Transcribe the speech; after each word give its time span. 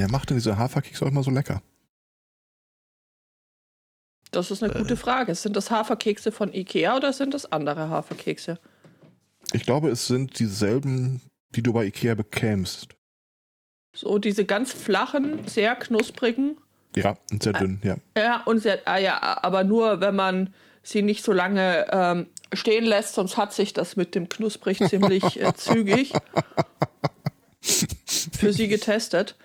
Wer 0.00 0.10
macht 0.10 0.30
denn 0.30 0.38
diese 0.38 0.56
Haferkekse 0.56 1.04
auch 1.04 1.10
immer 1.10 1.22
so 1.22 1.30
lecker? 1.30 1.60
Das 4.30 4.50
ist 4.50 4.62
eine 4.62 4.72
gute 4.72 4.96
Frage. 4.96 5.34
Sind 5.34 5.56
das 5.56 5.70
Haferkekse 5.70 6.32
von 6.32 6.54
Ikea 6.54 6.96
oder 6.96 7.12
sind 7.12 7.34
das 7.34 7.52
andere 7.52 7.90
Haferkekse? 7.90 8.58
Ich 9.52 9.64
glaube, 9.64 9.90
es 9.90 10.06
sind 10.06 10.38
dieselben, 10.38 11.20
die 11.50 11.62
du 11.62 11.74
bei 11.74 11.84
Ikea 11.84 12.14
bekämst. 12.14 12.88
So 13.94 14.16
diese 14.16 14.46
ganz 14.46 14.72
flachen, 14.72 15.46
sehr 15.46 15.76
knusprigen. 15.76 16.56
Ja, 16.96 17.18
und 17.30 17.42
sehr 17.42 17.52
dünn, 17.52 17.82
ja. 17.84 17.96
Ja, 18.16 18.42
und 18.44 18.60
sehr, 18.60 18.80
ah 18.86 18.96
ja, 18.96 19.20
aber 19.42 19.64
nur, 19.64 20.00
wenn 20.00 20.16
man 20.16 20.54
sie 20.82 21.02
nicht 21.02 21.22
so 21.22 21.32
lange 21.32 21.86
ähm, 21.92 22.26
stehen 22.54 22.86
lässt, 22.86 23.16
sonst 23.16 23.36
hat 23.36 23.52
sich 23.52 23.74
das 23.74 23.96
mit 23.96 24.14
dem 24.14 24.30
knusprig 24.30 24.78
ziemlich 24.78 25.38
äh, 25.42 25.52
zügig 25.54 26.14
für 27.60 28.54
sie 28.54 28.68
getestet. 28.68 29.36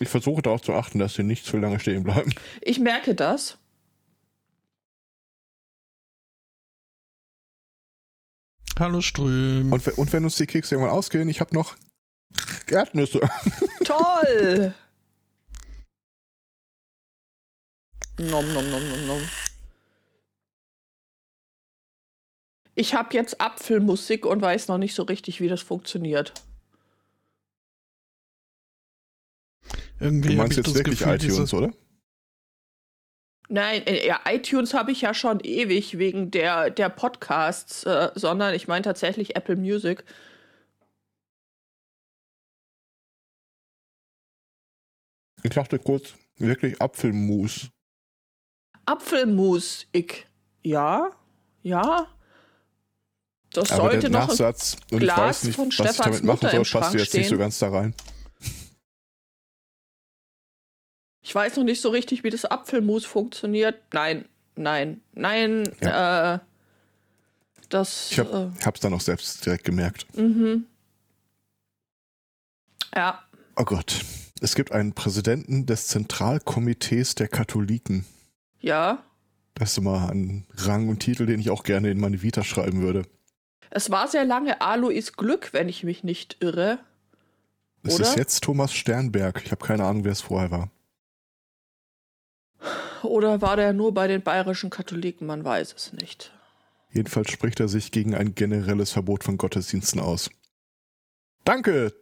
Ich 0.00 0.08
versuche 0.08 0.42
darauf 0.42 0.62
zu 0.62 0.72
achten, 0.72 0.98
dass 0.98 1.14
sie 1.14 1.22
nicht 1.22 1.44
zu 1.44 1.56
lange 1.56 1.78
stehen 1.78 2.02
bleiben. 2.02 2.34
Ich 2.60 2.78
merke 2.80 3.14
das. 3.14 3.58
Hallo 8.78 9.00
Ström. 9.00 9.72
Und, 9.72 9.86
und 9.96 10.12
wenn 10.12 10.24
uns 10.24 10.36
die 10.36 10.46
Kekse 10.46 10.74
irgendwann 10.74 10.96
ausgehen, 10.96 11.28
ich 11.28 11.40
habe 11.40 11.54
noch 11.54 11.76
Erdnüsse. 12.68 13.20
Toll! 13.84 14.74
Nom, 18.18 18.52
nom, 18.52 18.70
nom, 18.70 18.88
nom, 18.88 19.06
nom. 19.06 19.22
Ich 22.74 22.94
habe 22.94 23.14
jetzt 23.14 23.40
Apfelmusik 23.40 24.24
und 24.24 24.40
weiß 24.40 24.68
noch 24.68 24.78
nicht 24.78 24.94
so 24.94 25.02
richtig, 25.02 25.40
wie 25.40 25.48
das 25.48 25.60
funktioniert. 25.60 26.32
Irgendwie 30.02 30.30
Du 30.30 30.36
meinst 30.36 30.52
ich 30.52 30.56
jetzt 30.58 30.66
das 30.68 30.74
wirklich 30.74 30.98
Gefühl, 30.98 31.14
iTunes, 31.14 31.54
oder? 31.54 31.72
Nein, 33.48 33.86
äh, 33.86 34.06
ja, 34.06 34.20
iTunes 34.26 34.74
habe 34.74 34.92
ich 34.92 35.02
ja 35.02 35.14
schon 35.14 35.38
ewig 35.40 35.98
wegen 35.98 36.30
der, 36.30 36.70
der 36.70 36.88
Podcasts, 36.88 37.84
äh, 37.84 38.10
sondern 38.14 38.54
ich 38.54 38.66
meine 38.66 38.82
tatsächlich 38.82 39.36
Apple 39.36 39.56
Music. 39.56 40.04
Ich 45.44 45.50
dachte 45.50 45.78
kurz, 45.78 46.14
wirklich 46.38 46.80
Apfelmus. 46.80 47.68
Apfelmus, 48.86 49.86
ich. 49.92 50.26
Ja, 50.62 51.10
ja. 51.62 52.06
Das 53.52 53.70
Aber 53.72 53.82
sollte 53.82 54.00
der 54.00 54.10
noch. 54.10 54.28
Nachsatz, 54.28 54.76
und 54.90 55.02
ich 55.02 55.04
Glas 55.04 55.18
weiß 55.18 55.44
nicht, 55.44 55.56
von 55.56 55.66
was 55.66 55.74
ich 55.74 55.74
Stefans 55.74 55.98
damit 55.98 56.24
machen 56.24 56.46
Mutter 56.46 56.64
soll, 56.64 56.80
passt 56.80 56.94
jetzt 56.94 57.14
nicht 57.14 57.28
so 57.28 57.38
ganz 57.38 57.58
da 57.58 57.68
rein. 57.68 57.94
Ich 61.22 61.34
weiß 61.34 61.56
noch 61.56 61.64
nicht 61.64 61.80
so 61.80 61.90
richtig, 61.90 62.24
wie 62.24 62.30
das 62.30 62.44
Apfelmus 62.44 63.04
funktioniert. 63.04 63.76
Nein, 63.92 64.24
nein, 64.56 65.00
nein. 65.14 65.66
Äh, 65.80 66.38
das. 67.68 68.10
Ich 68.10 68.18
hab, 68.18 68.32
äh, 68.32 68.50
hab's 68.64 68.80
dann 68.80 68.92
auch 68.92 69.00
selbst 69.00 69.44
direkt 69.46 69.64
gemerkt. 69.64 70.06
mhm. 70.16 70.66
Ja, 72.94 73.22
Oh 73.56 73.64
Gott. 73.64 74.00
Es 74.40 74.54
gibt 74.54 74.72
einen 74.72 74.92
Präsidenten 74.92 75.66
des 75.66 75.86
Zentralkomitees 75.88 77.14
der 77.14 77.28
Katholiken. 77.28 78.04
ja. 78.60 79.02
Das 79.54 79.72
ist 79.72 79.78
immer 79.78 80.08
ein 80.10 80.46
Rang 80.56 80.88
und 80.88 81.00
Titel, 81.00 81.26
den 81.26 81.38
ich 81.38 81.50
auch 81.50 81.62
gerne 81.62 81.90
in 81.90 82.00
meine 82.00 82.22
Vita 82.22 82.42
schreiben 82.42 82.80
würde. 82.80 83.02
Es 83.68 83.90
war 83.90 84.08
sehr 84.08 84.24
lange 84.24 84.62
Alois 84.62 85.12
Glück, 85.14 85.52
wenn 85.52 85.68
ich 85.68 85.84
mich 85.84 86.02
nicht 86.04 86.38
irre. 86.40 86.78
Es 87.82 87.96
Oder? 87.96 88.04
ist 88.04 88.16
jetzt 88.16 88.42
Thomas 88.44 88.72
Sternberg. 88.72 89.42
Ich 89.44 89.50
habe 89.52 89.64
keine 89.64 89.84
Ahnung, 89.84 90.04
wer 90.04 90.12
es 90.12 90.22
vorher 90.22 90.50
war. 90.50 90.70
Oder 93.04 93.40
war 93.40 93.56
der 93.56 93.72
nur 93.72 93.92
bei 93.92 94.08
den 94.08 94.22
bayerischen 94.22 94.70
Katholiken? 94.70 95.26
Man 95.26 95.44
weiß 95.44 95.74
es 95.76 95.92
nicht. 95.92 96.32
Jedenfalls 96.92 97.30
spricht 97.30 97.60
er 97.60 97.68
sich 97.68 97.90
gegen 97.90 98.14
ein 98.14 98.34
generelles 98.34 98.90
Verbot 98.90 99.24
von 99.24 99.38
Gottesdiensten 99.38 100.00
aus. 100.00 100.30
Danke, 101.44 101.92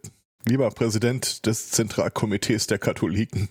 lieber 0.45 0.69
Präsident 0.71 1.45
des 1.45 1.71
Zentralkomitees 1.71 2.67
der 2.67 2.77
Katholiken. 2.77 3.49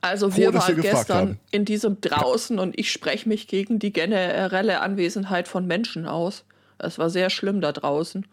Also 0.00 0.30
Froh, 0.30 0.36
wir 0.38 0.48
Sie 0.48 0.58
waren 0.58 0.80
gestern 0.80 1.16
haben. 1.16 1.40
in 1.52 1.64
diesem 1.64 2.00
draußen 2.00 2.58
und 2.58 2.76
ich 2.76 2.90
spreche 2.90 3.28
mich 3.28 3.46
gegen 3.46 3.78
die 3.78 3.92
generelle 3.92 4.80
Anwesenheit 4.80 5.46
von 5.46 5.66
Menschen 5.66 6.06
aus. 6.06 6.44
Es 6.78 6.98
war 6.98 7.08
sehr 7.08 7.30
schlimm 7.30 7.60
da 7.60 7.70
draußen. 7.70 8.26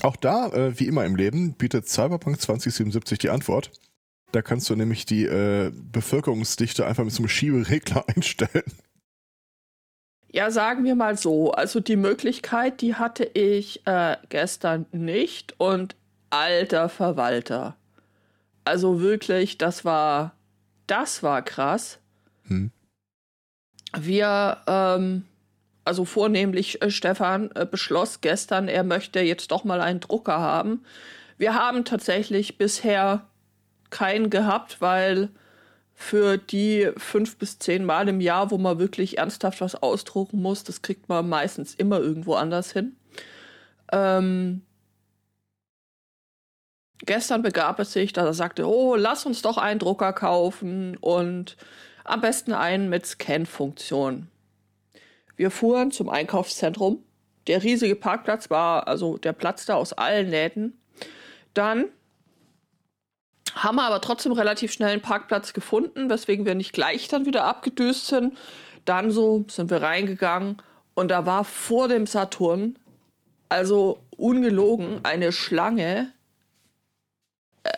Auch 0.00 0.16
da, 0.16 0.48
äh, 0.48 0.80
wie 0.80 0.86
immer 0.86 1.04
im 1.04 1.14
Leben, 1.14 1.52
bietet 1.52 1.88
Cyberpunk 1.88 2.40
2077 2.40 3.18
die 3.18 3.28
Antwort. 3.28 3.70
Da 4.32 4.42
kannst 4.42 4.68
du 4.70 4.76
nämlich 4.76 5.04
die 5.06 5.24
äh, 5.24 5.70
Bevölkerungsdichte 5.74 6.86
einfach 6.86 7.04
mit 7.04 7.12
so 7.12 7.22
einem 7.22 7.28
Schieberegler 7.28 8.04
einstellen. 8.16 8.72
Ja, 10.30 10.50
sagen 10.50 10.84
wir 10.84 10.94
mal 10.94 11.18
so. 11.18 11.52
Also 11.52 11.80
die 11.80 11.96
Möglichkeit, 11.96 12.80
die 12.80 12.94
hatte 12.94 13.24
ich 13.24 13.86
äh, 13.86 14.16
gestern 14.30 14.86
nicht. 14.90 15.54
Und 15.58 15.94
alter 16.30 16.88
Verwalter. 16.88 17.76
Also 18.64 19.02
wirklich, 19.02 19.58
das 19.58 19.84
war, 19.84 20.34
das 20.86 21.22
war 21.22 21.42
krass. 21.42 21.98
Hm. 22.46 22.70
Wir, 23.98 24.62
ähm, 24.66 25.26
also 25.84 26.06
vornehmlich 26.06 26.80
äh, 26.80 26.90
Stefan 26.90 27.50
äh, 27.54 27.66
beschloss 27.70 28.22
gestern, 28.22 28.68
er 28.68 28.84
möchte 28.84 29.20
jetzt 29.20 29.50
doch 29.50 29.64
mal 29.64 29.82
einen 29.82 30.00
Drucker 30.00 30.38
haben. 30.38 30.84
Wir 31.36 31.54
haben 31.54 31.84
tatsächlich 31.84 32.56
bisher 32.56 33.26
keinen 33.92 34.28
gehabt, 34.28 34.80
weil 34.80 35.28
für 35.94 36.36
die 36.36 36.90
fünf 36.96 37.36
bis 37.36 37.60
zehn 37.60 37.84
Mal 37.84 38.08
im 38.08 38.20
Jahr, 38.20 38.50
wo 38.50 38.58
man 38.58 38.80
wirklich 38.80 39.18
ernsthaft 39.18 39.60
was 39.60 39.76
ausdrucken 39.76 40.42
muss, 40.42 40.64
das 40.64 40.82
kriegt 40.82 41.08
man 41.08 41.28
meistens 41.28 41.74
immer 41.74 42.00
irgendwo 42.00 42.34
anders 42.34 42.72
hin. 42.72 42.96
Ähm, 43.92 44.62
gestern 47.04 47.42
begab 47.42 47.78
es 47.78 47.92
sich, 47.92 48.12
dass 48.12 48.24
er 48.24 48.34
sagte, 48.34 48.66
oh, 48.66 48.96
lass 48.96 49.26
uns 49.26 49.42
doch 49.42 49.58
einen 49.58 49.78
Drucker 49.78 50.12
kaufen 50.12 50.96
und 50.96 51.56
am 52.04 52.20
besten 52.20 52.52
einen 52.52 52.88
mit 52.88 53.06
Scan-Funktion. 53.06 54.28
Wir 55.36 55.50
fuhren 55.50 55.92
zum 55.92 56.08
Einkaufszentrum. 56.08 57.04
Der 57.46 57.62
riesige 57.62 57.96
Parkplatz 57.96 58.50
war, 58.50 58.88
also 58.88 59.18
der 59.18 59.32
Platz 59.32 59.66
da 59.66 59.74
aus 59.74 59.92
allen 59.92 60.30
Nähten. 60.30 60.80
Dann 61.54 61.86
haben 63.54 63.76
wir 63.76 63.84
aber 63.84 64.00
trotzdem 64.00 64.32
relativ 64.32 64.72
schnell 64.72 64.92
einen 64.92 65.02
Parkplatz 65.02 65.52
gefunden, 65.52 66.08
weswegen 66.10 66.46
wir 66.46 66.54
nicht 66.54 66.72
gleich 66.72 67.08
dann 67.08 67.26
wieder 67.26 67.44
abgedüst 67.44 68.06
sind. 68.06 68.36
Dann 68.84 69.10
so 69.10 69.44
sind 69.48 69.70
wir 69.70 69.82
reingegangen 69.82 70.60
und 70.94 71.10
da 71.10 71.26
war 71.26 71.44
vor 71.44 71.88
dem 71.88 72.06
Saturn, 72.06 72.78
also 73.48 73.98
ungelogen, 74.16 75.00
eine 75.04 75.32
Schlange. 75.32 76.12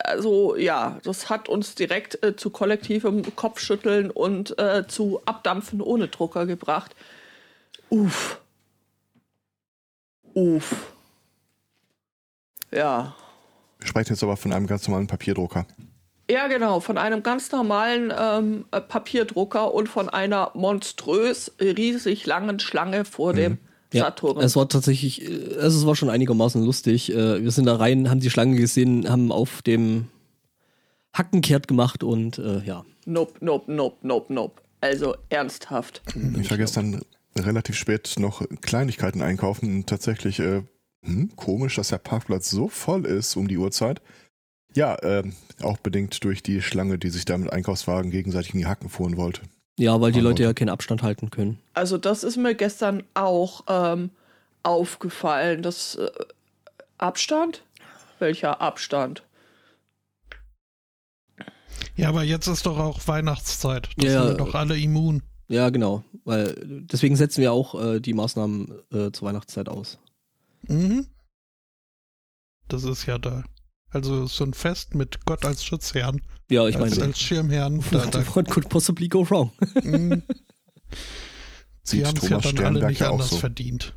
Also 0.04 0.56
ja, 0.56 0.98
das 1.04 1.28
hat 1.28 1.48
uns 1.48 1.74
direkt 1.74 2.22
äh, 2.24 2.36
zu 2.36 2.50
kollektivem 2.50 3.36
Kopfschütteln 3.36 4.10
und 4.10 4.58
äh, 4.58 4.86
zu 4.86 5.20
Abdampfen 5.26 5.82
ohne 5.82 6.08
Drucker 6.08 6.46
gebracht. 6.46 6.94
Uff. 7.91 8.41
Uff. 10.32 10.92
Ja. 12.70 13.14
Wir 13.84 13.89
sprechen 13.89 14.15
jetzt 14.15 14.22
aber 14.22 14.39
von 14.39 14.50
einem 14.55 14.67
ganz 14.67 14.89
normalen 14.89 15.06
Papierdrucker. 15.06 15.67
Ja, 16.31 16.47
genau, 16.49 16.81
von 16.81 16.97
einem 16.97 17.22
ganz 17.22 17.53
normalen 17.53 18.11
ähm, 18.19 18.65
äh, 18.71 18.81
Papierdrucker 18.81 19.75
und 19.75 19.91
von 19.91 20.09
einer 20.09 20.53
monströs 20.55 21.53
riesig 21.61 22.25
langen 22.25 22.61
Schlange 22.61 23.05
vor 23.05 23.34
dem 23.34 23.59
Ja, 23.93 24.05
Saturn. 24.05 24.39
es 24.41 24.56
war 24.56 24.67
tatsächlich, 24.71 25.21
äh, 25.22 25.56
also 25.61 25.78
es 25.78 25.84
war 25.87 25.95
schon 25.97 26.09
einigermaßen 26.09 26.65
lustig. 26.65 27.12
Äh, 27.12 27.43
Wir 27.45 27.50
sind 27.50 27.67
da 27.67 27.77
rein, 27.77 28.09
haben 28.09 28.21
die 28.21 28.31
Schlange 28.31 28.56
gesehen, 28.56 29.06
haben 29.11 29.31
auf 29.31 29.61
dem 29.61 30.06
Hacken 31.13 31.42
kehrt 31.42 31.69
gemacht 31.69 32.03
und 32.03 32.39
äh, 32.39 32.60
ja. 32.65 32.87
nope, 33.04 33.34
nope, 33.45 33.71
nope, 33.71 33.98
nope, 34.01 34.33
nope. 34.33 34.63
Also 34.80 35.15
ernsthaft. 35.28 36.01
Ich 36.41 36.51
war 36.51 36.57
gestern 36.57 37.03
relativ 37.37 37.77
spät 37.77 38.15
noch 38.19 38.42
Kleinigkeiten 38.63 39.21
einkaufen 39.21 39.75
und 39.77 39.87
tatsächlich 39.89 40.39
äh, 40.41 40.63
hm, 41.04 41.30
komisch, 41.36 41.77
dass 41.77 41.89
der 41.89 41.98
Parkplatz 41.98 42.51
so 42.51 42.68
voll 42.68 43.06
ist 43.06 43.36
um 43.36 43.48
die 43.48 43.59
Uhrzeit. 43.59 44.01
Ja, 44.74 44.97
ähm, 45.03 45.34
auch 45.62 45.78
bedingt 45.78 46.22
durch 46.24 46.42
die 46.42 46.60
Schlange, 46.60 46.98
die 46.98 47.10
sich 47.10 47.24
da 47.24 47.39
mit 47.39 47.53
Einkaufswagen 47.53 48.10
gegenseitig 48.10 48.54
in 48.54 48.60
die 48.60 48.66
Hacken 48.66 48.89
fuhren 48.89 49.16
wollte. 49.16 49.42
Ja, 49.78 50.01
weil 50.01 50.12
die 50.12 50.21
Leute 50.21 50.42
ja 50.42 50.53
keinen 50.53 50.68
Abstand 50.68 51.03
halten 51.03 51.30
können. 51.30 51.59
Also 51.74 51.98
das 51.98 52.24
ist 52.24 52.36
mir 52.36 52.54
gestern 52.54 53.03
auch 53.15 53.65
ähm, 53.68 54.10
aufgefallen. 54.62 55.62
Das 55.62 55.97
äh, 55.97 56.10
Abstand? 56.98 57.65
Welcher 58.18 58.60
Abstand? 58.60 59.22
Ja, 61.97 62.09
aber 62.09 62.22
jetzt 62.22 62.47
ist 62.47 62.66
doch 62.66 62.78
auch 62.78 63.01
Weihnachtszeit. 63.06 63.89
Da 63.97 64.06
Ja, 64.06 64.27
sind 64.28 64.41
doch 64.41 64.54
alle 64.54 64.78
immun. 64.78 65.22
Ja, 65.48 65.71
genau. 65.71 66.03
Weil 66.24 66.56
deswegen 66.65 67.16
setzen 67.16 67.42
wir 67.42 67.53
auch 67.53 67.80
äh, 67.80 68.01
die 68.01 68.15
Maßnahmen 68.15 68.72
äh, 68.92 69.10
zur 69.12 69.28
Weihnachtszeit 69.28 69.68
aus. 69.68 69.98
Mhm. 70.69 71.07
Das 72.69 72.84
ist 72.84 73.07
ja 73.07 73.19
da 73.19 73.45
Also 73.91 74.27
so 74.27 74.45
ein 74.45 74.55
Fest 74.55 74.95
mit 74.95 75.25
Gott 75.27 75.45
als 75.45 75.65
Schutzherrn, 75.65 76.21
Ja, 76.51 76.66
ich 76.66 76.77
als, 76.77 76.97
meine, 76.97 77.05
als 77.09 77.21
Schirmherrn. 77.21 77.83
Da, 77.91 78.07
da, 78.07 78.34
what 78.37 78.49
could 78.49 78.69
possibly 78.69 79.09
go 79.09 79.28
wrong? 79.28 79.53
sie 81.83 82.05
haben 82.07 82.16
es 82.16 82.22
ja 82.28 82.39
dann 82.39 82.43
alle 82.43 82.49
Sternberg 82.51 82.89
nicht 82.91 83.01
ja 83.01 83.09
auch 83.09 83.13
anders 83.15 83.31
so. 83.31 83.37
verdient. 83.37 83.95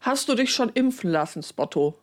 Hast 0.00 0.28
du 0.28 0.34
dich 0.34 0.52
schon 0.54 0.68
impfen 0.70 1.10
lassen, 1.10 1.42
Spotto? 1.42 2.00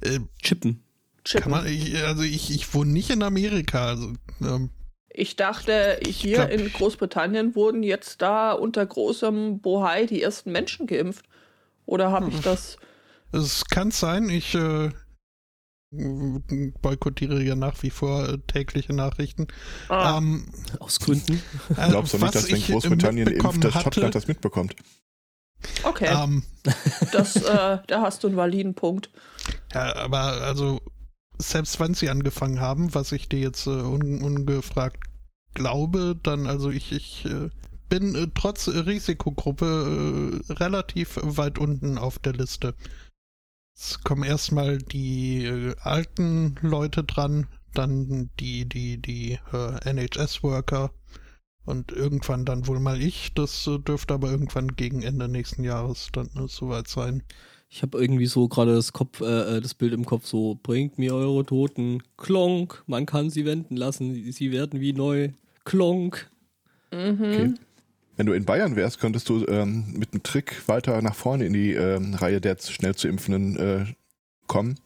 Äh, 0.00 0.20
Chippen. 0.42 0.82
Chippen. 1.24 1.42
kann 1.42 1.50
man, 1.50 1.66
ich, 1.66 1.96
also 2.04 2.22
ich, 2.22 2.50
ich 2.50 2.72
wohne 2.74 2.90
nicht 2.92 3.10
in 3.10 3.22
Amerika. 3.22 3.86
Also, 3.88 4.12
ähm, 4.40 4.70
Ich 5.10 5.36
dachte, 5.36 6.00
hier 6.04 6.46
glaub- 6.46 6.50
in 6.50 6.72
Großbritannien 6.72 7.54
wurden 7.54 7.82
jetzt 7.82 8.22
da 8.22 8.52
unter 8.52 8.84
großem 8.86 9.60
Bohai 9.60 10.06
die 10.06 10.22
ersten 10.22 10.50
Menschen 10.52 10.86
geimpft. 10.86 11.26
Oder 11.86 12.10
habe 12.10 12.30
ich 12.30 12.40
das? 12.40 12.76
es 13.32 13.64
kann 13.64 13.90
sein, 13.90 14.28
ich 14.28 14.54
äh, 14.54 14.90
boykottiere 15.90 17.42
ja 17.42 17.54
nach 17.54 17.82
wie 17.82 17.90
vor 17.90 18.28
äh, 18.28 18.38
tägliche 18.46 18.92
Nachrichten. 18.92 19.48
Ah, 19.88 20.18
Ähm, 20.18 20.52
Aus 20.78 21.00
Gründen. 21.00 21.42
äh, 21.76 21.88
Glaubst 21.88 22.14
du 22.14 22.18
nicht, 22.18 22.34
dass 22.34 22.50
wenn 22.50 22.62
Großbritannien 22.62 23.28
impft, 23.28 23.64
dass 23.64 23.82
Schottland 23.82 24.14
das 24.14 24.28
mitbekommt? 24.28 24.74
okay, 25.84 26.08
ähm, 26.10 26.42
das, 27.12 27.36
äh, 27.36 27.78
da 27.86 28.00
hast 28.02 28.22
du 28.22 28.28
einen 28.28 28.36
validen 28.36 28.74
Punkt. 28.74 29.10
Ja, 29.72 29.94
aber 29.96 30.18
also, 30.42 30.80
selbst 31.38 31.78
wenn 31.78 31.94
sie 31.94 32.08
angefangen 32.10 32.60
haben, 32.60 32.94
was 32.94 33.12
ich 33.12 33.28
dir 33.28 33.40
jetzt 33.40 33.66
äh, 33.66 33.70
un 33.70 34.22
ungefragt 34.22 34.98
glaube, 35.54 36.18
dann, 36.22 36.46
also 36.46 36.70
ich, 36.70 36.92
ich 36.92 37.26
äh, 37.26 37.50
bin 37.92 38.14
äh, 38.14 38.26
trotz 38.34 38.68
Risikogruppe 38.68 40.40
äh, 40.48 40.52
relativ 40.54 41.18
weit 41.22 41.58
unten 41.58 41.98
auf 41.98 42.18
der 42.18 42.32
Liste. 42.32 42.74
Es 43.76 44.02
kommen 44.02 44.22
erstmal 44.22 44.78
die 44.78 45.44
äh, 45.44 45.74
alten 45.82 46.54
Leute 46.62 47.04
dran, 47.04 47.48
dann 47.74 48.30
die, 48.40 48.66
die, 48.66 48.96
die 48.96 49.38
äh, 49.52 49.90
NHS-Worker 49.92 50.90
und 51.66 51.92
irgendwann 51.92 52.46
dann 52.46 52.66
wohl 52.66 52.80
mal 52.80 52.98
ich. 53.02 53.34
Das 53.34 53.66
äh, 53.66 53.78
dürfte 53.78 54.14
aber 54.14 54.30
irgendwann 54.30 54.74
gegen 54.74 55.02
Ende 55.02 55.28
nächsten 55.28 55.62
Jahres 55.62 56.08
dann 56.14 56.28
äh, 56.36 56.48
soweit 56.48 56.88
sein. 56.88 57.22
Ich 57.68 57.82
habe 57.82 58.00
irgendwie 58.00 58.26
so 58.26 58.48
gerade 58.48 58.74
das 58.74 58.94
Kopf, 58.94 59.20
äh, 59.20 59.60
das 59.60 59.74
Bild 59.74 59.92
im 59.92 60.06
Kopf 60.06 60.24
so, 60.26 60.58
bringt 60.62 60.96
mir 60.98 61.14
eure 61.14 61.44
Toten. 61.44 62.02
Klonk, 62.16 62.84
man 62.86 63.04
kann 63.04 63.28
sie 63.28 63.44
wenden 63.44 63.76
lassen, 63.76 64.14
sie- 64.14 64.32
sie 64.32 64.50
werden 64.50 64.80
wie 64.80 64.94
neu. 64.94 65.28
Klonk. 65.64 66.30
Mhm. 66.90 67.18
Okay. 67.20 67.54
Wenn 68.22 68.26
du 68.28 68.34
in 68.34 68.44
Bayern 68.44 68.76
wärst, 68.76 69.00
könntest 69.00 69.28
du 69.28 69.44
ähm, 69.48 69.94
mit 69.96 70.12
einem 70.12 70.22
Trick 70.22 70.68
weiter 70.68 71.02
nach 71.02 71.16
vorne 71.16 71.44
in 71.44 71.52
die 71.52 71.72
ähm, 71.72 72.14
Reihe 72.14 72.40
der 72.40 72.56
schnell 72.56 72.94
zu 72.94 73.08
Impfenden 73.08 73.56
äh, 73.56 73.84
kommen. 74.46 74.78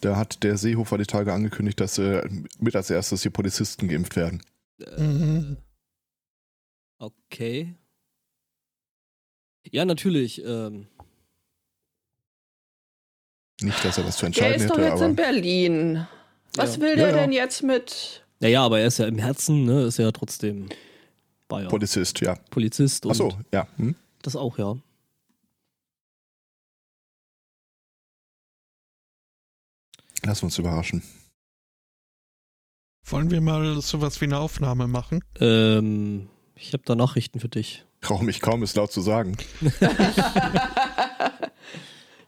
Da 0.00 0.16
hat 0.16 0.42
der 0.42 0.56
Seehofer 0.56 0.96
die 0.96 1.04
Tage 1.04 1.30
angekündigt, 1.30 1.78
dass 1.78 1.98
äh, 1.98 2.26
mit 2.58 2.74
als 2.74 2.88
erstes 2.88 3.20
die 3.20 3.28
Polizisten 3.28 3.86
geimpft 3.86 4.16
werden. 4.16 4.42
Äh. 4.78 5.56
Okay. 6.96 7.74
Ja, 9.70 9.84
natürlich. 9.84 10.42
Ähm, 10.42 10.86
Nicht, 13.60 13.84
dass 13.84 13.98
er 13.98 14.04
das 14.04 14.16
zu 14.16 14.20
Der 14.20 14.26
entscheiden 14.28 14.62
ist 14.62 14.70
doch 14.70 14.78
hätte, 14.78 14.88
jetzt 14.88 15.02
in 15.02 15.16
Berlin. 15.16 16.06
Was 16.54 16.76
Ja. 16.76 16.80
will 16.80 16.88
Ja, 16.92 16.96
der 16.96 17.08
ja. 17.08 17.16
denn 17.20 17.32
jetzt 17.32 17.62
mit? 17.62 18.24
naja, 18.40 18.64
aber 18.64 18.80
er 18.80 18.86
ist 18.86 18.96
ja 18.96 19.06
im 19.06 19.18
Herzen, 19.18 19.64
ne? 19.66 19.82
Ist 19.82 19.98
ja 19.98 20.10
trotzdem 20.12 20.70
Bayer. 21.50 21.68
Polizist, 21.68 22.20
ja. 22.20 22.36
Polizist 22.48 23.04
und 23.04 23.12
Ach 23.12 23.16
so, 23.16 23.38
ja. 23.52 23.66
Hm? 23.76 23.94
das 24.22 24.36
auch, 24.36 24.56
ja. 24.56 24.76
Lass 30.24 30.42
uns 30.42 30.58
überraschen. 30.58 31.02
Wollen 33.04 33.30
wir 33.30 33.40
mal 33.40 33.80
sowas 33.80 34.20
wie 34.20 34.26
eine 34.26 34.38
Aufnahme 34.38 34.86
machen? 34.86 35.24
Ähm, 35.40 36.28
ich 36.54 36.72
habe 36.72 36.84
da 36.86 36.94
Nachrichten 36.94 37.40
für 37.40 37.48
dich. 37.48 37.84
Traue 38.00 38.22
mich 38.24 38.40
kaum, 38.40 38.62
es 38.62 38.76
laut 38.76 38.92
zu 38.92 39.00
sagen. 39.00 39.36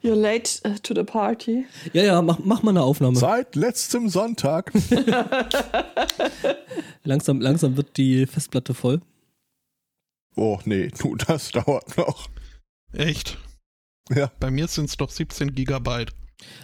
You're 0.02 0.16
late 0.16 0.60
uh, 0.66 0.76
to 0.82 0.94
the 0.94 1.04
party. 1.04 1.66
Ja, 1.92 2.02
ja, 2.02 2.22
mach, 2.22 2.40
mach 2.40 2.64
mal 2.64 2.70
eine 2.70 2.82
Aufnahme. 2.82 3.16
Seit 3.16 3.54
letztem 3.54 4.08
Sonntag. 4.08 4.72
Langsam, 7.04 7.40
langsam 7.40 7.76
wird 7.76 7.96
die 7.96 8.26
Festplatte 8.26 8.74
voll. 8.74 9.00
Oh, 10.37 10.58
nee, 10.64 10.88
du, 10.99 11.17
das 11.17 11.50
dauert 11.50 11.96
noch. 11.96 12.29
Echt? 12.93 13.38
Ja. 14.11 14.31
Bei 14.40 14.50
mir 14.50 14.69
sind 14.69 14.87
es 14.87 14.96
doch 14.96 15.11
17 15.11 15.55
Gigabyte. 15.55 16.12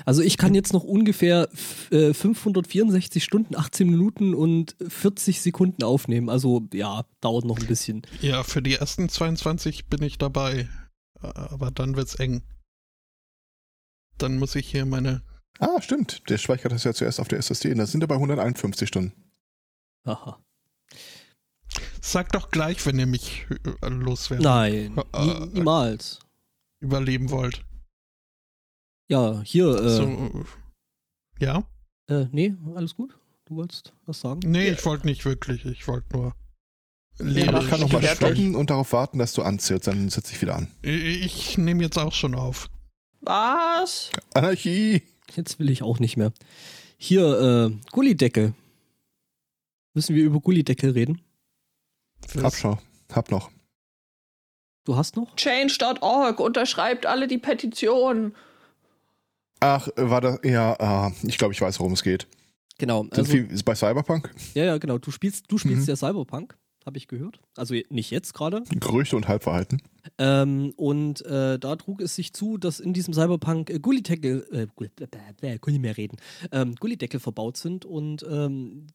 Also 0.05 0.23
ich 0.23 0.37
kann 0.39 0.55
jetzt 0.57 0.73
noch 0.73 0.83
ungefähr 0.83 1.49
f- 1.53 1.91
äh, 1.93 2.13
564 2.13 3.23
Stunden, 3.23 3.55
18 3.55 3.89
Minuten 3.89 4.35
und 4.35 4.75
40 4.87 5.41
Sekunden 5.41 5.85
aufnehmen. 5.85 6.29
Also 6.29 6.67
ja, 6.73 7.05
dauert 7.21 7.45
noch 7.45 7.59
ein 7.61 7.67
bisschen. 7.69 8.03
Ja, 8.21 8.43
für 8.43 8.61
die 8.61 8.75
ersten 8.75 9.09
22 9.09 9.87
bin 9.87 10.03
ich 10.03 10.19
dabei. 10.19 10.69
Aber 11.21 11.71
dann 11.71 11.95
wird's 11.97 12.17
eng. 12.17 12.43
Dann 14.19 14.39
muss 14.39 14.57
ich 14.57 14.69
hier 14.69 14.85
meine. 14.85 15.23
Ah, 15.61 15.81
stimmt. 15.81 16.29
Der 16.29 16.39
speichert 16.39 16.73
das 16.73 16.85
ja 16.85 16.93
zuerst 16.93 17.21
auf 17.21 17.29
der 17.29 17.39
SSD. 17.39 17.73
Da 17.75 17.87
sind 17.87 18.01
wir 18.01 18.09
bei 18.09 18.15
151 18.17 18.89
Stunden. 18.89 19.13
Haha. 20.05 20.41
Sag 22.01 22.33
doch 22.33 22.51
gleich, 22.51 22.85
wenn 22.87 22.99
ihr 22.99 23.07
mich 23.07 23.47
äh, 23.83 23.89
loswerden 23.89 24.45
Nein, 24.45 24.97
Äh, 25.13 25.27
äh, 25.29 25.47
niemals. 25.47 26.21
überleben 26.81 27.31
wollt. 27.31 27.65
Ja, 29.09 29.41
hier, 29.43 29.69
äh, 29.75 29.89
So, 29.91 30.45
ja? 31.41 31.65
äh, 32.09 32.27
nee, 32.33 32.55
alles 32.75 32.95
gut? 32.95 33.19
Du 33.47 33.57
wolltest 33.57 33.93
was 34.05 34.21
sagen? 34.21 34.41
Nee, 34.45 34.71
ich 34.71 34.85
wollte 34.85 35.07
nicht 35.07 35.25
wirklich. 35.25 35.65
Ich 35.65 35.89
wollte 35.89 36.07
nur. 36.17 36.35
Ja, 37.21 37.61
Ich 37.61 37.69
kann 37.69 37.81
noch 37.81 37.91
mal 37.91 38.01
fertig. 38.03 38.17
stoppen 38.17 38.55
und 38.55 38.71
darauf 38.71 38.93
warten, 38.93 39.19
dass 39.19 39.33
du 39.33 39.43
anzählst. 39.43 39.87
Dann 39.89 40.09
setze 40.11 40.35
ich 40.35 40.43
wieder 40.43 40.55
an. 40.57 40.71
Ich, 40.83 41.25
ich 41.25 41.59
nehme 41.59 41.83
jetzt 41.83 41.99
auch 41.99 42.13
schon 42.13 42.35
auf. 42.35 42.69
Was? 43.23 44.11
Anarchie! 44.35 45.03
Jetzt 45.35 45.59
will 45.59 45.71
ich 45.71 45.83
auch 45.83 45.99
nicht 45.99 46.17
mehr. 46.17 46.33
Hier, 46.99 47.71
äh, 47.73 47.77
Gullideckel. 47.91 48.55
Müssen 49.95 50.15
wir 50.15 50.25
über 50.25 50.41
Gullideckel 50.41 50.91
reden? 50.91 51.21
Hab 52.43 52.55
schon. 52.55 52.79
Hab 53.13 53.31
noch. 53.31 53.51
Du 54.85 54.97
hast 54.97 55.17
noch? 55.17 55.35
Change.org 55.37 56.41
unterschreibt 56.41 57.07
alle 57.07 57.27
die 57.27 57.39
Petition. 57.39 58.35
Ach, 59.61 59.89
war 59.97 60.21
das. 60.21 60.39
Ja, 60.45 60.77
ah, 60.79 61.13
ich 61.23 61.37
glaube, 61.39 61.53
ich 61.53 61.61
weiß, 61.61 61.79
worum 61.81 61.93
es 61.93 62.03
geht. 62.03 62.27
Genau. 62.79 63.03
Sind 63.03 63.19
Also, 63.19 63.33
wir 63.33 63.49
bei 63.65 63.75
Cyberpunk? 63.75 64.31
ja, 64.55 64.65
ja, 64.65 64.79
genau. 64.79 64.99
Du 64.99 65.11
spielst, 65.11 65.47
du 65.49 65.59
spielst 65.59 65.83
Mhm. 65.83 65.89
ja 65.89 65.97
Cyberpunk, 65.97 66.57
habe 66.87 66.97
ich 66.97 67.09
gehört. 67.09 67.41
Also 67.57 67.75
nicht 67.91 68.11
jetzt 68.13 68.35
gerade. 68.35 68.63
Gerüchte 68.71 69.17
und 69.17 69.27
Halbverhalten. 69.27 69.83
Ähm, 70.17 70.73
und 70.77 71.23
äh, 71.27 71.59
da 71.59 71.77
trug 71.77 72.01
es 72.01 72.15
sich 72.15 72.33
zu, 72.33 72.57
dass 72.57 72.79
in 72.79 72.93
diesem 72.93 73.13
Cyberpunk 73.15 73.69
äh, 73.71 73.81
Gullideckel, 73.81 74.47
äh, 74.53 74.87
ähm, 76.53 76.75
Gullideckel 76.77 77.19
verbaut 77.21 77.57
sind 77.57 77.85
und 77.85 78.25
ähm, 78.31 78.87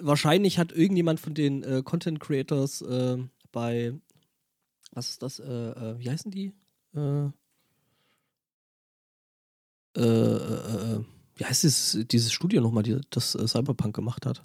wahrscheinlich 0.00 0.58
hat 0.58 0.72
irgendjemand 0.72 1.20
von 1.20 1.34
den 1.34 1.62
äh, 1.62 1.82
Content 1.84 2.20
Creators 2.20 2.82
äh, 2.82 3.18
bei, 3.52 3.92
was 4.92 5.10
ist 5.10 5.22
das, 5.22 5.38
äh, 5.38 5.44
äh, 5.44 5.98
wie 5.98 6.10
heißen 6.10 6.30
die? 6.30 6.52
Äh, 6.94 7.26
äh, 9.96 11.00
wie 11.36 11.44
heißt 11.44 11.62
dieses, 11.62 11.98
dieses 12.08 12.32
Studio 12.32 12.60
nochmal, 12.60 12.82
die 12.82 12.98
das 13.10 13.34
äh, 13.34 13.46
Cyberpunk 13.46 13.94
gemacht 13.94 14.26
hat? 14.26 14.42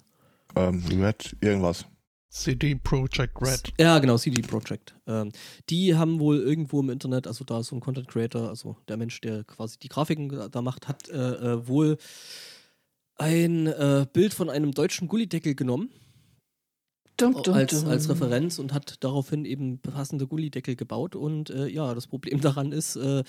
Ähm, 0.56 0.82
Red, 0.90 1.36
irgendwas. 1.40 1.86
CD 2.28 2.74
Projekt 2.76 3.40
Red. 3.42 3.72
Ja, 3.78 3.98
genau, 3.98 4.16
CD 4.16 4.40
Projekt. 4.40 4.94
Ähm, 5.06 5.32
die 5.68 5.94
haben 5.94 6.18
wohl 6.18 6.38
irgendwo 6.38 6.80
im 6.80 6.88
Internet, 6.88 7.26
also 7.26 7.44
da 7.44 7.60
ist 7.60 7.68
so 7.68 7.76
ein 7.76 7.80
Content 7.80 8.08
Creator, 8.08 8.48
also 8.48 8.76
der 8.88 8.96
Mensch, 8.96 9.20
der 9.20 9.44
quasi 9.44 9.78
die 9.78 9.88
Grafiken 9.88 10.30
da- 10.50 10.62
macht, 10.62 10.88
hat 10.88 11.08
äh, 11.10 11.16
äh, 11.16 11.68
wohl 11.68 11.98
ein 13.22 13.66
äh, 13.66 14.06
Bild 14.12 14.34
von 14.34 14.50
einem 14.50 14.72
deutschen 14.72 15.08
Gullideckel 15.08 15.54
genommen 15.54 15.90
Dum, 17.16 17.40
dum, 17.42 17.54
als, 17.54 17.84
als 17.84 18.08
Referenz 18.08 18.58
und 18.58 18.72
hat 18.72 18.96
daraufhin 19.00 19.44
eben 19.44 19.78
passende 19.78 20.26
Gullideckel 20.26 20.76
gebaut. 20.76 21.14
Und 21.14 21.50
äh, 21.50 21.68
ja, 21.68 21.94
das 21.94 22.06
Problem 22.06 22.40
daran 22.40 22.72
ist, 22.72 22.96
äh, 22.96 23.22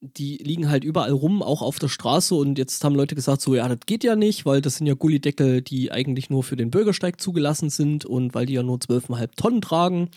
die 0.00 0.36
liegen 0.38 0.68
halt 0.68 0.82
überall 0.82 1.12
rum, 1.12 1.42
auch 1.42 1.62
auf 1.62 1.78
der 1.78 1.88
Straße. 1.88 2.34
Und 2.34 2.58
jetzt 2.58 2.82
haben 2.84 2.96
Leute 2.96 3.14
gesagt, 3.14 3.40
so, 3.40 3.54
ja, 3.54 3.68
das 3.68 3.78
geht 3.86 4.04
ja 4.04 4.16
nicht, 4.16 4.44
weil 4.44 4.60
das 4.60 4.76
sind 4.76 4.86
ja 4.86 4.94
Gullideckel, 4.94 5.62
die 5.62 5.92
eigentlich 5.92 6.28
nur 6.28 6.42
für 6.42 6.56
den 6.56 6.70
Bürgersteig 6.70 7.20
zugelassen 7.20 7.70
sind 7.70 8.04
und 8.04 8.34
weil 8.34 8.46
die 8.46 8.54
ja 8.54 8.62
nur 8.62 8.78
12,5 8.78 9.30
Tonnen 9.36 9.62
tragen. 9.62 10.10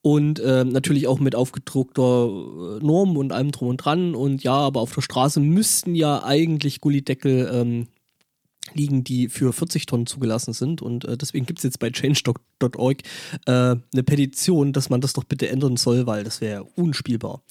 Und 0.00 0.40
äh, 0.40 0.64
natürlich 0.64 1.06
auch 1.06 1.18
mit 1.18 1.34
aufgedruckter 1.34 2.28
äh, 2.28 2.84
Norm 2.84 3.16
und 3.16 3.32
allem 3.32 3.52
drum 3.52 3.68
und 3.68 3.76
dran. 3.76 4.14
Und 4.14 4.42
ja, 4.42 4.54
aber 4.54 4.80
auf 4.80 4.94
der 4.94 5.02
Straße 5.02 5.40
müssten 5.40 5.94
ja 5.94 6.24
eigentlich 6.24 6.80
Gullideckel 6.80 7.50
ähm, 7.52 7.88
liegen, 8.74 9.04
die 9.04 9.28
für 9.28 9.52
40 9.52 9.86
Tonnen 9.86 10.06
zugelassen 10.06 10.52
sind. 10.52 10.82
Und 10.82 11.04
äh, 11.04 11.16
deswegen 11.16 11.46
gibt 11.46 11.60
es 11.60 11.62
jetzt 11.64 11.78
bei 11.78 11.90
change.org 11.90 12.98
äh, 13.46 13.50
eine 13.50 14.02
Petition, 14.04 14.72
dass 14.72 14.90
man 14.90 15.00
das 15.00 15.12
doch 15.12 15.24
bitte 15.24 15.48
ändern 15.48 15.76
soll, 15.76 16.06
weil 16.06 16.24
das 16.24 16.40
wäre 16.40 16.64
unspielbar. 16.76 17.42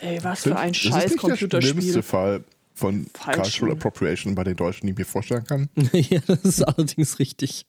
Ey, 0.00 0.22
was 0.22 0.42
für 0.42 0.56
ein 0.56 0.72
Das 0.72 0.84
ist 0.84 0.90
scheiß 0.90 1.10
nicht 1.10 1.22
der 1.22 1.28
schlimmste 1.28 1.58
Computerspiel. 1.58 2.02
Fall. 2.02 2.44
von 2.74 3.06
Falschen. 3.14 3.42
Cultural 3.42 3.72
Appropriation 3.72 4.34
bei 4.34 4.44
den 4.44 4.56
Deutschen, 4.56 4.86
die 4.86 4.92
ich 4.92 4.98
mir 4.98 5.04
vorstellen 5.04 5.44
kann. 5.44 5.68
ja, 5.92 6.20
das 6.26 6.44
ist 6.44 6.62
allerdings 6.62 7.18
richtig. 7.18 7.66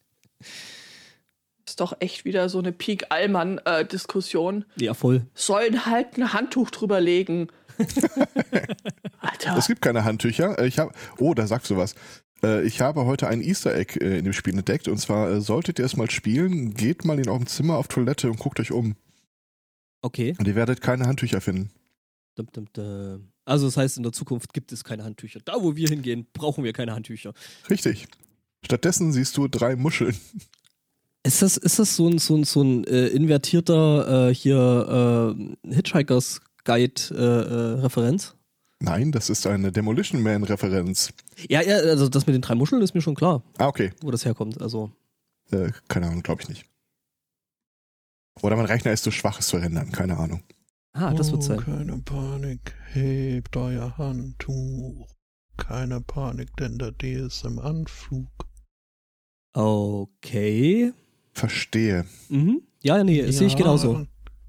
Ist 1.68 1.80
doch 1.80 1.96
echt 2.00 2.26
wieder 2.26 2.48
so 2.50 2.60
eine 2.60 2.72
Peak-Allmann-Diskussion. 2.72 4.66
Ja, 4.76 4.94
voll. 4.94 5.26
Sollen 5.34 5.86
halt 5.86 6.18
ein 6.18 6.34
Handtuch 6.34 6.70
drüber 6.70 7.02
legen. 7.02 7.48
Alter. 9.20 9.58
Es 9.58 9.68
gibt 9.68 9.82
keine 9.82 10.04
Handtücher. 10.04 10.60
Äh, 10.60 10.68
Ich 10.68 10.80
hab, 10.80 10.96
oh, 11.20 11.34
da 11.34 11.48
sagst 11.48 11.70
du 11.72 11.78
was. 11.78 11.96
Äh, 12.44 12.66
Ich 12.66 12.82
habe 12.82 13.06
heute 13.06 13.28
ein 13.28 13.42
Easter 13.42 13.76
Egg 13.76 14.00
äh, 14.00 14.18
in 14.20 14.26
dem 14.26 14.34
Spiel 14.34 14.58
entdeckt. 14.58 14.88
Und 14.88 14.98
zwar, 14.98 15.42
solltet 15.42 15.80
ihr 15.80 15.86
es 15.86 15.96
mal 15.96 16.10
spielen, 16.10 16.74
geht 16.74 17.06
mal 17.06 17.20
in 17.20 17.30
eurem 17.30 17.48
Zimmer 17.48 17.78
auf 17.78 17.88
Toilette 17.88 18.30
und 18.30 18.40
guckt 18.40 18.60
euch 18.60 18.72
um. 18.72 18.96
Okay. 20.02 20.36
Und 20.38 20.48
ihr 20.48 20.56
werdet 20.56 20.82
keine 20.82 21.06
Handtücher 21.08 21.42
finden. 21.42 21.72
Dum, 22.36 22.48
dum, 22.52 22.68
dum. 22.74 23.32
Also 23.46 23.68
das 23.68 23.78
heißt, 23.78 23.98
in 23.98 24.04
der 24.04 24.12
Zukunft 24.12 24.54
gibt 24.54 24.72
es 24.72 24.84
keine 24.84 25.04
Handtücher. 25.04 25.40
Da, 25.46 25.62
wo 25.62 25.76
wir 25.76 25.88
hingehen, 25.88 26.28
brauchen 26.34 26.64
wir 26.64 26.74
keine 26.74 26.94
Handtücher. 26.94 27.34
Richtig. 27.70 28.08
Stattdessen 28.66 29.14
siehst 29.14 29.38
du 29.38 29.48
drei 29.48 29.76
Muscheln. 29.76 30.16
Ist 31.26 31.42
das, 31.42 31.58
ist 31.58 31.80
das 31.80 31.96
so 31.96 32.08
ein, 32.08 32.20
so 32.20 32.36
ein, 32.38 32.44
so 32.44 32.62
ein 32.62 32.84
äh, 32.84 33.08
invertierter 33.08 34.30
äh, 34.30 34.36
hier 34.36 35.36
äh, 35.66 35.74
Hitchhikers 35.74 36.40
Guide 36.66 37.02
äh, 37.12 37.16
äh, 37.16 37.80
Referenz? 37.82 38.36
Nein, 38.80 39.12
das 39.14 39.30
ist 39.30 39.48
eine 39.48 39.72
Demolition 39.72 40.22
Man-Referenz. 40.22 41.14
Ja, 41.48 41.62
ja, 41.62 41.78
also 41.78 42.10
das 42.10 42.28
mit 42.28 42.36
den 42.36 42.42
drei 42.42 42.56
Muscheln 42.56 42.82
ist 42.82 42.94
mir 42.94 43.02
schon 43.02 43.16
klar, 43.16 43.42
Ah, 43.58 43.68
okay. 43.68 43.94
wo 44.02 44.12
das 44.12 44.26
herkommt. 44.26 44.62
Also 44.62 44.92
Äh, 45.52 45.72
keine 45.88 46.08
Ahnung, 46.08 46.24
glaube 46.24 46.42
ich 46.42 46.50
nicht. 46.50 46.66
Oder 48.42 48.58
mein 48.58 48.66
Rechner 48.66 48.92
ist 48.92 49.04
zu 49.04 49.12
schwach, 49.12 49.40
es 49.40 49.48
zu 49.48 49.58
rendern. 49.58 49.92
Keine 49.94 50.18
Ahnung. 50.18 50.44
Ah, 50.92 51.14
das 51.14 51.32
wird 51.32 51.42
oh, 51.44 51.46
sein. 51.46 51.60
Keine 51.60 51.98
Panik, 52.00 52.76
hebt 52.92 53.56
euer 53.56 53.98
Handtuch. 53.98 55.08
Keine 55.58 56.02
Panik, 56.02 56.56
denn 56.58 56.78
der 56.78 56.92
D 56.92 57.14
ist 57.14 57.46
im 57.46 57.60
Anflug. 57.60 58.28
Okay. 59.54 60.92
Verstehe. 61.34 62.06
Mhm. 62.30 62.62
Ja, 62.82 63.04
nee, 63.04 63.30
sehe 63.32 63.48
ich 63.48 63.56
genauso. 63.56 64.06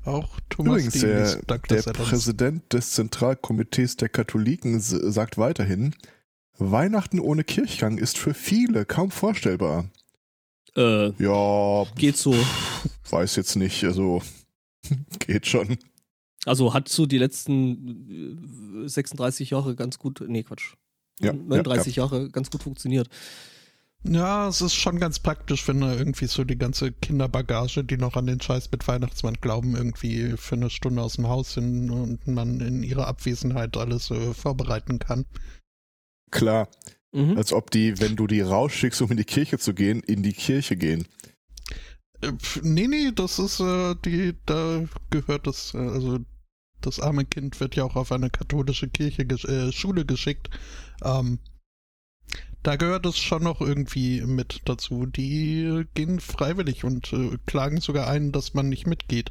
Auch 0.06 0.38
Thomas 0.48 0.84
Übrigens, 0.84 1.00
Dean 1.00 1.42
der, 1.68 1.82
der. 1.82 1.92
Präsident 1.92 2.72
des 2.72 2.92
Zentralkomitees 2.92 3.96
der 3.96 4.08
Katholiken 4.08 4.78
sagt 4.80 5.36
weiterhin, 5.36 5.94
Weihnachten 6.58 7.18
ohne 7.18 7.42
Kirchgang 7.42 7.98
ist 7.98 8.16
für 8.16 8.32
viele 8.32 8.84
kaum 8.84 9.10
vorstellbar. 9.10 9.90
Äh, 10.76 11.10
Ja, 11.22 11.84
geht 11.96 12.16
so. 12.16 12.34
weiß 13.10 13.34
jetzt 13.34 13.56
nicht, 13.56 13.82
also 13.84 14.22
geht 15.18 15.46
schon. 15.46 15.76
Also 16.44 16.72
hat 16.72 16.88
so 16.88 17.06
die 17.06 17.18
letzten 17.18 18.84
äh, 18.84 18.88
36 18.88 19.50
Jahre 19.50 19.74
ganz 19.74 19.98
gut, 19.98 20.22
nee, 20.28 20.44
Quatsch. 20.44 20.74
Ja, 21.18 21.32
39 21.32 21.96
Jahre 21.96 22.30
ganz 22.30 22.50
gut 22.50 22.62
funktioniert. 22.62 23.08
Ja, 24.04 24.46
es 24.48 24.60
ist 24.60 24.74
schon 24.74 25.00
ganz 25.00 25.18
praktisch, 25.18 25.66
wenn 25.66 25.80
da 25.80 25.92
irgendwie 25.92 26.26
so 26.26 26.44
die 26.44 26.58
ganze 26.58 26.92
Kinderbagage, 26.92 27.82
die 27.82 27.96
noch 27.96 28.14
an 28.14 28.26
den 28.26 28.40
Scheiß 28.40 28.70
mit 28.70 28.86
Weihnachtsmann 28.86 29.34
glauben, 29.40 29.74
irgendwie 29.74 30.36
für 30.36 30.54
eine 30.54 30.70
Stunde 30.70 31.02
aus 31.02 31.14
dem 31.14 31.26
Haus 31.28 31.54
sind 31.54 31.90
und 31.90 32.26
man 32.28 32.60
in 32.60 32.82
ihrer 32.84 33.08
Abwesenheit 33.08 33.76
alles 33.76 34.10
äh, 34.10 34.32
vorbereiten 34.32 34.98
kann. 34.98 35.24
Klar, 36.30 36.68
Mhm. 37.12 37.36
als 37.38 37.52
ob 37.52 37.70
die, 37.70 37.98
wenn 38.00 38.14
du 38.16 38.26
die 38.26 38.42
rausschickst, 38.42 39.00
um 39.00 39.10
in 39.10 39.16
die 39.16 39.24
Kirche 39.24 39.58
zu 39.58 39.72
gehen, 39.74 40.00
in 40.00 40.22
die 40.22 40.34
Kirche 40.34 40.76
gehen. 40.76 41.06
Äh, 42.20 42.32
nee, 42.62 42.86
nee, 42.88 43.10
das 43.14 43.38
ist 43.38 43.58
äh, 43.60 43.94
die, 44.04 44.34
da 44.44 44.84
gehört 45.10 45.46
das, 45.46 45.72
äh, 45.74 45.78
also 45.78 46.18
das 46.80 47.00
arme 47.00 47.24
Kind 47.24 47.58
wird 47.58 47.74
ja 47.74 47.84
auch 47.84 47.96
auf 47.96 48.12
eine 48.12 48.28
katholische 48.28 48.88
Kirche, 48.88 49.22
gesch- 49.22 49.48
äh, 49.48 49.72
Schule 49.72 50.04
geschickt. 50.04 50.50
Ähm, 51.02 51.38
da 52.66 52.76
gehört 52.76 53.06
es 53.06 53.16
schon 53.18 53.42
noch 53.44 53.60
irgendwie 53.60 54.22
mit 54.22 54.62
dazu. 54.64 55.06
Die 55.06 55.84
gehen 55.94 56.18
freiwillig 56.20 56.84
und 56.84 57.12
äh, 57.12 57.36
klagen 57.46 57.80
sogar 57.80 58.08
ein, 58.08 58.32
dass 58.32 58.54
man 58.54 58.68
nicht 58.68 58.86
mitgeht. 58.86 59.30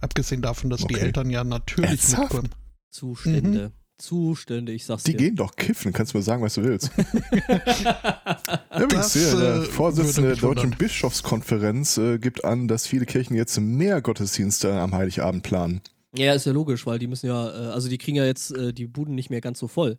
Abgesehen 0.00 0.42
davon, 0.42 0.70
dass 0.70 0.80
die 0.80 0.94
Okay. 0.96 1.04
Eltern 1.04 1.30
ja 1.30 1.44
natürlich 1.44 1.90
Ernsthaft? 1.90 2.32
mitkommen. 2.34 2.50
Zustände. 2.90 3.72
Zustände, 3.98 4.72
ich 4.72 4.84
sag's 4.84 5.04
Die 5.04 5.12
dir. 5.12 5.16
gehen 5.18 5.36
doch 5.36 5.56
kiffen, 5.56 5.92
kannst 5.94 6.12
du 6.12 6.18
mir 6.18 6.22
sagen, 6.22 6.42
was 6.42 6.54
du 6.54 6.64
willst. 6.64 6.90
Übrigens, 6.96 8.92
Das, 8.92 9.12
hier, 9.14 9.36
der 9.40 9.54
äh, 9.56 9.62
Vorsitzende 9.62 10.28
der 10.30 10.36
Deutschen 10.36 10.64
wundern. 10.64 10.78
Bischofskonferenz 10.78 11.96
äh, 11.98 12.18
gibt 12.18 12.44
an, 12.44 12.68
dass 12.68 12.86
viele 12.86 13.06
Kirchen 13.06 13.34
jetzt 13.36 13.58
mehr 13.58 14.02
Gottesdienste 14.02 14.72
am 14.74 14.92
Heiligabend 14.94 15.42
planen. 15.44 15.80
ja, 16.14 16.34
ist 16.34 16.44
ja 16.46 16.52
logisch, 16.52 16.84
weil 16.86 16.98
die 16.98 17.06
müssen 17.06 17.26
ja, 17.26 17.48
äh, 17.48 17.70
also 17.72 17.88
die 17.88 17.96
kriegen 17.98 18.16
ja 18.16 18.24
jetzt 18.26 18.50
äh, 18.54 18.72
die 18.74 18.86
Buden 18.86 19.14
nicht 19.14 19.30
mehr 19.30 19.40
ganz 19.40 19.58
so 19.58 19.66
voll. 19.68 19.98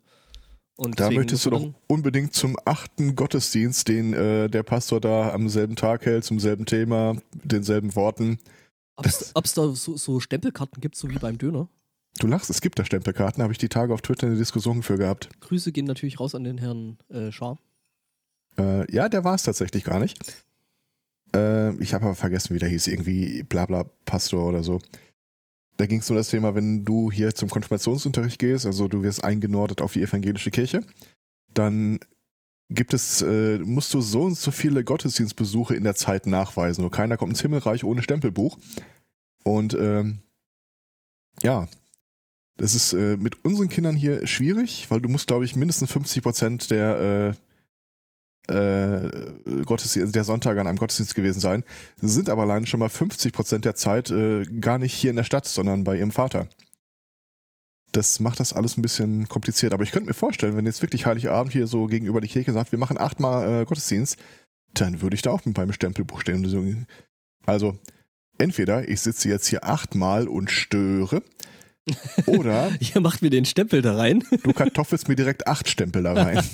Und 0.78 1.00
Da 1.00 1.10
möchtest 1.10 1.44
du 1.44 1.50
doch 1.50 1.74
unbedingt 1.88 2.34
zum 2.34 2.56
achten 2.64 3.16
Gottesdienst, 3.16 3.88
den 3.88 4.14
äh, 4.14 4.48
der 4.48 4.62
Pastor 4.62 5.00
da 5.00 5.32
am 5.32 5.48
selben 5.48 5.74
Tag 5.74 6.06
hält, 6.06 6.24
zum 6.24 6.38
selben 6.38 6.66
Thema, 6.66 7.14
mit 7.14 7.50
denselben 7.50 7.96
Worten. 7.96 8.38
Ob's, 8.94 9.32
ob's 9.34 9.54
da 9.54 9.74
so, 9.74 9.96
so 9.96 10.20
Stempelkarten 10.20 10.80
gibt, 10.80 10.94
so 10.94 11.10
wie 11.10 11.18
beim 11.18 11.36
Döner? 11.36 11.68
Du 12.20 12.28
lachst, 12.28 12.48
es 12.48 12.60
gibt 12.60 12.78
da 12.78 12.84
Stempelkarten, 12.84 13.42
habe 13.42 13.52
ich 13.52 13.58
die 13.58 13.68
Tage 13.68 13.92
auf 13.92 14.02
Twitter 14.02 14.28
eine 14.28 14.36
Diskussion 14.36 14.84
für 14.84 14.96
gehabt. 14.98 15.28
Grüße 15.40 15.72
gehen 15.72 15.84
natürlich 15.84 16.20
raus 16.20 16.36
an 16.36 16.44
den 16.44 16.58
Herrn 16.58 16.98
äh, 17.08 17.32
Schar. 17.32 17.58
Äh, 18.56 18.88
ja, 18.92 19.08
der 19.08 19.24
war 19.24 19.34
es 19.34 19.42
tatsächlich 19.42 19.82
gar 19.82 19.98
nicht. 19.98 20.16
Äh, 21.34 21.74
ich 21.82 21.92
habe 21.92 22.04
aber 22.04 22.14
vergessen, 22.14 22.54
wie 22.54 22.60
der 22.60 22.68
hieß, 22.68 22.86
irgendwie 22.86 23.42
Blabla 23.42 23.84
Pastor 24.04 24.46
oder 24.46 24.62
so. 24.62 24.78
Da 25.78 25.86
ging 25.86 26.00
es 26.00 26.10
um 26.10 26.16
das 26.16 26.28
Thema, 26.28 26.54
wenn 26.54 26.84
du 26.84 27.10
hier 27.10 27.34
zum 27.34 27.48
Konfirmationsunterricht 27.48 28.38
gehst, 28.38 28.66
also 28.66 28.88
du 28.88 29.02
wirst 29.02 29.22
eingenordet 29.22 29.80
auf 29.80 29.92
die 29.92 30.02
evangelische 30.02 30.50
Kirche, 30.50 30.82
dann 31.54 32.00
gibt 32.68 32.92
es, 32.92 33.22
äh, 33.22 33.58
musst 33.58 33.94
du 33.94 34.00
so 34.00 34.22
und 34.22 34.36
so 34.36 34.50
viele 34.50 34.82
Gottesdienstbesuche 34.82 35.76
in 35.76 35.84
der 35.84 35.94
Zeit 35.94 36.26
nachweisen. 36.26 36.82
Nur 36.82 36.90
keiner 36.90 37.16
kommt 37.16 37.30
ins 37.30 37.40
Himmelreich 37.40 37.84
ohne 37.84 38.02
Stempelbuch. 38.02 38.58
Und 39.44 39.74
ähm, 39.74 40.18
ja, 41.42 41.68
das 42.56 42.74
ist 42.74 42.92
äh, 42.92 43.16
mit 43.16 43.44
unseren 43.44 43.68
Kindern 43.68 43.94
hier 43.94 44.26
schwierig, 44.26 44.90
weil 44.90 45.00
du 45.00 45.08
musst, 45.08 45.28
glaube 45.28 45.44
ich, 45.44 45.54
mindestens 45.54 45.92
50 45.92 46.22
Prozent 46.22 46.70
der 46.72 47.34
äh, 47.36 47.47
äh, 48.48 49.10
Gottesdienst, 49.64 50.14
der 50.14 50.24
Sonntage 50.24 50.60
an 50.60 50.66
einem 50.66 50.78
Gottesdienst 50.78 51.14
gewesen 51.14 51.40
sein, 51.40 51.64
sind 52.00 52.30
aber 52.30 52.42
allein 52.42 52.66
schon 52.66 52.80
mal 52.80 52.88
50 52.88 53.32
Prozent 53.32 53.64
der 53.64 53.74
Zeit 53.74 54.10
äh, 54.10 54.44
gar 54.44 54.78
nicht 54.78 54.94
hier 54.94 55.10
in 55.10 55.16
der 55.16 55.24
Stadt, 55.24 55.46
sondern 55.46 55.84
bei 55.84 55.96
ihrem 55.96 56.10
Vater. 56.10 56.48
Das 57.92 58.20
macht 58.20 58.40
das 58.40 58.52
alles 58.52 58.76
ein 58.76 58.82
bisschen 58.82 59.28
kompliziert. 59.28 59.72
Aber 59.72 59.82
ich 59.82 59.92
könnte 59.92 60.08
mir 60.08 60.14
vorstellen, 60.14 60.56
wenn 60.56 60.66
jetzt 60.66 60.82
wirklich 60.82 61.06
Heiligabend 61.06 61.52
hier 61.52 61.66
so 61.66 61.86
gegenüber 61.86 62.20
die 62.20 62.28
Kirche 62.28 62.52
sagt, 62.52 62.72
wir 62.72 62.78
machen 62.78 62.98
achtmal 62.98 63.62
äh, 63.62 63.64
Gottesdienst, 63.64 64.16
dann 64.74 65.00
würde 65.00 65.14
ich 65.16 65.22
da 65.22 65.30
auch 65.30 65.44
mit 65.44 65.56
meinem 65.56 65.72
Stempelbuch 65.72 66.20
stehen. 66.20 66.44
So, 66.46 66.62
Also, 67.46 67.78
entweder 68.36 68.88
ich 68.88 69.00
sitze 69.00 69.28
jetzt 69.30 69.46
hier 69.46 69.64
achtmal 69.64 70.28
und 70.28 70.50
störe, 70.50 71.22
oder 72.26 72.70
Ihr 72.80 73.00
macht 73.00 73.22
mir 73.22 73.30
den 73.30 73.44
Stempel 73.44 73.82
da 73.82 73.96
rein. 73.96 74.24
du 74.42 74.52
kartoffelst 74.52 75.08
mir 75.08 75.16
direkt 75.16 75.46
acht 75.46 75.68
Stempel 75.68 76.02
da 76.02 76.12
rein. 76.12 76.42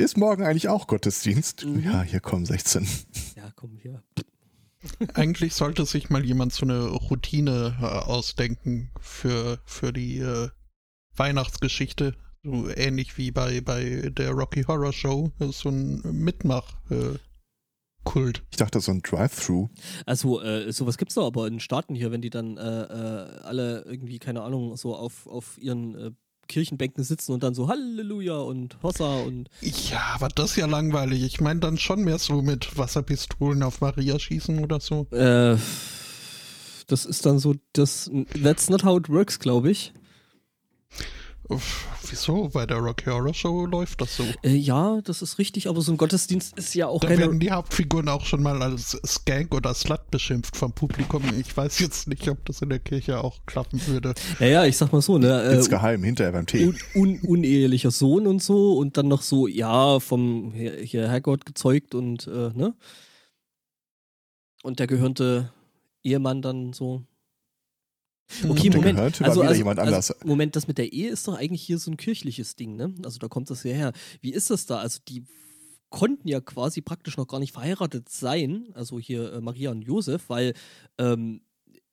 Ist 0.00 0.16
morgen 0.16 0.44
eigentlich 0.44 0.70
auch 0.70 0.86
Gottesdienst? 0.86 1.66
Mhm. 1.66 1.84
Ja, 1.84 2.00
hier 2.00 2.20
kommen 2.20 2.46
16. 2.46 2.88
ja, 3.36 3.52
komm 3.54 3.76
hier. 3.76 4.02
Eigentlich 5.12 5.52
sollte 5.54 5.84
sich 5.84 6.08
mal 6.08 6.24
jemand 6.24 6.54
so 6.54 6.64
eine 6.64 6.86
Routine 6.86 7.76
äh, 7.78 7.84
ausdenken 7.84 8.90
für, 8.98 9.58
für 9.66 9.92
die 9.92 10.20
äh, 10.20 10.48
Weihnachtsgeschichte. 11.14 12.14
So 12.42 12.70
ähnlich 12.70 13.18
wie 13.18 13.30
bei, 13.30 13.60
bei 13.60 14.10
der 14.10 14.30
Rocky 14.30 14.62
Horror 14.62 14.94
Show. 14.94 15.32
Das 15.38 15.50
ist 15.50 15.58
so 15.58 15.68
ein 15.68 16.00
Mitmach-Kult. 16.00 17.18
Ich 18.50 18.56
dachte, 18.56 18.80
so 18.80 18.92
ein 18.92 19.02
Drive-Thru. 19.02 19.68
Also, 20.06 20.40
äh, 20.40 20.72
sowas 20.72 20.96
gibt's 20.96 21.16
doch 21.16 21.26
aber 21.26 21.46
in 21.46 21.60
Staaten 21.60 21.94
hier, 21.94 22.10
wenn 22.10 22.22
die 22.22 22.30
dann 22.30 22.56
äh, 22.56 22.84
äh, 22.84 23.40
alle 23.42 23.82
irgendwie, 23.82 24.18
keine 24.18 24.40
Ahnung, 24.40 24.78
so 24.78 24.96
auf, 24.96 25.26
auf 25.26 25.58
ihren 25.58 25.94
äh, 25.94 26.12
Kirchenbänken 26.50 27.04
sitzen 27.04 27.32
und 27.32 27.42
dann 27.42 27.54
so 27.54 27.68
Halleluja 27.68 28.36
und 28.36 28.76
Hossa 28.82 29.20
und 29.20 29.48
ja, 29.62 30.02
aber 30.14 30.28
das 30.28 30.50
ist 30.50 30.56
ja 30.56 30.66
langweilig. 30.66 31.22
Ich 31.22 31.40
meine 31.40 31.60
dann 31.60 31.78
schon 31.78 32.02
mehr 32.02 32.18
so 32.18 32.42
mit 32.42 32.76
Wasserpistolen 32.76 33.62
auf 33.62 33.80
Maria 33.80 34.18
schießen 34.18 34.58
oder 34.58 34.80
so. 34.80 35.06
äh, 35.12 35.56
das 36.88 37.06
ist 37.06 37.24
dann 37.24 37.38
so, 37.38 37.54
das 37.72 38.10
That's 38.42 38.68
not 38.68 38.84
how 38.84 38.98
it 38.98 39.08
works, 39.08 39.38
glaube 39.38 39.70
ich. 39.70 39.92
Wieso? 42.08 42.48
Bei 42.48 42.66
der 42.66 42.78
Rocky 42.78 43.06
Horror 43.06 43.34
Show 43.34 43.66
läuft 43.66 44.00
das 44.00 44.16
so. 44.16 44.24
Äh, 44.42 44.54
ja, 44.54 45.00
das 45.02 45.22
ist 45.22 45.38
richtig, 45.38 45.68
aber 45.68 45.80
so 45.80 45.92
ein 45.92 45.96
Gottesdienst 45.96 46.56
ist 46.58 46.74
ja 46.74 46.86
auch 46.88 47.00
Da 47.00 47.08
keine. 47.08 47.20
werden 47.20 47.40
die 47.40 47.50
Hauptfiguren 47.50 48.08
auch 48.08 48.24
schon 48.24 48.42
mal 48.42 48.62
als 48.62 48.98
Skank 49.06 49.54
oder 49.54 49.74
Slut 49.74 50.10
beschimpft 50.10 50.56
vom 50.56 50.72
Publikum. 50.72 51.22
Ich 51.38 51.56
weiß 51.56 51.78
jetzt 51.80 52.08
nicht, 52.08 52.28
ob 52.28 52.44
das 52.46 52.62
in 52.62 52.68
der 52.68 52.78
Kirche 52.78 53.22
auch 53.22 53.38
klappen 53.46 53.80
würde. 53.86 54.14
Ja, 54.38 54.46
ja, 54.46 54.64
ich 54.64 54.76
sag 54.76 54.92
mal 54.92 55.02
so, 55.02 55.18
ne? 55.18 55.42
Äh, 55.42 55.54
Insgeheim, 55.56 56.02
hinterher 56.04 56.32
beim 56.32 56.46
Tee. 56.46 56.66
un, 56.66 56.76
un, 56.94 57.20
unehelicher 57.20 57.90
Sohn 57.90 58.26
und 58.26 58.42
so 58.42 58.76
und 58.78 58.96
dann 58.96 59.08
noch 59.08 59.22
so, 59.22 59.46
ja, 59.46 60.00
vom 60.00 60.52
hier 60.52 61.08
Herrgott 61.08 61.46
gezeugt 61.46 61.94
und, 61.94 62.26
äh, 62.26 62.50
ne? 62.54 62.74
Und 64.62 64.78
der 64.78 64.86
gehörnte 64.86 65.52
Ehemann 66.02 66.42
dann 66.42 66.72
so. 66.72 67.02
Okay, 68.48 68.68
Der 68.70 68.76
Moment. 68.78 68.96
gehört, 68.96 69.22
Also, 69.22 69.42
also, 69.42 69.54
jemand 69.54 69.78
anders. 69.80 70.10
also, 70.12 70.26
Moment, 70.26 70.54
das 70.56 70.68
mit 70.68 70.78
der 70.78 70.92
Ehe 70.92 71.10
ist 71.10 71.26
doch 71.26 71.34
eigentlich 71.36 71.62
hier 71.62 71.78
so 71.78 71.90
ein 71.90 71.96
kirchliches 71.96 72.54
Ding, 72.56 72.76
ne? 72.76 72.94
Also 73.04 73.18
da 73.18 73.28
kommt 73.28 73.50
das 73.50 73.64
ja 73.64 73.72
her. 73.72 73.92
Wie 74.20 74.32
ist 74.32 74.50
das 74.50 74.66
da? 74.66 74.78
Also 74.78 75.00
die 75.08 75.24
konnten 75.90 76.28
ja 76.28 76.40
quasi 76.40 76.80
praktisch 76.80 77.16
noch 77.16 77.26
gar 77.26 77.40
nicht 77.40 77.52
verheiratet 77.52 78.08
sein, 78.08 78.68
also 78.74 79.00
hier 79.00 79.32
äh, 79.32 79.40
Maria 79.40 79.72
und 79.72 79.82
Josef, 79.82 80.28
weil 80.28 80.54
ähm, 80.98 81.40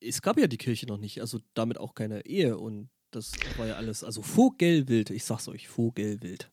es 0.00 0.22
gab 0.22 0.38
ja 0.38 0.46
die 0.46 0.56
Kirche 0.58 0.86
noch 0.86 0.98
nicht, 0.98 1.20
also 1.20 1.40
damit 1.54 1.78
auch 1.78 1.94
keine 1.94 2.24
Ehe 2.24 2.56
und 2.56 2.88
das 3.10 3.32
war 3.56 3.66
ja 3.66 3.74
alles, 3.74 4.04
also 4.04 4.22
Vogelwild, 4.22 5.10
ich 5.10 5.24
sag's 5.24 5.48
euch, 5.48 5.66
Vogelwild. 5.66 6.48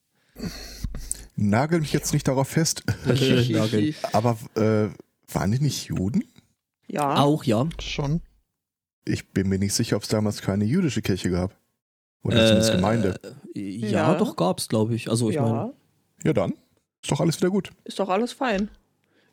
Nagel 1.35 1.81
mich 1.81 1.93
jetzt 1.93 2.13
nicht 2.13 2.27
darauf 2.27 2.47
fest, 2.47 2.83
Nagel. 3.05 3.93
aber 4.13 4.37
äh, 4.55 4.89
waren 5.31 5.51
die 5.51 5.59
nicht 5.59 5.85
Juden? 5.85 6.23
ja. 6.87 7.17
Auch, 7.17 7.43
ja. 7.43 7.67
Schon. 7.79 8.21
Ich 9.05 9.29
bin 9.31 9.47
mir 9.49 9.59
nicht 9.59 9.73
sicher, 9.73 9.95
ob 9.97 10.03
es 10.03 10.09
damals 10.09 10.41
keine 10.41 10.65
jüdische 10.65 11.01
Kirche 11.01 11.29
gab. 11.29 11.55
Oder 12.23 12.45
zumindest 12.47 12.71
Gemeinde. 12.71 13.19
Äh, 13.55 13.59
ja, 13.59 14.11
Ja. 14.13 14.15
doch 14.15 14.35
gab's, 14.35 14.67
glaube 14.67 14.95
ich. 14.95 15.09
Also 15.09 15.29
ich 15.29 15.35
ja. 15.35 15.43
meine, 15.43 15.73
Ja, 16.23 16.33
dann 16.33 16.53
ist 17.03 17.11
doch 17.11 17.19
alles 17.19 17.37
wieder 17.39 17.51
gut. 17.51 17.69
Ist 17.83 17.99
doch 17.99 18.09
alles 18.09 18.33
fein. 18.33 18.69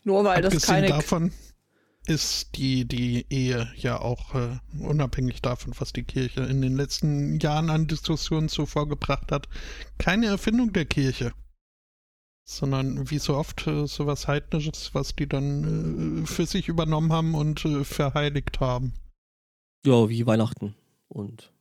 Nur 0.04 0.24
weil 0.24 0.42
das 0.42 0.52
Abgesehen 0.54 0.74
keine. 0.74 0.88
davon 0.88 1.32
ist 2.06 2.56
die, 2.56 2.84
die 2.84 3.24
Ehe 3.30 3.72
ja 3.76 3.98
auch 4.00 4.34
äh, 4.34 4.58
unabhängig 4.80 5.40
davon, 5.40 5.72
was 5.78 5.92
die 5.92 6.02
Kirche 6.02 6.42
in 6.42 6.60
den 6.60 6.76
letzten 6.76 7.38
Jahren 7.38 7.70
an 7.70 7.86
Diskussionen 7.86 8.48
zuvor 8.48 8.88
gebracht 8.88 9.30
hat, 9.32 9.48
keine 9.98 10.26
Erfindung 10.26 10.72
der 10.72 10.84
Kirche. 10.84 11.32
Sondern 12.44 13.08
wie 13.10 13.18
so 13.20 13.36
oft 13.36 13.66
äh, 13.68 13.86
sowas 13.86 14.26
Heidnisches, 14.26 14.90
was 14.94 15.14
die 15.14 15.28
dann 15.28 16.24
äh, 16.24 16.26
für 16.26 16.44
sich 16.44 16.68
übernommen 16.68 17.12
haben 17.12 17.34
und 17.36 17.64
äh, 17.64 17.84
verheiligt 17.84 18.58
haben. 18.60 18.94
Ja, 19.84 20.08
wie 20.08 20.26
Weihnachten 20.26 20.74
und 21.08 21.52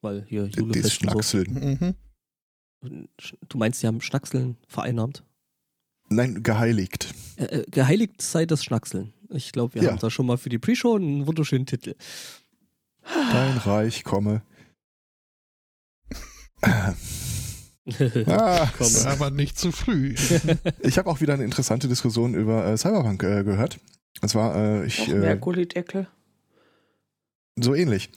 weil 0.00 0.24
hier 0.28 0.46
Das 0.46 0.56
Julefest 0.56 1.02
und 1.02 1.10
so. 1.10 1.10
Schnackseln. 1.10 1.94
Mhm. 2.80 3.08
Du 3.48 3.58
meinst, 3.58 3.80
sie 3.80 3.86
haben 3.88 4.00
Schnackseln 4.00 4.56
vereinnahmt? 4.68 5.24
Nein, 6.10 6.42
geheiligt. 6.42 7.12
Äh, 7.36 7.44
äh, 7.44 7.64
geheiligt 7.70 8.22
sei 8.22 8.46
das 8.46 8.64
Schnackseln. 8.64 9.12
Ich 9.30 9.52
glaube, 9.52 9.74
wir 9.74 9.82
Ja. 9.82 9.90
haben 9.90 9.98
da 9.98 10.10
schon 10.10 10.26
mal 10.26 10.38
für 10.38 10.48
die 10.48 10.58
Pre-Show 10.58 10.94
einen 10.96 11.26
wunderschönen 11.26 11.66
Titel. 11.66 11.94
Dein 13.02 13.56
Reich 13.58 14.04
komme. 14.04 14.42
Ah, 16.62 16.94
Komm. 18.78 18.92
Aber 19.06 19.30
nicht 19.30 19.58
zu 19.58 19.72
früh. 19.72 20.14
ich 20.80 20.98
habe 20.98 21.08
auch 21.10 21.20
wieder 21.20 21.34
eine 21.34 21.44
interessante 21.44 21.88
Diskussion 21.88 22.34
über 22.34 22.66
äh, 22.66 22.76
Cyberpunk 22.76 23.22
äh, 23.22 23.44
gehört. 23.44 23.78
Und 24.20 24.28
zwar, 24.28 24.54
äh, 24.56 24.86
ich, 24.86 25.08
Noch 25.08 25.14
mehr 25.16 25.32
äh, 25.32 25.38
Gullideckel. 25.38 26.08
So 27.62 27.74
ähnlich. 27.74 28.10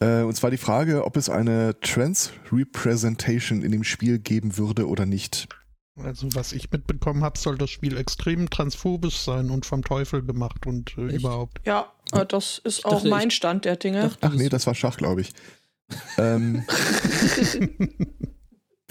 Äh, 0.00 0.22
und 0.22 0.34
zwar 0.34 0.50
die 0.50 0.56
Frage, 0.56 1.04
ob 1.04 1.16
es 1.16 1.28
eine 1.28 1.78
Trans-Representation 1.80 3.62
in 3.62 3.72
dem 3.72 3.84
Spiel 3.84 4.18
geben 4.18 4.56
würde 4.56 4.88
oder 4.88 5.06
nicht. 5.06 5.48
Also 5.96 6.34
was 6.34 6.52
ich 6.52 6.70
mitbekommen 6.70 7.22
habe, 7.22 7.38
soll 7.38 7.58
das 7.58 7.70
Spiel 7.70 7.96
extrem 7.98 8.48
transphobisch 8.48 9.18
sein 9.20 9.50
und 9.50 9.66
vom 9.66 9.84
Teufel 9.84 10.24
gemacht 10.24 10.66
und 10.66 10.96
äh, 10.96 11.14
überhaupt. 11.16 11.60
Ja, 11.66 11.92
äh, 12.12 12.24
das 12.24 12.58
ist 12.64 12.84
auch 12.86 12.92
dachte, 12.92 13.08
mein 13.08 13.28
ich 13.28 13.34
Stand 13.34 13.64
der 13.66 13.76
Dinge. 13.76 14.02
dachte, 14.02 14.18
Ach 14.22 14.34
nee, 14.34 14.48
das 14.48 14.66
war 14.66 14.74
Schach, 14.74 14.96
glaube 14.96 15.20
ich. 15.20 15.32
ähm, 16.18 16.64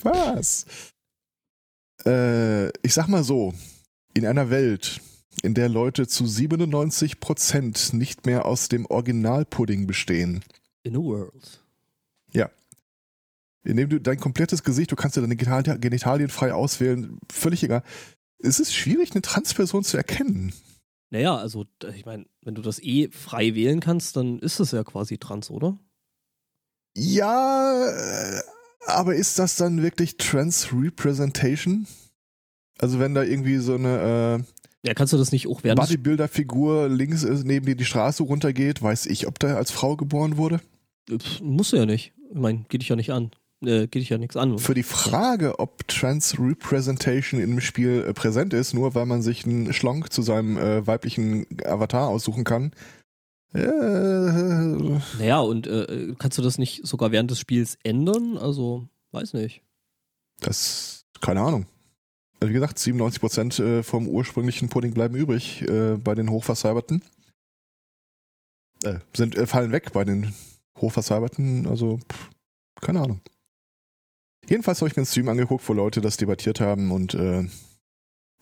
was? 0.04 0.66
Äh, 2.06 2.70
ich 2.86 2.94
sag 2.94 3.08
mal 3.08 3.24
so, 3.24 3.54
in 4.14 4.26
einer 4.26 4.50
Welt, 4.50 5.02
in 5.44 5.54
der 5.54 5.70
Leute 5.70 6.08
zu 6.08 6.26
97% 6.26 7.96
nicht 7.96 8.26
mehr 8.26 8.46
aus 8.46 8.70
dem 8.70 8.86
Originalpudding 8.86 9.88
bestehen, 9.88 10.44
In 10.84 10.96
a 10.96 11.00
world. 11.00 11.60
indem 13.64 13.90
du 13.90 14.00
dein 14.02 14.20
komplettes 14.20 14.64
Gesicht, 14.64 14.92
du 14.92 14.96
kannst 14.96 15.18
dir 15.18 15.22
deine 15.22 15.36
Genital- 15.36 15.78
Genitalien 15.80 16.30
frei 16.30 16.52
auswählen, 16.54 17.20
völlig 17.32 17.64
egal. 17.64 17.84
Es 18.40 18.60
ist 18.60 18.74
schwierig, 18.74 19.12
eine 19.12 19.22
Transperson 19.22 19.84
zu 19.84 19.98
erkennen. 19.98 20.52
Naja, 21.12 21.36
also 21.36 21.66
ich 21.94 22.06
meine, 22.06 22.26
wenn 22.42 22.56
du 22.56 22.64
das 22.64 22.80
eh 22.82 23.10
frei 23.12 23.54
wählen 23.54 23.80
kannst, 23.80 24.16
dann 24.16 24.40
ist 24.40 24.60
es 24.60 24.72
ja 24.72 24.84
quasi 24.84 25.20
trans, 25.20 25.52
oder? 25.52 25.78
Ja, 26.98 27.88
äh, 27.88 28.42
aber 28.88 29.16
ist 29.16 29.38
das 29.38 29.58
dann 29.58 29.84
wirklich 29.84 30.18
Trans-Representation? 30.18 31.86
Also 32.80 32.98
wenn 33.00 33.14
da 33.14 33.22
irgendwie 33.24 33.58
so 33.58 33.76
eine 33.76 34.44
Ja, 34.84 34.94
kannst 34.96 35.14
du 35.14 35.18
das 35.18 35.32
nicht 35.32 35.48
auch 35.48 35.62
des 35.62 35.76
Bodybuilder-Figur 35.76 36.90
links 36.90 37.24
ist, 37.24 37.46
neben 37.46 37.66
dir 37.68 37.76
die 37.76 37.86
Straße 37.86 38.24
runtergeht, 38.24 38.82
weiß 38.82 39.06
ich, 39.06 39.28
ob 39.28 39.38
der 39.40 39.58
als 39.58 39.70
Frau 39.70 39.96
geboren 39.96 40.38
wurde? 40.38 40.60
Pff, 41.10 41.42
Musst 41.42 41.74
du 41.74 41.78
ja 41.78 41.86
nicht. 41.86 42.14
Ich 42.32 42.40
meine, 42.40 42.66
geht 42.68 42.82
dich 42.82 42.90
ja 42.90 42.96
nicht 42.96 43.12
an. 43.12 43.32
Äh, 43.64 43.82
geht 43.82 44.02
dich 44.02 44.10
ja 44.10 44.18
nichts 44.18 44.38
an. 44.38 44.58
Für 44.58 44.74
die 44.74 44.82
Frage, 44.82 45.60
ob 45.60 45.88
Trans-Representation 45.88 47.40
im 47.40 47.62
Spiel 47.62 48.04
äh, 48.08 48.14
präsent 48.14 48.54
ist, 48.54 48.74
nur 48.74 48.96
weil 48.96 49.06
man 49.06 49.22
sich 49.22 49.46
einen 49.46 49.72
Schlonk 49.72 50.12
zu 50.12 50.24
seinem 50.24 50.58
äh, 50.58 50.88
weiblichen 50.88 51.46
Avatar 51.64 52.08
aussuchen 52.08 52.44
kann, 52.44 52.72
äh, 53.54 53.68
Naja, 55.20 55.42
und 55.42 55.68
äh, 55.68 56.14
kannst 56.18 56.38
du 56.38 56.42
das 56.42 56.58
nicht 56.58 56.88
sogar 56.88 57.12
während 57.12 57.32
des 57.32 57.40
Spiels 57.40 57.78
ändern? 57.84 58.38
Also, 58.38 58.88
weiß 59.12 59.34
nicht. 59.34 59.62
Das, 60.40 61.06
keine 61.20 61.42
Ahnung. 61.42 61.66
Also 62.42 62.50
wie 62.50 62.56
gesagt, 62.56 62.80
97% 62.80 63.64
äh, 63.64 63.84
vom 63.84 64.08
ursprünglichen 64.08 64.68
Pudding 64.68 64.94
bleiben 64.94 65.16
übrig 65.16 65.62
äh, 65.62 65.98
bei 65.98 66.16
den 66.16 66.32
Hochvercyberten. 66.32 67.04
Äh, 68.84 69.00
sind, 69.16 69.36
äh, 69.36 69.46
fallen 69.46 69.72
weg 69.72 69.94
bei 69.94 70.04
den 70.04 70.34
Hochvercyberten, 70.80 71.68
also 71.68 72.00
pff, 72.12 72.30
keine 72.82 73.02
Ahnung. 73.02 73.22
Jedenfalls 74.50 74.82
habe 74.82 74.90
ich 74.90 74.96
mir 74.96 75.02
einen 75.02 75.06
Stream 75.08 75.30
angeguckt, 75.30 75.70
wo 75.70 75.74
Leute 75.74 76.02
das 76.02 76.18
debattiert 76.18 76.60
haben 76.60 76.92
und 76.92 77.14
äh, 77.14 77.48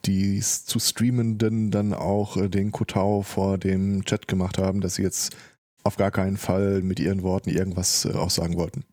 die 0.06 0.40
zu 0.40 0.80
Streamenden 0.80 1.70
dann 1.70 1.94
auch 1.94 2.38
äh, 2.38 2.48
den 2.48 2.72
Kotau 2.72 3.22
vor 3.22 3.58
dem 3.58 4.06
Chat 4.06 4.30
gemacht 4.30 4.58
haben, 4.58 4.80
dass 4.80 4.96
sie 4.96 5.04
jetzt 5.04 5.36
auf 5.84 5.98
gar 5.98 6.12
keinen 6.12 6.38
Fall 6.38 6.82
mit 6.82 7.02
ihren 7.02 7.22
Worten 7.22 7.50
irgendwas 7.50 8.06
äh, 8.06 8.14
aussagen 8.14 8.56
wollten. 8.56 8.86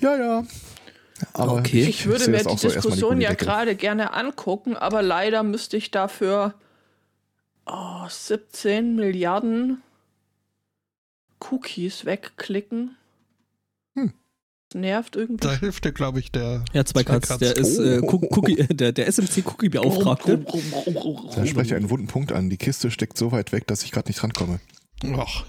Ja, 0.00 0.16
ja. 0.16 0.46
Aber 1.34 1.52
Okay. 1.54 1.84
Ich 1.84 2.06
würde 2.06 2.30
mir 2.30 2.38
die 2.44 2.56
so 2.56 2.68
Diskussion 2.68 3.20
ja 3.20 3.28
Gullideckel. 3.30 3.46
gerade 3.46 3.76
gerne 3.76 4.12
angucken, 4.12 4.76
aber 4.76 5.02
leider 5.02 5.42
müsste 5.42 5.76
ich 5.76 5.90
dafür 5.90 6.54
oh, 7.66 8.06
17 8.08 8.96
Milliarden 8.96 9.82
Cookies 11.50 12.04
wegklicken. 12.04 12.96
Hm. 13.96 14.12
Das 14.70 14.80
nervt 14.80 15.16
irgendwie. 15.16 15.46
Da 15.46 15.54
hilft 15.54 15.84
dir, 15.84 15.92
glaube 15.92 16.18
ich, 16.20 16.32
der 16.32 16.64
Ja, 16.72 16.84
zwei 16.84 17.04
Katz, 17.04 17.36
der 17.38 17.56
ist 17.56 17.78
äh, 17.78 18.00
Oh. 18.02 18.06
Cook- 18.10 18.36
Cookie, 18.36 18.56
der, 18.68 18.92
der 18.92 19.06
SMC-Cookie-Beauftragte. 19.08 20.38
Da 20.38 21.46
spreche 21.46 21.66
ich 21.68 21.74
einen 21.74 21.90
wunden 21.90 22.06
Punkt 22.06 22.32
an. 22.32 22.48
Die 22.50 22.56
Kiste 22.56 22.90
steckt 22.90 23.18
so 23.18 23.32
weit 23.32 23.52
weg, 23.52 23.66
dass 23.66 23.82
ich 23.82 23.90
gerade 23.92 24.08
nicht 24.08 24.22
rankomme. 24.22 24.60
Och, 25.04 25.44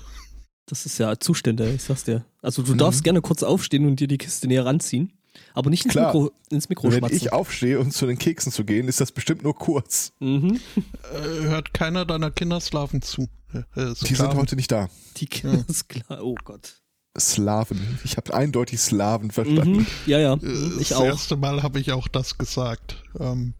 Das 0.66 0.86
ist 0.86 0.98
ja 0.98 1.20
Zustände, 1.20 1.70
ich 1.72 1.84
sag's 1.84 2.04
dir. 2.04 2.26
Also 2.42 2.64
du 2.64 2.74
Mhm. 2.74 2.78
darfst 2.80 3.04
gerne 3.04 3.22
kurz 3.22 3.44
aufstehen 3.44 3.86
und 3.86 4.00
dir 4.00 4.08
die 4.08 4.18
Kiste 4.18 4.48
näher 4.48 4.66
ranziehen. 4.66 5.14
Aber 5.54 5.70
nicht 5.70 5.86
ins 5.86 5.92
Klar. 5.94 6.14
Mikro, 6.14 6.32
ins 6.50 6.70
Mikro 6.70 6.92
Wenn 6.92 6.98
schmatzen. 7.00 7.18
ich 7.18 7.32
aufstehe, 7.34 7.80
um 7.80 7.92
zu 7.92 8.06
den 8.08 8.18
Keksen 8.18 8.52
zu 8.52 8.64
gehen, 8.66 8.88
ist 8.88 9.00
das 9.02 9.12
bestimmt 9.12 9.44
nur 9.44 9.56
kurz. 9.56 10.14
mhm. 10.20 10.60
äh, 10.76 11.18
hört 11.44 11.74
keiner 11.74 12.06
deiner 12.06 12.32
Kinder 12.32 12.60
Slaven 12.60 13.02
zu. 13.02 13.28
Äh, 13.54 13.60
äh, 13.80 13.94
Die 14.08 14.16
sind 14.16 14.34
heute 14.36 14.56
nicht 14.56 14.72
da. 14.72 14.90
Die 15.18 15.28
Kinder 15.28 15.64
ist 15.68 15.90
klar. 15.90 16.24
Oh 16.24 16.36
Gott. 16.44 16.82
Slaven. 17.20 18.00
Ich 18.04 18.18
habe 18.18 18.34
eindeutig 18.34 18.80
Slaven 18.80 19.30
verstanden. 19.30 19.78
Mhm. 19.82 19.88
Ja, 20.08 20.18
ja. 20.20 20.34
Äh, 20.34 20.82
Ich 20.82 20.90
das 20.90 20.98
auch. 20.98 21.06
erste 21.06 21.36
Mal 21.36 21.62
habe 21.62 21.80
ich 21.80 21.92
auch 21.92 22.08
das 22.08 22.40
gesagt. 22.40 23.04
Ähm, 23.20 23.54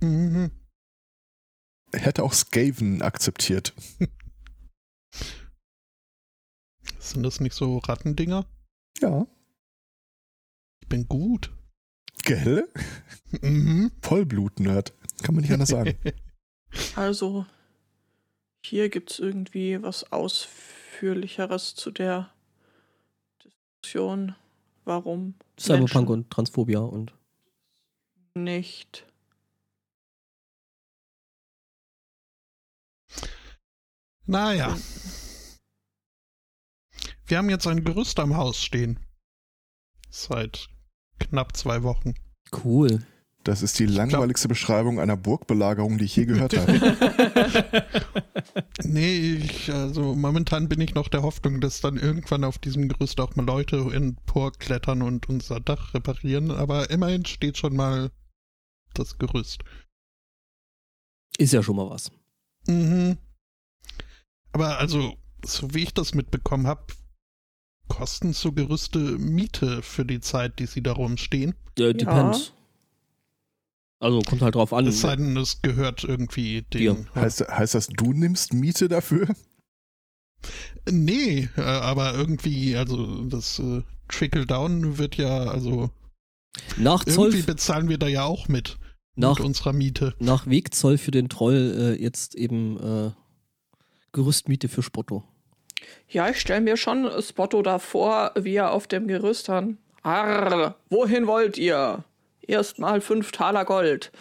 mhm. 0.00 0.50
Hätte 1.94 2.22
auch 2.24 2.34
Skaven 2.34 3.00
akzeptiert. 3.00 3.72
Sind 6.98 7.22
das 7.22 7.40
nicht 7.40 7.54
so 7.54 7.78
Rattendinger? 7.78 8.44
Ja. 9.00 9.26
Ich 10.86 10.88
bin 10.88 11.08
gut. 11.08 11.50
Gell? 12.22 12.68
Mhm. 13.42 13.90
Vollblut-Nerd. 14.02 14.94
Kann 15.24 15.34
man 15.34 15.42
nicht 15.42 15.52
anders 15.52 15.70
sagen. 15.70 15.98
Also, 16.94 17.44
hier 18.62 18.88
gibt 18.88 19.10
es 19.10 19.18
irgendwie 19.18 19.82
was 19.82 20.12
Ausführlicheres 20.12 21.74
zu 21.74 21.90
der 21.90 22.30
Diskussion. 23.42 24.36
Warum 24.84 25.34
Cyberpunk 25.58 25.94
Menschen 25.94 26.08
und 26.08 26.30
Transphobia 26.30 26.80
und 26.80 27.14
nicht? 28.34 29.06
Naja. 34.26 34.76
Wir 37.26 37.38
haben 37.38 37.50
jetzt 37.50 37.66
ein 37.66 37.82
Gerüst 37.84 38.20
am 38.20 38.36
Haus 38.36 38.62
stehen. 38.62 39.00
Seit 40.10 40.68
knapp 41.18 41.56
zwei 41.56 41.82
Wochen. 41.82 42.14
cool. 42.64 43.02
Das 43.44 43.62
ist 43.62 43.78
die 43.78 43.86
langweiligste 43.86 44.48
Beschreibung 44.48 44.98
einer 44.98 45.16
Burgbelagerung, 45.16 45.98
die 45.98 46.06
ich 46.06 46.16
je 46.16 46.24
gehört 46.26 46.56
habe. 46.56 47.84
Nee, 48.84 49.34
ich, 49.34 49.72
also 49.72 50.14
momentan 50.14 50.68
bin 50.68 50.80
ich 50.80 50.94
noch 50.94 51.08
der 51.08 51.22
Hoffnung, 51.22 51.60
dass 51.60 51.80
dann 51.80 51.96
irgendwann 51.96 52.44
auf 52.44 52.58
diesem 52.58 52.88
Gerüst 52.88 53.20
auch 53.20 53.36
mal 53.36 53.44
Leute 53.44 53.76
emporklettern 53.76 55.02
und 55.02 55.28
unser 55.28 55.60
Dach 55.60 55.94
reparieren. 55.94 56.50
Aber 56.50 56.90
immerhin 56.90 57.24
steht 57.24 57.58
schon 57.58 57.76
mal 57.76 58.10
das 58.94 59.18
Gerüst. 59.18 59.62
Ist 61.38 61.52
ja 61.52 61.62
schon 61.62 61.76
mal 61.76 61.90
was. 61.90 62.10
Mhm. 62.66 63.18
Aber 64.52 64.78
also, 64.78 65.16
so 65.44 65.74
wie 65.74 65.82
ich 65.82 65.94
das 65.94 66.14
mitbekommen 66.14 66.66
habe, 66.66 66.86
kosten 67.88 68.32
so 68.32 68.52
Gerüste 68.52 68.98
Miete 68.98 69.82
für 69.82 70.04
die 70.04 70.20
Zeit, 70.20 70.58
die 70.58 70.66
sie 70.66 70.82
da 70.82 70.92
rumstehen. 70.92 71.54
Äh, 71.78 71.94
depends. 71.94 72.52
Also 73.98 74.20
kommt 74.20 74.42
halt 74.42 74.54
drauf 74.54 74.72
an. 74.72 74.86
Es 74.86 75.00
sei 75.00 75.16
denn, 75.16 75.36
es 75.36 75.62
gehört 75.62 76.04
irgendwie 76.04 76.62
den. 76.62 77.08
Heißt, 77.14 77.48
heißt 77.48 77.74
das, 77.74 77.86
du 77.88 78.12
nimmst 78.12 78.52
Miete 78.52 78.88
dafür? 78.88 79.28
Nee, 80.88 81.48
äh, 81.56 81.60
aber 81.60 82.14
irgendwie, 82.14 82.76
also 82.76 83.24
das 83.24 83.58
äh, 83.58 83.82
Trickle-Down 84.08 84.98
wird 84.98 85.16
ja, 85.16 85.44
also 85.44 85.90
nach 86.76 87.04
Zoll, 87.04 87.28
irgendwie 87.28 87.46
bezahlen 87.46 87.88
wir 87.88 87.98
da 87.98 88.06
ja 88.06 88.24
auch 88.24 88.48
mit. 88.48 88.78
nach, 89.16 89.38
mit 89.38 89.46
unserer 89.46 89.72
Miete. 89.72 90.14
nach 90.20 90.46
Wegzoll 90.46 90.98
für 90.98 91.10
den 91.10 91.28
Troll 91.28 91.96
äh, 91.98 92.02
jetzt 92.02 92.34
eben 92.34 92.78
äh, 92.78 93.10
Gerüstmiete 94.12 94.68
für 94.68 94.82
Spotto. 94.82 95.24
Ja, 96.08 96.28
ich 96.28 96.40
stelle 96.40 96.60
mir 96.60 96.76
schon 96.76 97.10
Spotto 97.22 97.62
davor, 97.62 98.32
wie 98.36 98.54
er 98.54 98.72
auf 98.72 98.86
dem 98.86 99.08
Gerüst 99.08 99.48
hat. 99.48 99.66
Arr, 100.02 100.76
wohin 100.88 101.26
wollt 101.26 101.58
ihr? 101.58 102.04
Erstmal 102.42 103.00
fünf 103.00 103.32
Taler 103.32 103.64
Gold. 103.64 104.12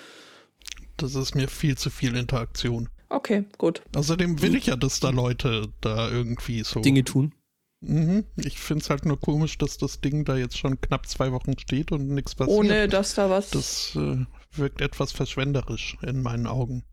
Das 0.97 1.15
ist 1.15 1.36
mir 1.36 1.47
viel 1.47 1.78
zu 1.78 1.89
viel 1.89 2.15
Interaktion. 2.15 2.89
Okay, 3.10 3.45
gut. 3.58 3.84
Außerdem 3.95 4.41
will 4.41 4.56
ich 4.56 4.67
ja, 4.67 4.75
dass 4.75 4.99
da 4.99 5.10
Leute 5.10 5.67
da 5.82 6.10
irgendwie 6.10 6.63
so. 6.63 6.80
Dinge 6.82 7.04
tun. 7.04 7.34
Mhm. 7.82 8.25
Ich 8.38 8.60
finde 8.60 8.84
es 8.84 8.89
halt 8.89 9.06
nur 9.06 9.19
komisch, 9.19 9.58
dass 9.58 9.78
das 9.78 10.01
Ding 10.01 10.25
da 10.25 10.36
jetzt 10.36 10.58
schon 10.58 10.82
knapp 10.82 11.08
zwei 11.08 11.32
Wochen 11.32 11.58
steht 11.60 11.91
und 11.91 12.10
nichts 12.10 12.34
passiert. 12.34 12.58
Ohne 12.58 12.88
dass 12.88 13.13
da 13.13 13.30
was. 13.30 13.51
Das 13.51 13.95
äh, 13.95 14.25
wirkt 14.54 14.82
etwas 14.82 15.12
verschwenderisch 15.12 15.97
in 16.01 16.21
meinen 16.21 16.47
Augen. 16.47 16.84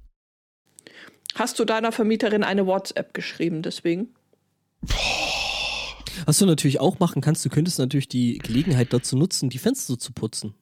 Hast 1.34 1.58
du 1.58 1.64
deiner 1.64 1.92
Vermieterin 1.92 2.44
eine 2.44 2.66
WhatsApp 2.66 3.14
geschrieben, 3.14 3.62
deswegen? 3.62 4.14
Was 6.26 6.38
du 6.38 6.46
natürlich 6.46 6.80
auch 6.80 6.98
machen 6.98 7.22
kannst, 7.22 7.44
du 7.44 7.48
könntest 7.48 7.78
natürlich 7.78 8.08
die 8.08 8.38
Gelegenheit 8.38 8.92
dazu 8.92 9.16
nutzen, 9.16 9.50
die 9.50 9.58
Fenster 9.58 9.98
zu 9.98 10.12
putzen. 10.12 10.54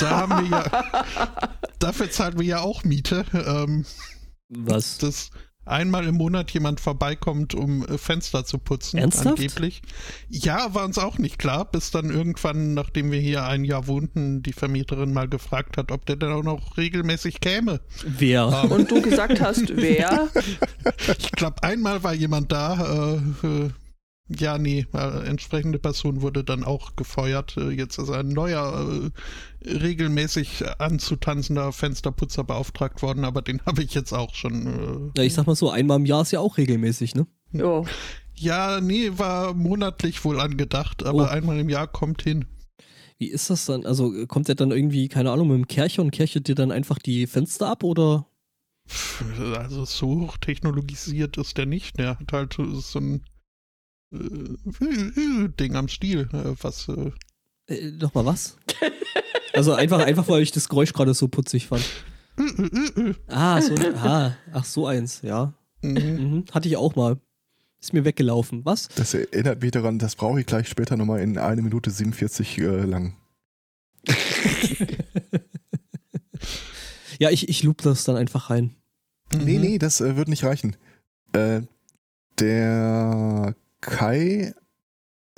Da 0.00 0.10
haben 0.10 0.50
wir 0.50 0.58
ja. 0.58 1.56
dafür 1.78 2.10
zahlen 2.10 2.38
wir 2.38 2.46
ja 2.46 2.60
auch 2.60 2.84
Miete. 2.84 3.24
Ähm, 3.32 3.84
Was? 4.48 4.98
dass 4.98 5.30
einmal 5.70 6.06
im 6.06 6.16
Monat 6.16 6.50
jemand 6.50 6.80
vorbeikommt, 6.80 7.54
um 7.54 7.84
äh, 7.86 7.98
Fenster 7.98 8.44
zu 8.44 8.58
putzen. 8.58 8.98
Ernsthaft? 8.98 9.38
Angeblich. 9.38 9.82
Ja, 10.28 10.74
war 10.74 10.84
uns 10.84 10.98
auch 10.98 11.18
nicht 11.18 11.38
klar, 11.38 11.64
bis 11.64 11.90
dann 11.90 12.10
irgendwann, 12.10 12.74
nachdem 12.74 13.10
wir 13.10 13.20
hier 13.20 13.44
ein 13.44 13.64
Jahr 13.64 13.86
wohnten, 13.86 14.42
die 14.42 14.52
Vermieterin 14.52 15.12
mal 15.12 15.28
gefragt 15.28 15.76
hat, 15.76 15.92
ob 15.92 16.06
der 16.06 16.16
denn 16.16 16.32
auch 16.32 16.42
noch 16.42 16.76
regelmäßig 16.76 17.40
käme. 17.40 17.80
Wer? 18.04 18.62
Ähm, 18.64 18.72
Und 18.72 18.90
du 18.90 19.00
gesagt 19.02 19.40
hast, 19.40 19.76
wer? 19.76 20.28
ich 21.18 21.32
glaube, 21.32 21.62
einmal 21.62 22.02
war 22.02 22.14
jemand 22.14 22.52
da. 22.52 23.14
Äh, 23.14 23.46
äh, 23.46 23.70
ja, 24.38 24.58
nee, 24.58 24.86
äh, 24.94 25.26
entsprechende 25.26 25.78
Person 25.78 26.22
wurde 26.22 26.44
dann 26.44 26.62
auch 26.64 26.94
gefeuert. 26.96 27.56
Äh, 27.56 27.70
jetzt 27.70 27.98
ist 27.98 28.10
ein 28.10 28.28
neuer, 28.28 29.10
äh, 29.64 29.68
regelmäßig 29.68 30.62
anzutanzender 30.78 31.72
Fensterputzer 31.72 32.44
beauftragt 32.44 33.02
worden, 33.02 33.24
aber 33.24 33.42
den 33.42 33.60
habe 33.66 33.82
ich 33.82 33.94
jetzt 33.94 34.12
auch 34.12 34.34
schon. 34.34 35.12
Äh, 35.14 35.18
Ja, 35.20 35.24
ich 35.24 35.34
sag 35.34 35.46
mal 35.46 35.56
so, 35.56 35.70
einmal 35.70 35.98
im 35.98 36.06
Jahr 36.06 36.22
ist 36.22 36.30
ja 36.32 36.40
auch 36.40 36.58
regelmäßig, 36.58 37.14
ne? 37.14 37.26
Jo. 37.52 37.84
ja, 38.36 38.80
nee, 38.80 39.10
war 39.16 39.54
monatlich 39.54 40.24
wohl 40.24 40.38
angedacht, 40.40 41.04
aber 41.04 41.24
Oh. 41.24 41.26
einmal 41.26 41.58
im 41.58 41.68
Jahr 41.68 41.88
kommt 41.88 42.22
hin. 42.22 42.44
Wie 43.18 43.28
ist 43.28 43.50
das 43.50 43.66
dann? 43.66 43.84
Also 43.84 44.26
kommt 44.28 44.48
der 44.48 44.54
dann 44.54 44.70
irgendwie, 44.70 45.08
keine 45.08 45.30
Ahnung, 45.32 45.48
mit 45.48 45.56
dem 45.58 45.66
Kercher 45.68 46.00
und 46.02 46.10
kerchert 46.10 46.48
dir 46.48 46.54
dann 46.54 46.70
einfach 46.72 46.98
die 46.98 47.26
Fenster 47.26 47.68
ab 47.68 47.82
oder? 47.84 48.26
Also 49.58 49.84
so 49.84 50.20
hochtechnologisiert 50.20 51.36
ist 51.36 51.58
der 51.58 51.66
nicht. 51.66 51.98
Der 51.98 52.18
hat 52.18 52.32
halt 52.32 52.56
so 52.56 52.98
ein 52.98 53.22
Ding 54.12 55.76
am 55.76 55.88
Stiel, 55.88 56.28
äh, 56.32 56.54
was 56.62 56.88
äh, 56.88 57.12
Äh, 57.68 57.92
Nochmal 57.92 58.26
was? 58.26 58.56
also 59.54 59.72
einfach, 59.74 60.00
einfach, 60.00 60.28
weil 60.28 60.42
ich 60.42 60.50
das 60.52 60.68
Geräusch 60.68 60.92
gerade 60.92 61.14
so 61.14 61.28
putzig 61.28 61.68
fand. 61.68 61.84
Ah, 63.28 63.60
so, 63.60 63.74
ah, 63.96 64.34
ach, 64.52 64.64
so 64.64 64.86
eins, 64.86 65.22
ja. 65.22 65.52
mhm. 65.82 65.92
Mhm, 65.92 66.44
hatte 66.52 66.68
ich 66.68 66.76
auch 66.76 66.96
mal. 66.96 67.18
Ist 67.80 67.92
mir 67.94 68.04
weggelaufen. 68.04 68.64
Was? 68.66 68.88
Das 68.96 69.14
erinnert 69.14 69.62
mich 69.62 69.70
daran, 69.70 69.98
das 69.98 70.14
brauche 70.16 70.38
ich 70.40 70.46
gleich 70.46 70.68
später 70.68 70.96
nochmal 70.98 71.20
in 71.20 71.38
eine 71.38 71.62
Minute 71.62 71.90
47 71.90 72.58
äh, 72.58 72.64
lang. 72.84 73.16
Ja, 77.18 77.28
ich, 77.28 77.50
ich 77.50 77.62
loop 77.64 77.82
das 77.82 78.04
dann 78.04 78.16
einfach 78.16 78.48
rein. 78.48 78.74
Nee, 79.30 79.56
Mhm. 79.56 79.60
nee, 79.60 79.78
das 79.78 80.00
äh, 80.00 80.16
wird 80.16 80.28
nicht 80.28 80.42
reichen. 80.42 80.74
Äh, 81.34 81.60
der 82.38 83.54
Kai 83.80 84.54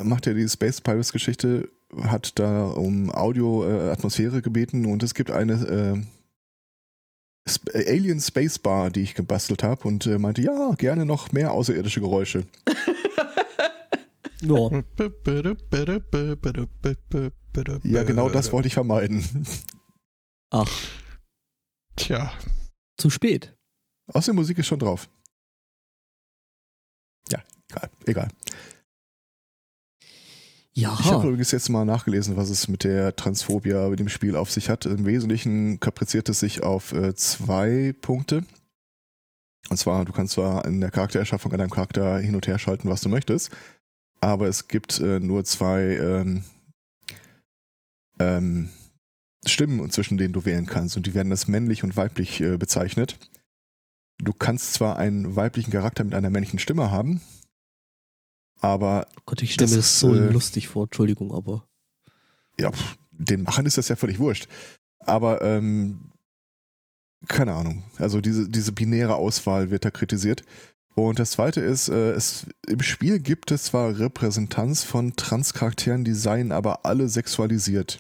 macht 0.03 0.27
ja 0.27 0.35
die 0.35 0.49
Space 0.49 0.81
Pirates 0.81 1.13
Geschichte, 1.13 1.69
hat 2.03 2.39
da 2.39 2.67
um 2.67 3.11
Audio-Atmosphäre 3.11 4.43
gebeten 4.43 4.87
und 4.87 5.03
es 5.03 5.15
gibt 5.15 5.31
eine 5.31 5.53
äh, 5.55 6.03
Sp 7.47 7.71
Alien 7.75 8.21
Space 8.21 8.59
Bar, 8.59 8.91
die 8.91 9.03
ich 9.03 9.15
gebastelt 9.15 9.63
habe 9.63 9.87
und 9.87 10.07
äh, 10.07 10.19
meinte, 10.19 10.43
ja, 10.43 10.73
gerne 10.79 11.05
noch 11.07 11.33
mehr 11.33 11.53
außerirdische 11.53 12.01
Geräusche. 12.01 12.47
Ja. 17.85 18.01
Ja, 18.01 18.03
genau 18.05 18.29
das 18.29 18.53
wollte 18.53 18.69
ich 18.69 18.75
vermeiden. 18.75 19.25
Ach, 20.51 20.69
Tja, 21.97 22.33
zu 22.97 23.11
spät. 23.11 23.55
Außerdem 24.07 24.37
Musik 24.37 24.59
ist 24.59 24.67
schon 24.67 24.79
drauf. 24.79 25.09
Ja, 27.31 27.43
egal. 27.73 27.91
egal. 28.07 28.29
Ich 30.75 30.87
habe 30.87 31.01
Ja. 31.05 31.25
übrigens 31.25 31.51
jetzt 31.51 31.69
mal 31.69 31.85
nachgelesen, 31.85 32.37
was 32.37 32.49
es 32.49 32.67
mit 32.67 32.85
der 32.85 33.15
Transphobia 33.15 33.89
mit 33.89 34.01
dem 34.01 34.09
Spiel 34.09 34.37
auf 34.37 34.51
sich 34.51 34.71
hat. 34.71 34.87
Im 34.87 35.05
Wesentlichen 35.05 35.81
kapriziert 35.81 36.29
es 36.31 36.41
sich 36.41 36.63
auf 36.63 36.93
äh, 36.93 37.15
zwei 37.15 37.95
Punkte. 38.01 38.45
Und 39.69 39.77
zwar, 39.77 40.05
du 40.07 40.13
kannst 40.13 40.35
zwar 40.35 40.65
in 40.65 40.81
der 40.81 40.91
Charaktererschaffung 40.91 41.53
an 41.53 41.59
deinem 41.59 41.71
Charakter 41.71 42.19
hin 42.19 42.35
und 42.35 42.47
her 42.47 42.59
schalten, 42.59 42.89
was 42.89 43.03
du 43.03 43.09
möchtest, 43.11 43.51
aber 44.21 44.49
es 44.49 44.67
gibt 44.67 44.99
äh, 45.01 45.21
nur 45.21 45.45
zwei 45.45 45.83
ähm, 45.97 46.45
ähm, 48.19 48.71
Stimmen, 49.47 49.91
zwischen 49.91 50.17
denen 50.19 50.33
du 50.33 50.45
wählen 50.45 50.67
kannst. 50.67 50.97
Und 50.97 51.07
die 51.07 51.15
werden 51.15 51.33
als 51.33 51.49
männlich 51.49 51.85
und 51.85 51.97
weiblich 51.97 52.41
äh, 52.41 52.57
bezeichnet. 52.57 53.19
Du 54.19 54.33
kannst 54.33 54.73
zwar 54.75 54.97
einen 54.97 55.37
weiblichen 55.37 55.71
Charakter 55.71 56.03
mit 56.05 56.15
einer 56.15 56.31
männlichen 56.31 56.59
Stimme 56.59 56.91
haben, 56.91 57.21
aber 58.63 59.07
Gott, 59.27 59.43
ich 59.43 59.53
stelle 59.55 59.67
Das 59.67 59.73
mir 59.73 59.77
das 59.79 59.87
ist, 59.87 60.01
so 60.01 60.15
äh, 60.15 60.29
lustig 60.31 60.69
vor. 60.69 60.85
Entschuldigung, 60.85 61.33
aber. 61.35 61.67
ja, 62.59 62.71
pff, 62.73 62.97
den 63.11 63.43
Machern 63.43 63.67
ist 63.67 63.77
das 63.79 63.89
ja 63.89 63.97
völlig 63.97 64.19
wurscht. 64.19 64.49
Aber 65.01 65.43
ähm, 65.43 66.13
keine 67.29 67.55
Ahnung. 67.55 67.85
Also 67.99 68.21
diese, 68.21 68.49
diese 68.49 68.73
binäre 68.73 69.17
Auswahl 69.17 69.71
wird 69.71 69.85
da 69.85 69.91
kritisiert. 69.91 70.43
Und 70.95 71.19
das 71.19 71.33
zweite 71.33 71.61
ist, 71.61 71.89
äh, 71.89 72.11
es, 72.13 72.47
im 72.67 72.81
Spiel 72.83 73.19
gibt 73.19 73.51
es 73.51 73.65
zwar 73.65 73.99
Repräsentanz 73.99 74.85
von 74.85 75.17
Transcharakteren, 75.17 76.05
die 76.05 76.15
seien 76.15 76.53
aber 76.53 76.85
alle 76.85 77.09
sexualisiert. 77.09 77.99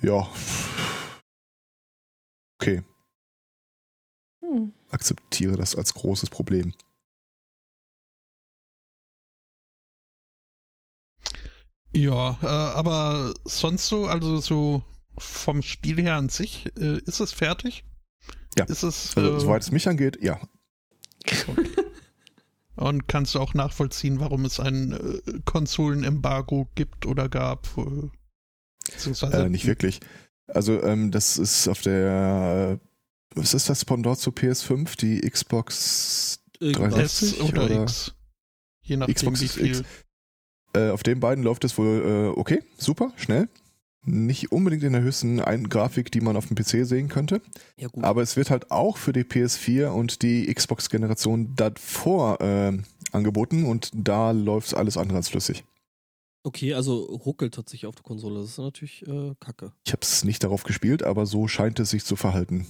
Ja. 0.00 0.28
Okay, 2.60 2.82
Hm. 4.40 4.72
akzeptiere 4.90 5.56
das 5.56 5.74
als 5.76 5.94
großes 5.94 6.30
Problem. 6.30 6.74
Ja, 11.94 12.38
äh, 12.42 12.46
aber 12.46 13.34
sonst 13.44 13.88
so, 13.88 14.06
also 14.06 14.38
so 14.38 14.82
vom 15.18 15.62
Spiel 15.62 16.00
her 16.00 16.16
an 16.16 16.28
sich, 16.28 16.66
äh, 16.78 16.98
ist 17.04 17.20
es 17.20 17.32
fertig? 17.32 17.84
Ja. 18.58 18.64
Ist 18.64 18.82
es, 18.82 19.16
Also, 19.16 19.36
äh, 19.36 19.40
soweit 19.40 19.62
es 19.62 19.70
mich 19.72 19.88
angeht, 19.88 20.18
ja. 20.22 20.40
und 22.76 23.08
kannst 23.08 23.34
du 23.34 23.40
auch 23.40 23.54
nachvollziehen, 23.54 24.20
warum 24.20 24.44
es 24.44 24.60
ein 24.60 24.92
äh, 24.92 25.40
Konsolenembargo 25.44 26.68
gibt 26.74 27.06
oder 27.06 27.28
gab? 27.28 27.68
Äh, 27.76 28.10
Äh, 29.32 29.48
nicht 29.48 29.66
wirklich. 29.66 30.00
Also 30.48 30.82
ähm, 30.82 31.10
das 31.10 31.38
ist 31.38 31.68
auf 31.68 31.80
der, 31.82 32.80
äh, 32.80 32.86
was 33.34 33.54
ist 33.54 33.68
das 33.68 33.84
Pendant 33.84 34.18
zu 34.18 34.30
PS5? 34.30 34.96
Die 34.98 35.20
Xbox 35.20 36.40
Irgendwas. 36.58 37.20
360 37.20 37.40
S 37.40 37.40
oder, 37.40 37.64
oder 37.64 37.82
X. 37.82 38.14
Je 38.82 38.96
nachdem, 38.96 39.14
Xbox 39.14 39.40
wie 39.40 39.48
viel. 39.48 39.66
X. 39.66 39.84
Äh, 40.74 40.90
auf 40.90 41.02
den 41.02 41.20
beiden 41.20 41.44
läuft 41.44 41.64
es 41.64 41.76
wohl 41.78 42.32
äh, 42.34 42.38
okay, 42.38 42.62
super, 42.76 43.12
schnell. 43.16 43.48
Nicht 44.04 44.50
unbedingt 44.50 44.82
in 44.82 44.94
der 44.94 45.02
höchsten 45.02 45.40
Ein 45.40 45.68
Grafik, 45.68 46.10
die 46.10 46.20
man 46.20 46.36
auf 46.36 46.48
dem 46.48 46.56
PC 46.56 46.84
sehen 46.86 47.08
könnte. 47.08 47.40
Ja, 47.76 47.86
gut. 47.86 48.02
Aber 48.02 48.20
es 48.22 48.36
wird 48.36 48.50
halt 48.50 48.72
auch 48.72 48.96
für 48.96 49.12
die 49.12 49.22
PS4 49.22 49.88
und 49.88 50.22
die 50.22 50.52
Xbox-Generation 50.52 51.54
davor 51.54 52.40
äh, 52.40 52.76
angeboten 53.12 53.64
und 53.64 53.90
da 53.94 54.32
läuft 54.32 54.74
alles 54.74 54.96
andere 54.96 55.18
als 55.18 55.28
flüssig. 55.28 55.62
okay, 56.44 56.74
also 56.74 57.04
ruckelt 57.04 57.54
tatsächlich 57.54 57.86
auf 57.86 57.94
der 57.94 58.02
Konsole. 58.02 58.40
Das 58.40 58.50
ist 58.50 58.58
natürlich 58.58 59.06
äh, 59.06 59.34
kacke. 59.38 59.72
Ich 59.86 59.92
habe 59.92 60.02
es 60.02 60.24
nicht 60.24 60.42
darauf 60.42 60.64
gespielt, 60.64 61.04
aber 61.04 61.24
so 61.26 61.46
scheint 61.46 61.78
es 61.78 61.90
sich 61.90 62.04
zu 62.04 62.16
verhalten. 62.16 62.66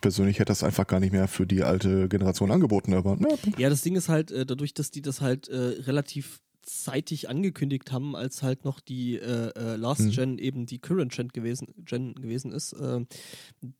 Persönlich 0.00 0.38
hätte 0.38 0.50
das 0.50 0.62
einfach 0.64 0.86
gar 0.86 1.00
nicht 1.00 1.12
mehr 1.12 1.28
für 1.28 1.46
die 1.46 1.62
alte 1.62 2.08
Generation 2.08 2.50
angeboten, 2.50 2.94
aber 2.94 3.16
na, 3.18 3.28
Ja, 3.58 3.68
das 3.68 3.82
Ding 3.82 3.96
ist 3.96 4.08
halt, 4.08 4.30
äh, 4.30 4.46
dadurch, 4.46 4.74
dass 4.74 4.90
die 4.90 5.02
das 5.02 5.20
halt 5.20 5.48
äh, 5.48 5.56
relativ 5.56 6.40
zeitig 6.62 7.28
angekündigt 7.28 7.90
haben, 7.90 8.14
als 8.14 8.42
halt 8.42 8.64
noch 8.64 8.80
die 8.80 9.16
äh, 9.16 9.50
äh, 9.56 9.76
Last 9.76 10.02
Hm. 10.02 10.10
Gen 10.10 10.38
eben 10.38 10.66
die 10.66 10.78
Current 10.78 11.12
Gen 11.12 11.28
gewesen, 11.28 11.68
Gen 11.84 12.14
gewesen 12.14 12.52
ist, 12.52 12.72
äh, 12.74 13.00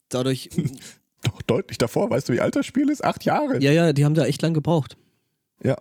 dadurch, 0.09 0.49
doch 1.23 1.43
deutlich 1.43 1.79
davor. 1.79 2.11
Weißt 2.11 2.29
du, 2.29 2.33
wie 2.33 2.41
alt 2.41 2.57
das 2.57 2.67
Spiel 2.67 2.89
ist? 2.91 3.05
Acht 3.05 3.25
Jahre. 3.25 3.63
ja, 3.63 3.71
ja, 3.73 3.93
die 3.93 4.05
haben 4.05 4.15
da 4.15 4.25
echt 4.27 4.43
lang 4.43 4.55
gebraucht. 4.55 4.97
Ja. 5.63 5.77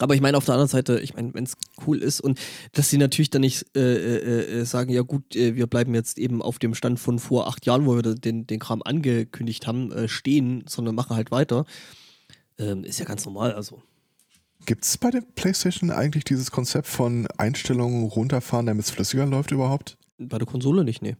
Aber 0.00 0.14
ich 0.14 0.20
meine, 0.20 0.36
auf 0.36 0.44
der 0.44 0.54
anderen 0.54 0.68
Seite, 0.68 1.00
ich 1.00 1.14
meine, 1.14 1.34
wenn 1.34 1.44
es 1.44 1.56
cool 1.86 1.98
ist 1.98 2.20
und 2.20 2.38
dass 2.72 2.90
sie 2.90 2.98
natürlich 2.98 3.30
dann 3.30 3.40
nicht 3.40 3.66
äh, 3.76 3.80
äh, 3.80 4.60
äh, 4.60 4.64
sagen, 4.64 4.90
ja 4.90 5.02
gut, 5.02 5.34
äh, 5.36 5.56
wir 5.56 5.66
bleiben 5.66 5.94
jetzt 5.94 6.18
eben 6.18 6.42
auf 6.42 6.58
dem 6.58 6.74
Stand 6.74 7.00
von 7.00 7.18
vor 7.18 7.48
acht 7.48 7.66
Jahren, 7.66 7.86
wo 7.86 7.96
wir 7.96 8.02
den, 8.02 8.46
den 8.46 8.58
Kram 8.58 8.82
angekündigt 8.82 9.66
haben, 9.66 9.92
äh, 9.92 10.08
stehen, 10.08 10.64
sondern 10.68 10.94
machen 10.94 11.16
halt 11.16 11.30
weiter, 11.30 11.64
ähm, 12.58 12.84
ist 12.84 12.98
ja 12.98 13.04
ganz 13.04 13.24
normal. 13.24 13.52
Also 13.52 13.82
Gibt 14.66 14.84
es 14.84 14.98
bei 14.98 15.10
der 15.10 15.22
PlayStation 15.34 15.90
eigentlich 15.90 16.24
dieses 16.24 16.50
Konzept 16.50 16.86
von 16.86 17.26
Einstellungen 17.38 18.04
runterfahren, 18.04 18.66
damit 18.66 18.84
es 18.84 18.90
flüssiger 18.90 19.26
läuft 19.26 19.50
überhaupt? 19.50 19.98
bei 20.18 20.38
der 20.38 20.46
Konsole 20.46 20.84
nicht, 20.84 21.02
nee. 21.02 21.16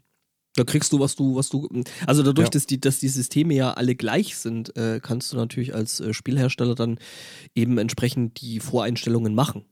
Da 0.59 0.65
kriegst 0.65 0.93
du, 0.93 0.99
was 0.99 1.15
du, 1.15 1.37
was 1.37 1.51
du, 1.51 1.69
also 2.07 2.25
dadurch, 2.25 2.47
Ja. 2.47 2.51
dass 2.51 2.67
die, 2.67 2.81
dass 2.81 2.99
die 2.99 3.09
Systeme 3.09 3.55
ja 3.55 3.75
alle 3.75 3.95
gleich 3.95 4.37
sind, 4.37 4.77
äh, 4.77 4.99
kannst 5.01 5.33
du 5.33 5.37
natürlich 5.37 5.73
als 5.73 6.01
äh, 6.01 6.13
Spielhersteller 6.13 6.75
dann 6.75 6.99
eben 7.55 7.79
entsprechend 7.79 8.41
die 8.41 8.59
Voreinstellungen 8.59 9.37
machen. 9.37 9.65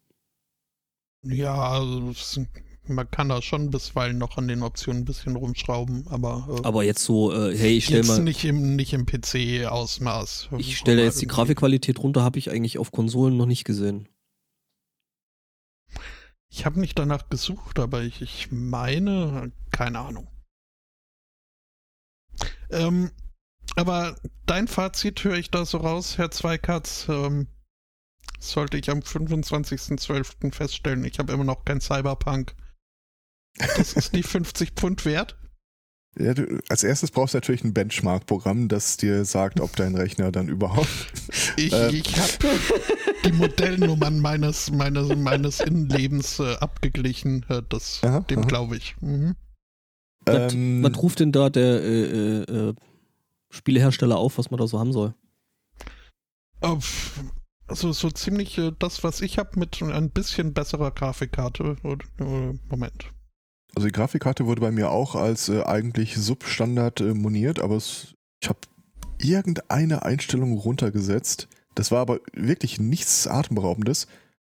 Ja, 1.25 1.55
also 1.55 2.45
man 2.87 3.11
kann 3.11 3.29
da 3.31 3.43
schon 3.43 3.71
bisweilen 3.71 4.17
noch 4.17 4.37
an 4.37 4.47
den 4.47 4.63
Optionen 4.63 5.03
ein 5.03 5.05
bisschen 5.07 5.35
rumschrauben, 5.35 6.07
aber, 6.07 6.47
äh, 6.49 6.65
Aber 6.65 6.85
jetzt 6.85 7.03
so, 7.03 7.33
äh, 7.33 7.57
hey, 7.57 7.79
ich 7.79 7.87
stell 7.87 7.97
jetzt 7.97 8.07
mal, 8.07 8.21
nicht 8.21 8.45
im, 8.45 8.77
nicht 8.77 8.93
im 8.93 9.07
PC-Ausmaß. 9.07 10.51
ich 10.59 10.79
stelle 10.79 11.03
jetzt 11.03 11.21
die 11.21 11.27
Grafikqualität 11.27 11.99
runter, 11.99 12.23
habe 12.23 12.39
ich 12.39 12.53
eigentlich 12.53 12.79
auf 12.79 12.93
Konsolen 12.93 13.37
noch 13.37 13.47
nicht 13.47 13.65
gesehen. 13.65 14.09
Ich 16.49 16.65
habe 16.65 16.79
nicht 16.79 16.97
danach 16.97 17.29
gesucht, 17.29 17.81
aber 17.81 18.03
ich, 18.03 18.23
ich 18.23 18.53
meine, 18.53 19.51
keine 19.73 19.99
Ahnung. 19.99 20.29
Ähm, 22.71 23.11
aber 23.75 24.17
dein 24.47 24.69
Fazit 24.69 25.23
höre 25.25 25.37
ich 25.37 25.51
da 25.51 25.65
so 25.65 25.79
raus, 25.79 26.19
Herr 26.19 26.31
Zweikatz. 26.31 27.07
Ähm, 27.09 27.49
sollte 28.39 28.77
ich 28.77 28.91
am 28.91 29.01
25.12. 29.01 30.53
feststellen, 30.53 31.05
ich 31.05 31.19
habe 31.19 31.33
immer 31.33 31.45
noch 31.45 31.65
kein 31.65 31.81
Cyberpunk. 31.81 32.55
Das 33.59 33.95
ist 33.95 34.15
die 34.15 34.23
50 34.23 34.73
Pfund 34.73 35.05
wert. 35.05 35.37
Ja, 36.19 36.33
du, 36.33 36.61
als 36.69 36.83
erstes 36.83 37.11
brauchst 37.11 37.35
du 37.35 37.39
natürlich 37.39 37.63
ein 37.63 37.75
Benchmark-Programm, 37.75 38.69
das 38.69 38.97
dir 38.97 39.25
sagt, 39.27 39.61
ob 39.61 39.77
dein 39.77 39.95
Rechner 39.95 40.33
dann 40.33 40.49
überhaupt. 40.49 40.89
Ich, 41.59 41.73
Ähm. 41.73 41.95
ich 41.95 42.17
habe 42.19 42.59
die 43.25 43.33
Modellnummern 43.33 44.21
meines, 44.21 44.71
meines, 44.71 45.15
meines 45.17 45.61
Innenlebens 45.61 46.39
äh, 46.39 46.55
abgeglichen. 46.57 47.47
Äh, 47.49 47.63
das, 47.69 48.01
Aha, 48.05 48.21
dem 48.21 48.47
glaube 48.47 48.77
ich. 48.77 48.95
Mhm. 49.01 49.37
Was, 50.27 50.55
Ähm, 50.55 50.83
was 50.83 51.03
ruft 51.03 51.21
denn 51.21 51.33
da 51.33 51.51
der 51.51 51.83
äh, 51.83 52.03
äh, 52.03 52.69
äh, 52.71 52.75
Spielehersteller 53.51 54.17
auf, 54.19 54.39
was 54.39 54.51
man 54.51 54.59
da 54.59 54.67
so 54.67 54.79
haben 54.79 54.93
soll? 54.93 55.15
Äh, 56.61 56.77
pf, 56.77 57.21
Also 57.69 57.93
so 57.93 58.11
ziemlich 58.11 58.59
äh, 58.59 58.73
das, 58.79 59.05
was 59.05 59.21
ich 59.21 59.39
habe, 59.39 59.59
mit 59.59 59.81
ein 59.83 60.11
bisschen 60.11 60.53
besserer 60.53 60.91
Grafikkarte. 60.91 61.77
Äh, 61.85 62.59
Moment. 62.69 63.13
Also 63.75 63.89
die 63.89 63.93
Grafikkarte 63.93 64.47
wurde 64.47 64.61
bei 64.61 64.71
mir 64.71 64.91
auch 64.91 65.15
als 65.15 65.49
äh, 65.49 65.63
eigentlich 65.63 66.17
Substandard 66.17 67.01
äh, 67.01 67.15
moniert, 67.15 67.61
aber 67.61 67.77
es, 67.77 68.15
ich 68.41 68.49
habe 68.49 68.61
irgendeine 69.19 70.03
Einstellung 70.03 70.57
runtergesetzt. 70.57 71.49
Das 71.75 71.91
war 71.91 72.01
aber 72.01 72.21
wirklich 72.33 72.81
nichts 72.81 73.27
Atemberaubendes. 73.27 74.07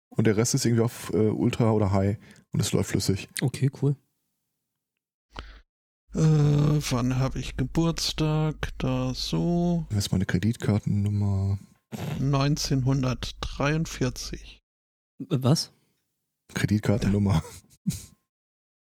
Und 0.10 0.28
der 0.28 0.38
Rest 0.38 0.54
ist 0.54 0.66
irgendwie 0.66 0.84
auf 0.84 1.12
äh, 1.14 1.30
Ultra 1.30 1.72
oder 1.72 1.92
High 1.92 2.18
und 2.52 2.60
es 2.60 2.72
läuft 2.74 2.92
flüssig. 2.92 3.28
Okay, 3.42 3.70
cool. 3.82 3.96
Äh, 6.18 6.82
wann 6.90 7.20
habe 7.20 7.38
ich 7.40 7.56
Geburtstag? 7.58 8.70
Da 8.80 9.14
so. 9.14 9.86
Das 9.90 10.00
ist 10.06 10.12
meine 10.12 10.26
Kreditkartennummer. 10.26 11.60
1943. 12.20 14.62
Was? 15.30 15.72
Kreditkartennummer. 16.54 17.44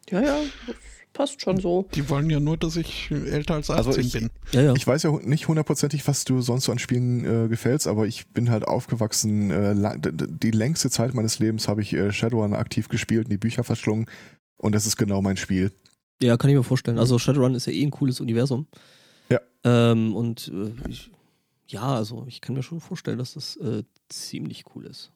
Ja, 0.10 0.20
ja, 0.22 0.40
das 0.68 0.76
passt 1.14 1.42
schon 1.42 1.58
so. 1.60 1.88
Die 1.96 2.10
wollen 2.10 2.30
ja 2.30 2.40
nur, 2.42 2.58
dass 2.58 2.76
ich 2.76 3.10
älter 3.12 3.54
als 3.56 3.70
18 3.70 3.88
Also 3.88 4.00
ich- 4.02 4.12
bin. 4.14 4.30
Ja, 4.52 4.62
ja. 4.62 4.74
Ich 4.76 4.86
weiß 4.86 5.04
ja 5.04 5.12
nicht 5.24 5.48
hundertprozentig, 5.48 6.06
was 6.08 6.26
du 6.26 6.42
sonst 6.42 6.66
so 6.66 6.72
an 6.74 6.80
Spielen 6.80 7.24
äh, 7.24 7.48
gefällst, 7.48 7.88
aber 7.88 8.08
ich 8.08 8.28
bin 8.30 8.50
halt 8.50 8.68
aufgewachsen. 8.68 9.52
Äh, 9.52 9.98
die 10.02 10.52
längste 10.52 10.90
Zeit 10.90 11.14
meines 11.14 11.40
Lebens 11.40 11.68
habe 11.70 11.82
ich 11.82 11.94
äh, 11.94 12.12
Shadowrun 12.12 12.54
aktiv 12.56 12.90
gespielt 12.90 13.26
und 13.26 13.30
die 13.32 13.38
Bücher 13.38 13.64
verschlungen. 13.64 14.08
Und 14.58 14.76
das 14.76 14.86
ist 14.86 14.98
genau 14.98 15.22
mein 15.22 15.38
Spiel. 15.38 15.72
Ja, 16.22 16.38
kann 16.38 16.50
ich 16.50 16.56
mir 16.56 16.64
vorstellen. 16.64 17.00
Also 17.00 17.18
Shadowrun 17.20 17.56
ist 17.56 17.66
ja 17.68 17.74
eh 17.74 17.84
ein 17.84 17.92
cooles 17.92 18.20
Universum. 18.20 18.68
Ja. 19.30 19.40
Ähm, 19.64 20.16
und 20.16 20.52
äh, 20.54 20.74
ich, 20.90 21.10
ja, 21.68 21.96
also 21.96 22.26
ich 22.28 22.42
kann 22.42 22.56
mir 22.56 22.64
schon 22.64 22.80
vorstellen, 22.82 23.18
dass 23.18 23.34
das 23.34 23.56
äh, 23.58 23.84
ziemlich 24.10 24.66
cool 24.76 24.86
ist. 24.86 25.12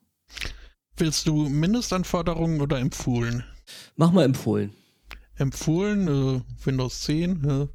Willst 0.98 1.28
du 1.28 1.50
Mindestanforderungen 1.50 2.62
oder 2.62 2.80
empfohlen? 2.80 3.44
Mach 3.98 4.12
mal 4.12 4.24
empfohlen. 4.24 4.72
Empfohlen, 5.38 6.08
äh, 6.08 6.42
Windows 6.66 7.02
10, 7.02 7.44
äh, 7.44 7.68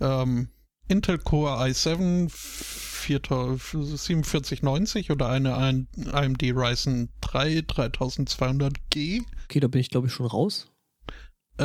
Ja. 0.00 0.22
ähm, 0.22 0.48
Intel 0.88 1.18
Core 1.18 1.58
i7 1.62 2.30
4, 2.30 3.20
4790 3.58 5.10
oder 5.10 5.28
eine 5.28 5.56
ein- 5.56 5.88
AMD 6.10 6.42
Ryzen 6.54 7.10
3 7.20 7.58
3200G, 7.60 9.22
Okay, 9.44 9.60
da 9.60 9.68
bin 9.68 9.80
ich 9.80 9.90
glaube 9.90 10.06
ich 10.06 10.12
schon 10.12 10.26
raus. 10.26 10.68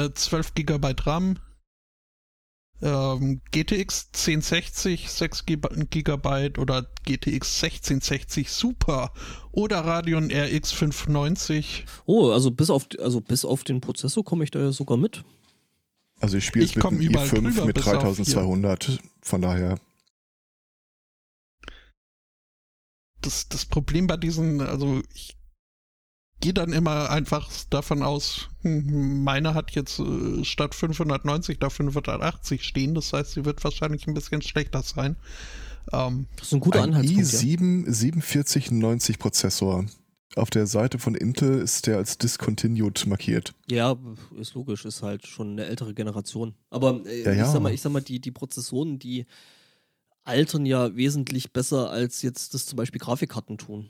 Äh, 0.06 0.14
12 0.14 0.54
GB 0.54 0.96
RAM, 1.04 1.40
ähm, 2.82 3.42
GTX 3.52 4.10
1060 4.14 5.10
6 5.10 5.46
GB 5.46 6.60
oder 6.60 6.84
GTX 7.06 7.64
1660 7.64 8.52
Super 8.52 9.12
oder 9.52 9.80
Radeon 9.80 10.32
RX 10.32 10.72
590. 10.74 11.86
Oh, 12.06 12.30
also 12.30 12.52
bis 12.52 12.70
auf 12.70 12.88
also 13.00 13.22
bis 13.22 13.46
auf 13.46 13.64
den 13.64 13.82
Prozessor 13.82 14.24
komme 14.24 14.44
ich 14.44 14.52
da 14.52 14.60
ja 14.60 14.72
sogar 14.72 14.98
mit. 14.98 15.24
Also 16.20 16.38
ich 16.38 16.46
spiele 16.46 16.66
es 16.66 16.76
mit 16.76 16.84
überall 16.86 17.28
i5 17.28 17.42
drüber, 17.42 17.66
mit 17.66 17.76
bis 17.76 17.88
auf 17.88 17.94
3200. 17.94 19.00
Von 19.22 19.42
daher, 19.42 19.80
das, 23.22 23.50
das 23.50 23.66
Problem 23.66 24.08
bei 24.08 24.18
diesen, 24.18 24.62
also 24.62 25.02
ich 25.14 25.37
gehe 26.40 26.54
dann 26.54 26.72
immer 26.72 27.10
einfach 27.10 27.50
davon 27.70 28.04
aus, 28.04 28.50
hm, 28.62 29.24
meine 29.24 29.54
hat 29.54 29.72
jetzt 29.72 30.00
äh, 30.00 30.44
statt 30.44 30.76
590 30.76 31.60
da 31.60 31.70
580 31.70 32.64
stehen, 32.64 32.94
das 32.96 33.14
heißt, 33.14 33.32
sie 33.34 33.46
wird 33.46 33.64
wahrscheinlich 33.64 34.08
ein 34.08 34.14
bisschen 34.14 34.42
schlechter 34.42 34.84
sein. 34.84 35.16
Ähm, 35.92 36.28
Das 36.38 36.48
ist 36.48 36.54
ein 36.54 36.60
guter 36.60 36.84
ein 36.84 36.90
Anhaltspunkt. 36.94 37.32
Ja. 37.32 37.40
i7 37.40 38.22
4790 38.22 39.20
Prozessor. 39.20 39.86
Auf 40.36 40.50
der 40.52 40.68
Seite 40.68 41.00
von 41.00 41.16
Intel 41.16 41.60
ist 41.60 41.88
der 41.88 41.98
als 41.98 42.18
discontinued 42.18 43.08
markiert. 43.08 43.54
ja, 43.72 43.96
ist 44.40 44.54
logisch, 44.54 44.86
ist 44.86 45.02
halt 45.02 45.26
schon 45.26 45.52
eine 45.52 45.66
ältere 45.66 45.94
Generation. 45.94 46.54
Aber 46.70 47.02
äh, 47.06 47.24
Ja, 47.24 47.32
ja. 47.32 47.46
ich 47.46 47.52
sag 47.52 47.62
mal, 47.62 47.74
ich 47.74 47.82
sag 47.82 47.92
mal, 47.92 48.02
die, 48.02 48.20
die 48.20 48.32
Prozessoren, 48.32 49.00
die 49.00 49.26
altern 50.26 50.66
ja 50.66 50.96
wesentlich 50.96 51.54
besser 51.54 51.90
als 51.90 52.22
jetzt 52.22 52.54
das 52.54 52.66
zum 52.66 52.76
Beispiel 52.76 53.00
Grafikkarten 53.00 53.58
tun. 53.58 53.90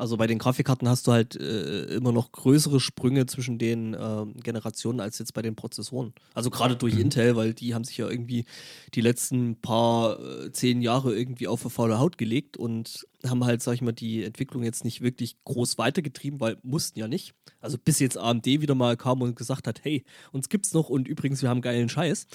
Also 0.00 0.16
bei 0.16 0.26
den 0.26 0.38
Grafikkarten 0.38 0.88
hast 0.88 1.06
du 1.06 1.12
halt 1.12 1.36
äh, 1.36 1.84
immer 1.94 2.10
noch 2.10 2.32
größere 2.32 2.80
Sprünge 2.80 3.26
zwischen 3.26 3.58
den 3.58 3.94
ähm, 4.00 4.32
Generationen 4.42 4.98
als 4.98 5.18
jetzt 5.18 5.34
bei 5.34 5.42
den 5.42 5.56
Prozessoren. 5.56 6.14
Also 6.32 6.48
gerade 6.48 6.74
durch 6.74 6.94
Mhm. 6.94 7.00
Intel, 7.02 7.36
weil 7.36 7.52
die 7.52 7.74
haben 7.74 7.84
sich 7.84 7.98
ja 7.98 8.08
irgendwie 8.08 8.46
die 8.94 9.02
letzten 9.02 9.56
paar 9.56 10.18
äh, 10.18 10.52
zehn 10.52 10.80
Jahre 10.80 11.14
irgendwie 11.14 11.48
auf 11.48 11.60
eine 11.62 11.70
faule 11.70 11.98
Haut 11.98 12.16
gelegt 12.16 12.56
und 12.56 13.06
haben 13.26 13.44
halt, 13.44 13.60
sag 13.60 13.74
ich 13.74 13.82
mal, 13.82 13.92
die 13.92 14.24
Entwicklung 14.24 14.62
jetzt 14.62 14.84
nicht 14.84 15.02
wirklich 15.02 15.36
groß 15.44 15.76
weitergetrieben, 15.76 16.40
weil 16.40 16.56
mussten 16.62 16.98
ja 16.98 17.06
nicht. 17.06 17.34
Also 17.60 17.76
bis 17.76 17.98
jetzt 17.98 18.16
AMD 18.16 18.46
wieder 18.46 18.74
mal 18.74 18.96
kam 18.96 19.20
und 19.20 19.36
gesagt 19.36 19.66
hat, 19.66 19.84
hey, 19.84 20.04
uns 20.32 20.48
gibt's 20.48 20.72
noch 20.72 20.88
und 20.88 21.08
übrigens, 21.08 21.42
wir 21.42 21.50
haben 21.50 21.60
geilen 21.60 21.90
Scheiß. 21.90 22.26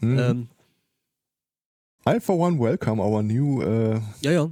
Hm. 0.00 0.18
Ähm, 0.18 0.48
I 2.08 2.18
for 2.18 2.36
one 2.36 2.58
welcome 2.58 3.00
our 3.00 3.22
new 3.22 3.62
äh, 3.62 4.00
ja, 4.22 4.32
ja. 4.32 4.50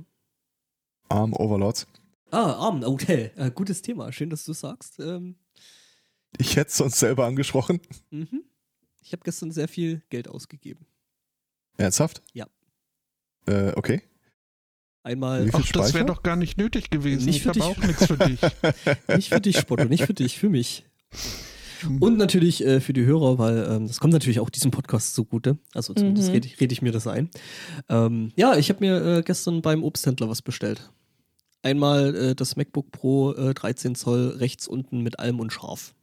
ARM 1.09 1.33
Overlords. 1.33 1.89
Ah, 2.31 2.53
Abendhotel. 2.69 3.33
Äh, 3.37 3.51
gutes 3.51 3.83
Thema. 3.83 4.13
Schön, 4.13 4.31
dass 4.31 4.45
du 4.45 4.53
sagst. 4.53 4.99
Ähm, 5.01 5.37
Ich 6.39 6.57
hätte 6.57 6.69
es 6.69 6.77
sonst 6.77 6.99
selber 6.99 7.27
angesprochen. 7.27 7.81
mhm. 8.11 8.45
Ich 9.03 9.13
habe 9.13 9.23
gestern 9.23 9.51
sehr 9.53 9.69
viel 9.69 10.03
Geld 10.09 10.29
ausgegeben. 10.29 10.87
Ernsthaft? 11.77 12.23
Ja. 12.33 12.47
Äh, 13.47 13.73
okay. 13.77 14.03
Einmal 15.03 15.45
Wie 15.47 15.51
viel 15.51 15.61
Ach, 15.63 15.73
das 15.73 15.93
wäre 15.93 16.07
doch 16.07 16.23
gar 16.23 16.37
nicht 16.37 16.57
nötig 16.57 16.89
gewesen. 16.89 17.27
Nicht 17.27 17.37
ich 17.37 17.43
für 17.43 17.51
habe 17.51 17.59
dich. 17.61 17.69
auch 17.69 17.77
nichts 17.87 18.07
für 18.07 18.17
dich. 18.17 18.41
nicht 19.17 19.29
für 19.29 19.41
dich, 19.43 19.59
Spotto, 19.59 19.85
nicht 19.85 20.05
für 20.07 20.15
dich, 20.15 20.39
für 20.39 20.49
mich. 20.49 20.87
Und 22.01 22.17
natürlich 22.17 22.65
äh, 22.65 22.81
für 22.81 22.95
die 22.95 23.05
Hörer, 23.05 23.39
weil 23.39 23.67
ähm, 23.71 23.87
das 23.87 24.01
kommt 24.01 24.15
natürlich 24.15 24.41
auch 24.41 24.49
diesem 24.49 24.71
Podcast 24.71 25.15
zugute. 25.15 25.59
Also 25.75 25.93
zumindest 25.93 26.29
Mhm. 26.29 26.35
rede 26.35 26.47
ich, 26.49 26.59
red 26.59 26.73
ich 26.73 26.81
mir 26.81 26.93
das 26.93 27.07
ein. 27.07 27.29
Ähm, 27.91 28.33
ja, 28.37 28.57
ich 28.57 28.71
habe 28.71 28.81
mir 28.81 29.19
äh, 29.19 29.23
gestern 29.23 29.61
beim 29.61 29.85
Obsthändler 29.85 30.31
was 30.31 30.41
bestellt. 30.41 30.91
Einmal 31.65 32.15
äh, 32.15 32.35
das 32.35 32.57
MacBook 32.57 32.91
Pro 32.91 33.33
äh, 33.33 33.55
13 33.55 33.95
Zoll 33.95 34.37
rechts 34.39 34.69
unten 34.69 35.01
mit 35.01 35.19
allem 35.19 35.41
und 35.41 35.51
scharf. 35.51 35.95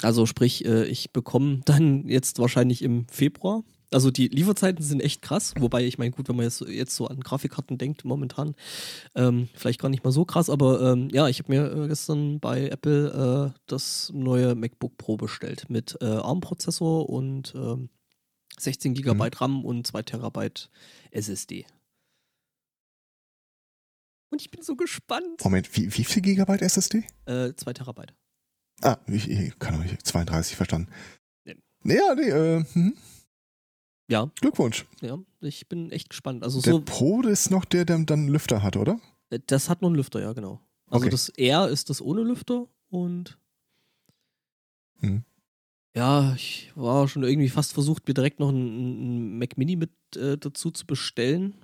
Also 0.00 0.26
sprich, 0.26 0.64
äh, 0.64 0.84
ich 0.84 1.12
bekomme 1.12 1.62
dann 1.64 2.06
jetzt 2.06 2.38
wahrscheinlich 2.38 2.82
im 2.82 3.08
Februar. 3.08 3.64
Also 3.90 4.12
die 4.12 4.28
Lieferzeiten 4.28 4.84
sind 4.84 5.00
echt 5.00 5.22
krass, 5.22 5.54
wobei 5.58 5.84
ich 5.84 5.98
meine, 5.98 6.12
gut, 6.12 6.28
wenn 6.28 6.36
man 6.36 6.44
jetzt, 6.44 6.60
jetzt 6.62 6.94
so 6.94 7.08
an 7.08 7.20
Grafikkarten 7.20 7.78
denkt, 7.78 8.04
momentan, 8.04 8.54
ähm, 9.16 9.48
vielleicht 9.54 9.80
gar 9.80 9.88
nicht 9.88 10.04
mal 10.04 10.12
so 10.12 10.24
krass, 10.24 10.48
aber 10.48 10.92
ähm, 10.92 11.08
ja, 11.12 11.28
ich 11.28 11.40
habe 11.40 11.52
mir 11.52 11.72
äh, 11.72 11.88
gestern 11.88 12.38
bei 12.38 12.68
Apple 12.68 13.52
äh, 13.52 13.58
das 13.66 14.12
neue 14.14 14.54
MacBook 14.54 14.96
Pro 14.98 15.16
bestellt 15.16 15.66
mit 15.68 15.98
äh, 16.00 16.04
ARM-Prozessor 16.04 17.10
und 17.10 17.54
ähm, 17.56 17.90
16 18.56 18.94
GB 18.94 19.30
RAM 19.34 19.64
und 19.64 19.84
2 19.84 20.02
Terabyte 20.02 20.70
SSD. 21.10 21.66
Und 24.32 24.40
ich 24.40 24.50
bin 24.50 24.62
so 24.62 24.76
gespannt. 24.76 25.44
Moment, 25.44 25.76
wie, 25.76 25.94
wie 25.94 26.04
viel 26.04 26.22
Gigabyte 26.22 26.62
SSD? 26.62 27.04
Äh, 27.26 27.52
2 27.54 27.72
Terabyte. 27.74 28.14
Ah, 28.80 28.96
ich, 29.06 29.28
ich 29.28 29.58
kann 29.58 29.74
doch 29.76 29.82
nicht, 29.82 30.04
32 30.06 30.56
verstanden. 30.56 30.90
Nee. 31.44 31.94
Ja, 31.96 32.14
nee, 32.14 32.28
äh, 32.30 32.64
hm, 32.72 32.94
Ja, 34.10 34.30
Glückwunsch. 34.40 34.86
ja, 35.02 35.18
ich 35.40 35.68
bin 35.68 35.90
echt 35.92 36.08
gespannt. 36.08 36.42
Also 36.44 36.60
Der 36.62 36.72
so, 36.72 36.80
Pro 36.82 37.20
ist 37.22 37.50
noch 37.50 37.64
der, 37.66 37.84
der 37.84 37.98
dann 37.98 38.20
einen 38.20 38.28
Lüfter 38.28 38.62
hat, 38.62 38.76
oder? 38.76 38.98
äh, 39.30 39.38
das 39.46 39.68
hat 39.68 39.82
nur 39.82 39.90
einen 39.90 39.96
Lüfter, 39.96 40.20
ja, 40.22 40.32
genau. 40.32 40.60
Also 40.86 41.04
Okay. 41.06 41.10
das 41.10 41.28
R 41.30 41.68
ist 41.68 41.90
das 41.90 42.00
ohne 42.00 42.22
Lüfter 42.22 42.66
und 42.88 43.38
Mhm. 45.00 45.24
ja, 45.96 46.32
ich 46.34 46.72
war 46.74 47.06
schon 47.08 47.22
irgendwie 47.24 47.48
fast 47.48 47.72
versucht, 47.74 48.06
mir 48.08 48.14
direkt 48.14 48.40
noch 48.40 48.48
einen, 48.50 48.66
einen 48.66 49.38
Mac 49.38 49.58
Mini 49.58 49.76
mit 49.76 49.90
äh, 50.16 50.38
dazu 50.38 50.70
zu 50.70 50.86
bestellen. 50.86 51.54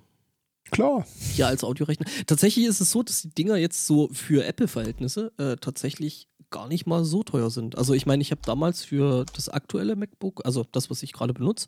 Klar. 0.71 1.05
Hier 1.33 1.47
als 1.47 1.63
Audiorechner. 1.63 2.05
Tatsächlich 2.27 2.65
ist 2.65 2.79
es 2.79 2.91
so, 2.91 3.03
dass 3.03 3.23
die 3.23 3.29
Dinger 3.29 3.57
jetzt 3.57 3.87
so 3.87 4.09
für 4.11 4.45
Apple-Verhältnisse 4.45 5.31
äh, 5.37 5.55
tatsächlich 5.57 6.27
gar 6.49 6.67
nicht 6.67 6.85
mal 6.85 7.05
so 7.05 7.23
teuer 7.23 7.49
sind. 7.49 7.77
Also 7.77 7.93
ich 7.93 8.05
meine, 8.05 8.21
ich 8.21 8.31
habe 8.31 8.41
damals 8.43 8.83
für 8.83 9.25
das 9.33 9.49
aktuelle 9.49 9.95
MacBook, 9.95 10.45
also 10.45 10.65
das, 10.71 10.89
was 10.89 11.03
ich 11.03 11.13
gerade 11.13 11.33
benutze, 11.33 11.67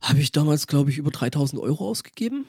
habe 0.00 0.20
ich 0.20 0.32
damals, 0.32 0.66
glaube 0.66 0.90
ich, 0.90 0.98
über 0.98 1.10
3000 1.10 1.60
Euro 1.60 1.88
ausgegeben. 1.88 2.46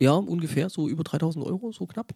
Ja, 0.00 0.12
ungefähr, 0.12 0.70
so 0.70 0.88
über 0.88 1.04
3000 1.04 1.44
Euro, 1.44 1.72
so 1.72 1.86
knapp. 1.86 2.14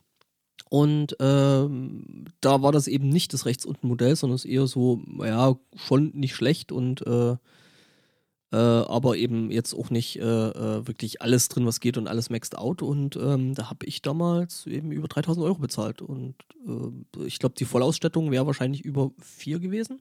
Und 0.70 1.16
ähm, 1.20 2.24
da 2.40 2.62
war 2.62 2.72
das 2.72 2.86
eben 2.86 3.08
nicht 3.08 3.32
das 3.32 3.44
rechts 3.44 3.66
unten 3.66 3.88
Modell, 3.88 4.16
sondern 4.16 4.36
es 4.36 4.44
eher 4.44 4.66
so, 4.66 5.02
ja, 5.18 5.56
schon 5.76 6.10
nicht 6.14 6.34
schlecht 6.34 6.72
und 6.72 7.06
äh, 7.06 7.36
äh, 8.52 8.57
aber 8.57 9.16
eben 9.16 9.50
jetzt 9.50 9.74
auch 9.74 9.90
nicht 9.90 10.16
äh, 10.16 10.22
äh, 10.22 10.87
wirklich 10.87 11.22
alles 11.22 11.48
drin, 11.48 11.66
was 11.66 11.80
geht 11.80 11.96
und 11.96 12.07
alles 12.07 12.30
maxed 12.30 12.57
out. 12.57 12.83
Und 12.83 13.16
ähm, 13.16 13.54
da 13.54 13.70
habe 13.70 13.87
ich 13.87 14.02
damals 14.02 14.66
eben 14.66 14.92
über 14.92 15.09
3000 15.09 15.44
Euro 15.44 15.59
bezahlt. 15.59 16.02
Und 16.02 16.35
äh, 16.66 17.24
ich 17.24 17.38
glaube, 17.38 17.54
die 17.59 17.64
Vollausstattung 17.64 18.30
wäre 18.30 18.46
wahrscheinlich 18.46 18.85
über 18.85 19.11
vier 19.20 19.59
gewesen. 19.59 20.00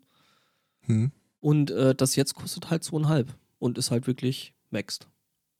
Hm. 0.81 1.11
Und 1.39 1.71
äh, 1.71 1.95
das 1.95 2.15
jetzt 2.15 2.35
kostet 2.35 2.69
halt 2.69 2.83
zweieinhalb 2.83 3.35
und 3.59 3.77
ist 3.77 3.91
halt 3.91 4.07
wirklich 4.07 4.53
maxed. 4.69 5.07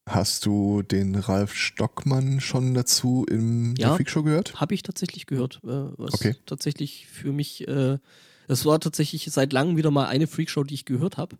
Hast 0.08 0.46
du 0.46 0.82
den 0.82 1.15
Ralf 1.15 1.54
Stockmann 1.56 2.41
schon 2.41 2.74
dazu 2.74 3.26
in 3.30 3.76
Ja. 3.78 3.88
der 3.88 3.96
Freakshow 3.96 4.22
gehört? 4.22 4.60
Habe 4.60 4.74
ich 4.74 4.84
tatsächlich 4.84 5.26
gehört. 5.26 5.62
Äh, 5.63 5.67
was 5.98 6.15
Okay. 6.15 6.36
tatsächlich 6.46 7.08
für 7.08 7.32
mich, 7.32 7.65
das 8.48 8.65
war 8.65 8.80
tatsächlich 8.82 9.24
seit 9.32 9.54
langem 9.54 9.78
wieder 9.78 9.91
mal 9.91 10.08
eine 10.08 10.28
Freakshow, 10.28 10.63
die 10.65 10.74
ich 10.74 10.84
gehört 10.86 11.15
habe. 11.17 11.38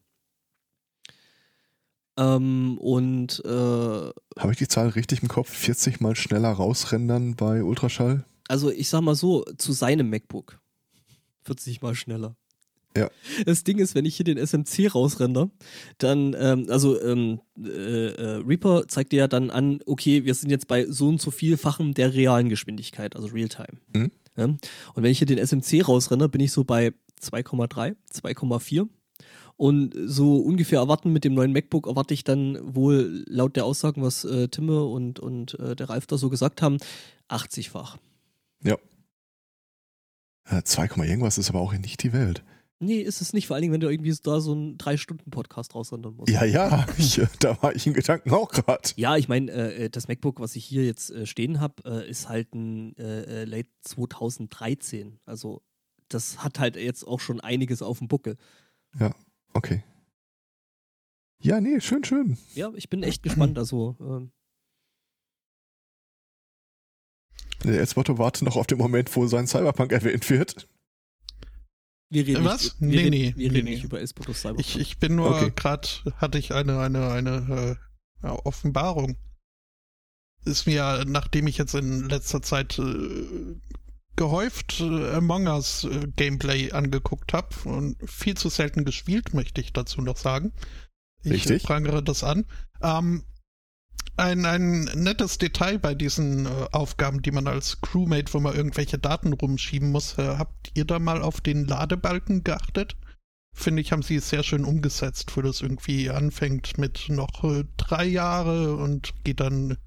Ähm, 2.18 2.78
und 2.78 3.42
äh, 3.46 3.50
Habe 3.50 4.52
ich 4.52 4.58
die 4.58 4.68
Zahl 4.68 4.90
richtig 4.90 5.22
im 5.24 5.30
Kopf? 5.30 5.50
40 5.50 6.00
mal 6.00 6.16
schneller 6.16 6.52
rausrendern 6.52 7.36
bei 7.36 7.64
Ultraschall? 7.64 8.26
also 8.48 8.72
ich 8.72 8.90
sag 8.90 9.02
mal 9.02 9.16
so, 9.16 9.44
zu 9.58 9.72
seinem 9.72 10.10
MacBook 10.10 10.60
40 11.44 11.82
mal 11.82 11.96
schneller. 11.96 12.36
Ja. 12.96 13.10
Das 13.46 13.64
Ding 13.64 13.80
ist, 13.80 13.96
wenn 13.96 14.06
ich 14.06 14.16
hier 14.18 14.24
den 14.24 14.38
SMC 14.38 14.94
rausrender, 14.94 15.50
dann, 15.98 16.36
ähm, 16.40 16.68
also 16.70 17.02
ähm, 17.02 17.42
äh, 17.58 17.70
äh, 17.70 18.44
Reaper 18.46 18.88
zeigt 18.88 19.12
dir 19.12 19.20
ja 19.22 19.28
dann 19.28 19.50
an, 19.50 19.80
okay, 19.88 20.26
wir 20.26 20.36
sind 20.36 20.52
jetzt 20.52 20.68
bei 20.68 20.86
so 20.86 21.08
und 21.08 21.20
so 21.20 21.32
vielfachen 21.32 21.96
der 21.96 22.14
realen 22.14 22.50
Geschwindigkeit, 22.50 23.16
also 23.16 23.30
Realtime. 23.30 23.80
Mhm. 23.94 24.12
Ja? 24.38 24.46
Und 24.46 24.60
wenn 24.96 25.06
ich 25.06 25.18
hier 25.18 25.26
den 25.26 25.40
SMC 25.40 25.88
rausrender, 25.88 26.28
bin 26.28 26.42
ich 26.42 26.52
so 26.52 26.64
bei 26.64 26.94
2,3, 27.20 27.96
2,4. 28.14 28.88
Und 29.56 29.94
so 30.06 30.38
ungefähr 30.38 30.80
erwarten 30.80 31.14
mit 31.14 31.24
dem 31.24 31.34
neuen 31.34 31.54
MacBook 31.54 31.88
erwarte 31.88 32.14
ich 32.14 32.24
dann 32.24 32.58
wohl 32.76 33.24
laut 33.28 33.56
der 33.56 33.66
Aussagen, 33.66 34.02
was 34.02 34.26
äh, 34.26 34.48
Timme 34.48 34.84
und, 34.84 35.20
und 35.20 35.60
äh, 35.60 35.76
der 35.76 35.90
Ralf 35.90 36.08
da 36.08 36.18
so 36.18 36.30
gesagt 36.30 36.62
haben, 36.62 36.78
80-fach. 37.30 37.98
Äh, 40.50 40.64
2, 40.64 40.88
Komma 40.88 41.06
irgendwas 41.06 41.38
ist 41.38 41.50
aber 41.50 41.62
auch 41.62 41.74
nicht 41.74 42.04
die 42.04 42.14
Welt. 42.14 42.44
Nee, 42.80 43.00
ist 43.00 43.22
es 43.22 43.32
nicht, 43.32 43.48
vor 43.48 43.56
allen 43.56 43.62
Dingen, 43.62 43.74
wenn 43.74 43.80
du 43.80 43.90
irgendwie 43.90 44.14
da 44.24 44.42
so 44.42 44.52
einen 44.52 44.78
Drei-Stunden-Podcast 44.78 45.74
rausrendern 45.74 46.16
musst. 46.16 46.30
Ja, 46.30 46.44
ja, 46.44 46.86
ich, 46.98 47.18
äh, 47.18 47.28
da 47.40 47.62
war 47.62 47.74
ich 47.74 47.88
in 47.88 47.94
Gedanken 47.94 48.32
auch 48.32 48.50
gerade. 48.50 48.90
Ja, 48.98 49.16
ich 49.16 49.30
meine, 49.30 49.52
äh, 49.52 49.90
das 49.90 50.08
MacBook, 50.10 50.42
was 50.42 50.56
ich 50.58 50.66
hier 50.66 50.86
jetzt 50.86 51.10
äh, 51.12 51.26
stehen 51.26 51.62
habe, 51.62 51.76
äh, 51.86 52.10
ist 52.10 52.28
halt 52.28 52.54
ein 52.54 52.98
äh, 52.98 53.44
äh, 53.44 53.46
Late 53.46 53.70
2013. 53.82 55.20
Also 55.26 55.62
das 56.10 56.44
hat 56.44 56.60
halt 56.60 56.76
jetzt 56.76 57.08
auch 57.08 57.22
schon 57.22 57.40
einiges 57.40 57.82
auf 57.82 58.00
dem 58.00 58.10
Buckel. 58.10 58.36
Okay. 59.54 59.84
Ja, 61.42 61.60
nee, 61.62 61.80
schön, 61.82 62.04
schön. 62.04 62.38
Ja, 62.54 62.72
ich 62.76 62.90
bin 62.90 63.04
echt 63.04 63.22
gespannt. 63.24 63.58
Also 63.58 63.98
ähm, 64.00 64.32
Der 67.64 67.80
Elsbotto 67.80 68.18
wartet 68.18 68.44
noch 68.44 68.56
auf 68.56 68.68
den 68.68 68.78
Moment, 68.78 69.14
wo 69.16 69.26
sein 69.28 69.48
Cyberpunk 69.48 69.92
erwähnt 69.92 70.30
wird. 70.30 70.68
wir 72.10 72.26
reden 72.28 72.46
Was? 72.46 72.64
nicht, 72.64 72.82
wir 72.82 72.88
Nee, 72.88 72.98
reden, 72.98 73.10
nee, 73.12 73.34
wir 73.36 73.50
nee, 73.52 73.56
reden 73.56 73.66
nee. 73.66 73.72
nicht 73.76 73.84
über 73.84 74.02
Espotos 74.02 74.40
Cyberpunk. 74.42 74.60
Ich, 74.62 74.80
ich 74.80 74.98
bin 75.00 75.16
nur 75.16 75.30
Okay. 75.36 75.52
gerade, 75.56 75.88
hatte 76.16 76.38
ich 76.38 76.54
eine, 76.54 76.80
eine, 76.80 77.12
eine 77.12 77.78
äh, 78.22 78.26
ja, 78.26 78.34
Offenbarung. 78.46 79.18
Ist 80.46 80.66
mir, 80.66 81.06
nachdem 81.08 81.48
ich 81.48 81.58
jetzt 81.58 81.74
in 81.74 82.10
letzter 82.10 82.42
Zeit 82.42 82.78
äh, 82.80 83.56
gehäuft 84.16 84.80
äh, 84.80 85.16
Among 85.16 85.48
Us 85.48 85.86
äh, 85.86 86.08
Gameplay 86.16 86.72
angeguckt 86.72 87.34
habe 87.34 87.50
und 87.66 87.98
viel 88.06 88.36
zu 88.36 88.50
selten 88.50 88.86
gespielt, 88.86 89.34
möchte 89.34 89.62
ich 89.62 89.74
dazu 89.74 90.02
noch 90.02 90.18
sagen. 90.18 90.54
Ich 91.24 91.32
Richtig. 91.32 91.64
prangere 91.64 92.04
das 92.04 92.24
an. 92.24 92.46
Ähm, 92.82 93.24
ein, 94.16 94.46
ein 94.46 94.84
nettes 94.96 95.38
Detail 95.40 95.80
bei 95.80 95.96
diesen 95.96 96.46
äh, 96.46 96.50
Aufgaben, 96.72 97.22
die 97.22 97.32
man 97.32 97.48
als 97.48 97.82
Crewmate, 97.82 98.34
wo 98.34 98.40
man 98.40 98.56
irgendwelche 98.56 99.00
Daten 99.00 99.34
rumschieben 99.34 99.92
muss, 99.92 100.18
äh, 100.18 100.38
habt 100.38 100.72
ihr 100.76 100.86
da 100.86 101.00
mal 101.00 101.22
auf 101.22 101.42
den 101.42 101.66
Ladebalken 101.66 102.44
geachtet? 102.44 102.96
Finde 103.56 103.82
ich, 103.84 103.92
haben 103.92 104.02
sie 104.02 104.16
es 104.16 104.30
sehr 104.30 104.42
schön 104.42 104.66
umgesetzt, 104.66 105.38
wo 105.38 105.42
das 105.44 105.62
irgendwie 105.62 106.10
anfängt 106.10 106.80
mit 106.80 107.06
noch 107.10 107.44
äh, 107.44 107.64
drei 107.78 108.04
Jahre 108.06 108.76
und 108.76 109.14
geht 109.24 109.40
dann 109.42 109.78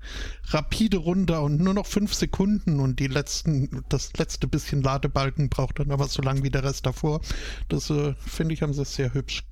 rapide 0.45 0.99
runter 0.99 1.43
und 1.43 1.59
nur 1.59 1.75
noch 1.75 1.87
fünf 1.87 2.15
Sekunden 2.15 2.79
und 2.79 3.01
die 3.01 3.09
letzten, 3.09 3.83
das 3.89 4.13
letzte 4.17 4.47
bisschen 4.47 4.83
Ladebalken 4.83 5.49
braucht 5.49 5.81
dann 5.81 5.91
aber 5.91 6.07
so 6.07 6.23
lang 6.23 6.45
wie 6.45 6.51
der 6.51 6.63
Rest 6.63 6.87
davor. 6.87 7.21
Das 7.69 7.91
äh, 7.91 8.15
finde 8.25 8.55
ich, 8.55 8.63
haben 8.63 8.73
sie 8.73 8.85
sehr 8.85 9.13
hübsch. 9.15 9.43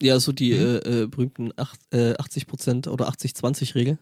ja, 0.00 0.20
so 0.20 0.30
die 0.32 0.52
Mhm. 0.52 0.60
äh, 0.60 0.76
äh, 1.02 1.06
berühmten 1.08 1.52
ach, 1.56 1.74
äh, 1.90 2.14
80% 2.14 2.88
oder 2.88 3.08
80-20-Regel. 3.08 3.98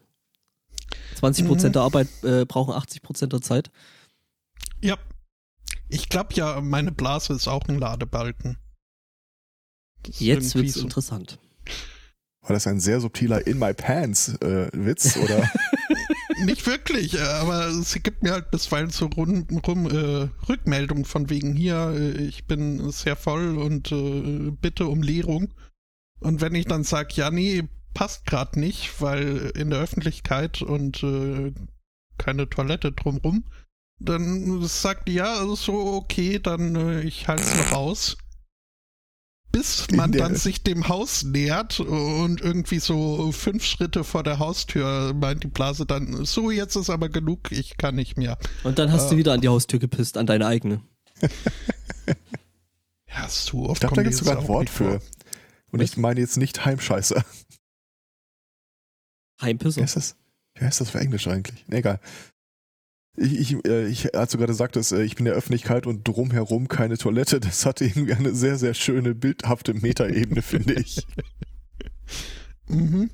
20% 1.19 1.69
Mhm. 1.69 1.73
der 1.73 1.81
Arbeit 1.81 2.07
brauchen 2.47 2.73
80% 2.73 3.31
der 3.31 3.41
Zeit. 3.41 3.71
Ja. 4.81 4.97
Ich 5.89 6.09
glaube 6.09 6.33
ja, 6.35 6.61
meine 6.61 6.91
Blase 6.91 7.33
ist 7.33 7.47
auch 7.47 7.67
ein 7.67 7.79
Ladebalken. 7.79 8.57
Jetzt 10.07 10.55
irgendwie 10.55 10.67
wird's 10.67 10.77
interessant. 10.77 11.39
War 12.41 12.53
das 12.53 12.67
ein 12.67 12.79
sehr 12.79 12.99
subtiler 12.99 13.47
In 13.47 13.57
My 13.57 13.73
Pants 13.73 14.35
äh, 14.41 14.69
Witz 14.73 15.15
oder? 15.15 15.49
Nicht 16.45 16.65
wirklich, 16.67 17.15
äh, 17.15 17.21
aber 17.21 17.71
sie 17.71 18.01
gibt 18.01 18.21
mir 18.21 18.31
halt 18.31 18.51
bisweilen 18.51 18.89
so 18.89 19.05
rum, 19.05 19.47
rum 19.65 19.89
äh, 19.89 20.29
Rückmeldung 20.49 21.05
von 21.05 21.29
wegen 21.29 21.53
hier, 21.55 21.93
äh, 21.95 22.23
ich 22.23 22.45
bin 22.45 22.91
sehr 22.91 23.15
voll 23.15 23.57
und 23.57 23.91
äh, 23.91 24.51
bitte 24.51 24.87
um 24.87 25.01
Leerung. 25.01 25.53
Und 26.19 26.41
wenn 26.41 26.55
ich 26.55 26.65
dann 26.65 26.83
sage, 26.83 27.13
ja, 27.15 27.31
nee, 27.31 27.63
passt 27.93 28.25
gerade 28.25 28.59
nicht, 28.59 29.01
weil 29.01 29.51
in 29.55 29.69
der 29.69 29.79
Öffentlichkeit 29.79 30.61
und 30.61 31.03
äh, 31.03 31.53
keine 32.17 32.49
Toilette 32.49 32.91
drumrum, 32.91 33.45
dann 33.99 34.61
sagt 34.63 35.07
die, 35.07 35.13
ja, 35.13 35.45
so 35.55 35.93
okay, 35.93 36.39
dann 36.39 36.75
äh, 36.75 37.01
ich 37.01 37.27
halte 37.27 37.43
es 37.43 37.55
noch 37.55 37.71
aus. 37.71 38.17
Bis 39.53 39.87
man 39.91 40.11
dann 40.11 40.35
sich 40.35 40.63
dem 40.63 40.87
Haus 40.89 41.23
nähert 41.23 41.79
und 41.79 42.41
irgendwie 42.41 42.79
so 42.79 43.31
fünf 43.31 43.63
Schritte 43.63 44.03
vor 44.03 44.23
der 44.23 44.39
Haustür 44.39 45.13
meint 45.13 45.43
die 45.43 45.47
Blase 45.47 45.85
dann, 45.85 46.25
so 46.25 46.51
jetzt 46.51 46.75
ist 46.75 46.89
aber 46.89 47.07
genug, 47.07 47.51
ich 47.51 47.77
kann 47.77 47.95
nicht 47.95 48.17
mehr. 48.17 48.37
Und 48.63 48.79
dann 48.79 48.91
hast 48.91 49.07
Äh. 49.07 49.09
du 49.11 49.17
wieder 49.17 49.33
an 49.33 49.41
die 49.41 49.47
Haustür 49.49 49.79
gepisst, 49.79 50.17
an 50.17 50.25
deine 50.25 50.45
eigene. 50.47 50.81
Ja, 53.15 53.29
so 53.29 53.69
oft 53.69 53.75
Ich 53.75 53.79
glaube, 53.79 53.79
da 53.79 53.87
kommt 53.89 54.03
gibt 54.05 54.13
es 54.15 54.19
sogar 54.21 54.39
ein 54.41 54.47
Wort 54.47 54.61
nicht 54.63 54.73
vor. 54.73 54.99
für. 54.99 55.01
Und 55.71 55.81
ich 55.83 55.97
meine 55.97 56.19
jetzt 56.19 56.35
nicht 56.37 56.65
Heimscheißer. 56.65 57.23
Heimpisser. 59.39 59.77
Wie 59.77 59.81
heißt 59.83 59.95
das? 59.95 60.15
Wie 60.55 60.65
heißt 60.65 60.81
das 60.81 60.89
für 60.89 60.99
Englisch 60.99 61.27
eigentlich? 61.27 61.63
Nee, 61.67 61.77
egal. 61.77 61.99
Ich, 63.15 63.39
ich, 63.39 63.65
äh, 63.67 63.87
ich, 63.87 64.15
als 64.15 64.31
du 64.31 64.37
gerade 64.39 64.53
sagtest, 64.53 64.91
äh, 64.91 65.03
ich 65.03 65.15
bin 65.15 65.25
in 65.25 65.31
der 65.31 65.35
Öffentlichkeit 65.35 65.85
und 65.85 66.07
drumherum 66.07 66.67
keine 66.67 66.97
Toilette, 66.97 67.39
das 67.39 67.65
hatte 67.65 67.85
irgendwie 67.85 68.13
eine 68.13 68.33
sehr, 68.33 68.57
sehr 68.57 68.73
schöne, 68.73 69.13
bildhafte 69.13 69.73
Metaebene, 69.73 70.41
finde 70.43 70.73
ich. 70.73 71.05
Mhm. 72.67 73.11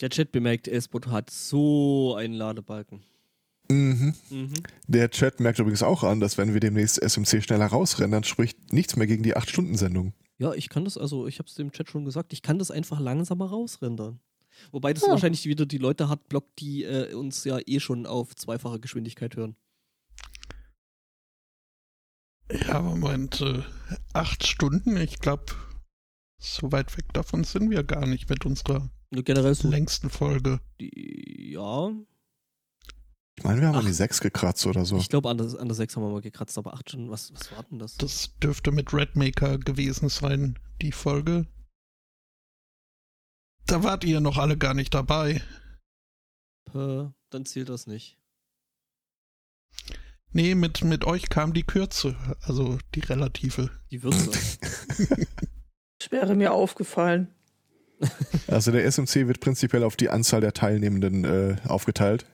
Der 0.00 0.10
Chat 0.10 0.30
bemerkt, 0.30 0.68
Espot 0.68 1.08
hat 1.08 1.30
so 1.30 2.14
einen 2.16 2.34
Ladebalken. 2.34 3.02
Mhm. 3.68 4.14
Mhm. 4.30 4.52
Der 4.86 5.10
Chat 5.10 5.40
merkt 5.40 5.58
übrigens 5.58 5.82
auch 5.82 6.04
an, 6.04 6.20
dass 6.20 6.38
wenn 6.38 6.52
wir 6.52 6.60
demnächst 6.60 7.02
SMC 7.02 7.42
schneller 7.42 7.66
rausrennen, 7.66 8.12
dann 8.12 8.24
spricht 8.24 8.72
nichts 8.72 8.94
mehr 8.94 9.06
gegen 9.08 9.22
die 9.22 9.36
8-Stunden-Sendung. 9.36 10.12
Ja, 10.38 10.52
ich 10.52 10.68
kann 10.68 10.84
das, 10.84 10.98
also 10.98 11.26
ich 11.26 11.38
habe 11.38 11.48
es 11.48 11.54
dem 11.54 11.72
Chat 11.72 11.90
schon 11.90 12.04
gesagt, 12.04 12.32
ich 12.32 12.42
kann 12.42 12.58
das 12.58 12.70
einfach 12.70 13.00
langsamer 13.00 13.46
rausrendern. 13.46 14.20
Wobei 14.72 14.92
das 14.92 15.02
Ja. 15.04 15.10
wahrscheinlich 15.10 15.44
wieder 15.46 15.66
die 15.66 15.78
Leute 15.78 16.08
hat, 16.08 16.28
blockt, 16.28 16.58
die 16.60 16.84
äh, 16.84 17.14
uns 17.14 17.44
ja 17.44 17.58
eh 17.66 17.80
schon 17.80 18.06
auf 18.06 18.34
zweifache 18.36 18.80
Geschwindigkeit 18.80 19.36
hören. 19.36 19.56
Ja, 22.50 22.80
Moment, 22.80 23.40
äh, 23.40 23.62
acht 24.12 24.46
Stunden, 24.46 24.96
ich 24.96 25.18
glaube, 25.18 25.46
so 26.38 26.70
weit 26.70 26.96
weg 26.96 27.12
davon 27.12 27.42
sind 27.44 27.70
wir 27.70 27.82
gar 27.82 28.06
nicht 28.06 28.28
mit 28.30 28.46
unserer 28.46 28.88
generell 29.10 29.54
so 29.54 29.68
längsten 29.68 30.10
Folge. 30.10 30.60
die, 30.80 31.52
ja, 31.52 31.90
Ich 33.38 33.44
meine, 33.44 33.60
wir 33.60 33.68
haben 33.68 33.74
Ach. 33.76 33.80
an 33.80 33.86
die 33.86 33.92
6 33.92 34.20
gekratzt 34.20 34.64
oder 34.66 34.84
so. 34.84 34.96
ich 34.96 35.08
glaube 35.08 35.28
an 35.28 35.38
der, 35.38 35.58
an 35.58 35.68
der 35.68 35.74
6 35.74 35.96
haben 35.96 36.04
wir 36.04 36.10
mal 36.10 36.20
gekratzt, 36.20 36.56
aber 36.56 36.74
8 36.74 36.90
Stunden, 36.90 37.10
was, 37.10 37.32
was 37.34 37.50
war 37.52 37.64
denn 37.64 37.78
das? 37.80 37.96
Das 37.96 38.38
dürfte 38.38 38.70
mit 38.70 38.92
Redmaker 38.94 39.58
gewesen 39.58 40.08
sein, 40.08 40.58
die 40.82 40.92
Folge. 40.92 41.46
Da 43.66 43.82
wart 43.82 44.04
ihr 44.04 44.20
noch 44.20 44.38
alle 44.38 44.56
gar 44.56 44.74
nicht 44.74 44.94
dabei. 44.94 45.42
Äh, 46.74 47.04
dann 47.30 47.44
zählt 47.44 47.68
das 47.68 47.86
nicht. 47.86 48.18
Nee, 50.32 50.54
mit, 50.54 50.84
mit 50.84 51.04
euch 51.04 51.28
kam 51.28 51.52
die 51.52 51.62
Kürze, 51.62 52.16
also 52.42 52.78
die 52.94 53.00
relative. 53.00 53.70
Die 53.90 54.02
Würze. 54.02 54.30
Das 55.98 56.12
wäre 56.12 56.34
mir 56.36 56.52
aufgefallen. 56.52 57.34
Also 58.46 58.70
der 58.70 58.84
SMC 58.84 59.26
wird 59.26 59.40
prinzipiell 59.40 59.82
auf 59.82 59.96
die 59.96 60.10
Anzahl 60.10 60.40
der 60.40 60.52
Teilnehmenden 60.52 61.24
äh, 61.24 61.56
aufgeteilt. 61.66 62.26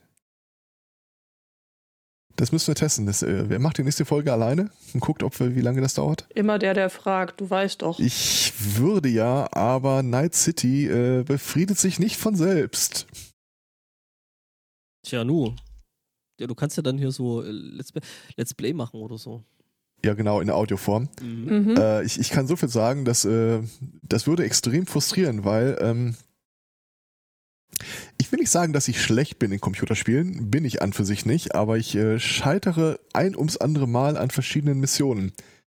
Das 2.35 2.51
müssen 2.51 2.67
wir 2.67 2.75
testen. 2.75 3.05
Das, 3.05 3.21
äh, 3.21 3.47
wer 3.47 3.59
macht 3.59 3.77
die 3.77 3.83
nächste 3.83 4.05
Folge 4.05 4.33
alleine 4.33 4.71
und 4.93 4.99
guckt, 5.01 5.21
ob 5.21 5.39
wir, 5.39 5.55
wie 5.55 5.61
lange 5.61 5.81
das 5.81 5.93
dauert? 5.93 6.25
Immer 6.33 6.57
der, 6.57 6.73
der 6.73 6.89
fragt, 6.89 7.39
du 7.41 7.49
weißt 7.49 7.83
doch. 7.83 7.99
Ich 7.99 8.53
würde 8.77 9.07
ja, 9.09 9.47
aber 9.53 10.01
Night 10.01 10.33
City 10.33 10.87
äh, 10.87 11.23
befriedet 11.23 11.77
sich 11.77 11.99
nicht 11.99 12.17
von 12.17 12.35
selbst. 12.35 13.05
Tja, 15.05 15.23
nu. 15.23 15.53
Ja, 16.39 16.47
du 16.47 16.55
kannst 16.55 16.75
ja 16.77 16.83
dann 16.83 16.97
hier 16.97 17.11
so 17.11 17.43
äh, 17.43 17.51
Let's, 17.51 17.91
Play- 17.91 18.01
Let's 18.35 18.53
Play 18.53 18.73
machen 18.73 18.99
oder 19.01 19.17
so. 19.17 19.43
Ja, 20.03 20.13
genau, 20.15 20.41
in 20.41 20.47
der 20.47 20.55
Audioform. 20.55 21.09
Mhm. 21.21 21.69
Mhm. 21.71 21.77
Äh, 21.77 22.03
ich, 22.03 22.19
ich 22.19 22.29
kann 22.29 22.47
so 22.47 22.55
viel 22.55 22.67
sagen, 22.69 23.05
dass 23.05 23.23
äh, 23.25 23.61
das 24.01 24.27
würde 24.27 24.43
extrem 24.43 24.85
frustrieren, 24.87 25.45
weil 25.45 25.77
ähm, 25.79 26.15
ich 28.19 28.31
will 28.31 28.39
nicht 28.39 28.51
sagen, 28.51 28.73
dass 28.73 28.87
ich 28.87 29.01
schlecht 29.01 29.39
bin 29.39 29.51
in 29.51 29.59
Computerspielen, 29.59 30.49
bin 30.49 30.65
ich 30.65 30.81
an 30.81 30.93
für 30.93 31.05
sich 31.05 31.25
nicht, 31.25 31.55
aber 31.55 31.77
ich 31.77 31.95
äh, 31.95 32.19
scheitere 32.19 32.99
ein 33.13 33.35
ums 33.35 33.57
andere 33.57 33.87
Mal 33.87 34.17
an 34.17 34.29
verschiedenen 34.29 34.79
Missionen. 34.79 35.33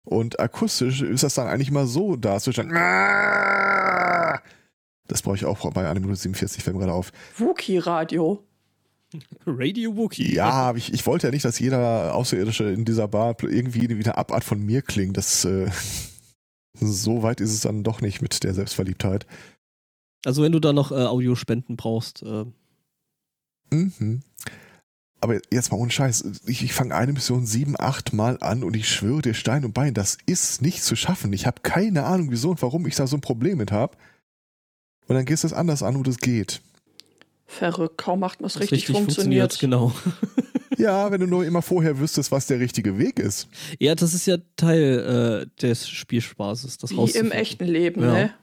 Und 0.05 0.39
akustisch 0.39 1.01
ist 1.01 1.23
das 1.23 1.35
dann 1.35 1.47
eigentlich 1.47 1.71
mal 1.71 1.87
so 1.87 2.15
darzustellen. 2.15 2.71
Das 5.07 5.21
brauche 5.21 5.35
ich 5.35 5.45
auch 5.45 5.71
bei 5.71 5.87
1 5.87 5.99
Minute 5.99 6.19
47, 6.19 6.63
fällt 6.63 6.75
mir 6.75 6.81
gerade 6.81 6.93
auf. 6.93 7.11
Wookie-Radio. 7.37 8.43
Radio 9.45 9.95
Wookie. 9.95 10.33
Ja, 10.33 10.49
aber 10.49 10.77
ich, 10.77 10.93
ich 10.93 11.05
wollte 11.05 11.27
ja 11.27 11.31
nicht, 11.31 11.45
dass 11.45 11.59
jeder 11.59 12.15
Außerirdische 12.15 12.65
in 12.65 12.85
dieser 12.85 13.07
Bar 13.07 13.35
irgendwie 13.41 13.89
wie 13.89 14.03
eine 14.03 14.17
Abart 14.17 14.43
von 14.43 14.59
mir 14.59 14.81
klingt. 14.81 15.17
Das, 15.17 15.45
äh, 15.45 15.69
so 16.73 17.23
weit 17.23 17.39
ist 17.39 17.53
es 17.53 17.61
dann 17.61 17.83
doch 17.83 18.01
nicht 18.01 18.21
mit 18.21 18.43
der 18.43 18.53
Selbstverliebtheit. 18.53 19.27
Also 20.25 20.41
wenn 20.43 20.51
du 20.51 20.59
da 20.59 20.73
noch 20.73 20.91
äh, 20.91 20.95
Audiospenden 20.95 21.75
brauchst, 21.75 22.23
äh, 22.23 22.45
Mhm. 23.71 24.21
Aber 25.19 25.39
jetzt 25.51 25.71
mal 25.71 25.77
ohne 25.77 25.89
Scheiß. 25.89 26.41
Ich, 26.45 26.63
ich 26.63 26.73
fange 26.73 26.93
eine 26.95 27.13
Mission 27.13 27.45
sieben, 27.45 27.75
acht 27.79 28.13
Mal 28.13 28.37
an 28.41 28.63
und 28.63 28.75
ich 28.75 28.89
schwöre 28.89 29.21
dir 29.21 29.33
Stein 29.33 29.63
und 29.65 29.73
Bein, 29.73 29.93
das 29.93 30.17
ist 30.25 30.61
nicht 30.61 30.83
zu 30.83 30.95
schaffen. 30.95 31.31
Ich 31.33 31.45
habe 31.47 31.61
keine 31.63 32.03
Ahnung, 32.03 32.29
wieso 32.29 32.51
und 32.51 32.61
warum 32.61 32.85
ich 32.85 32.95
da 32.95 33.07
so 33.07 33.15
ein 33.17 33.21
Problem 33.21 33.57
mit 33.57 33.71
habe. 33.71 33.95
Und 35.07 35.15
dann 35.15 35.25
gehst 35.25 35.43
du 35.43 35.47
es 35.47 35.53
anders 35.53 35.81
an, 35.81 35.97
wo 35.97 36.03
das 36.03 36.17
geht. 36.17 36.61
Verrückt, 37.45 37.97
kaum 37.97 38.19
macht 38.19 38.41
man 38.41 38.47
es 38.47 38.53
das 38.53 38.63
richtig, 38.63 38.87
funktioniert. 38.95 39.57
Genau. 39.59 39.91
Ja, 40.75 41.11
wenn 41.11 41.21
du 41.21 41.27
nur 41.27 41.45
immer 41.45 41.61
vorher 41.61 41.99
wüsstest, 41.99 42.31
was 42.31 42.47
der 42.47 42.59
richtige 42.59 42.97
Weg 42.97 43.19
ist. 43.19 43.47
Ja, 43.79 43.93
das 43.93 44.15
ist 44.15 44.25
ja 44.25 44.37
Teil 44.55 45.45
äh, 45.45 45.61
des 45.61 45.87
Spielspaßes. 45.87 46.79
Das 46.79 46.89
Wie 46.89 47.11
im 47.11 47.31
echten 47.31 47.65
Leben, 47.65 48.01
Ja. 48.01 48.11
ne? 48.11 48.33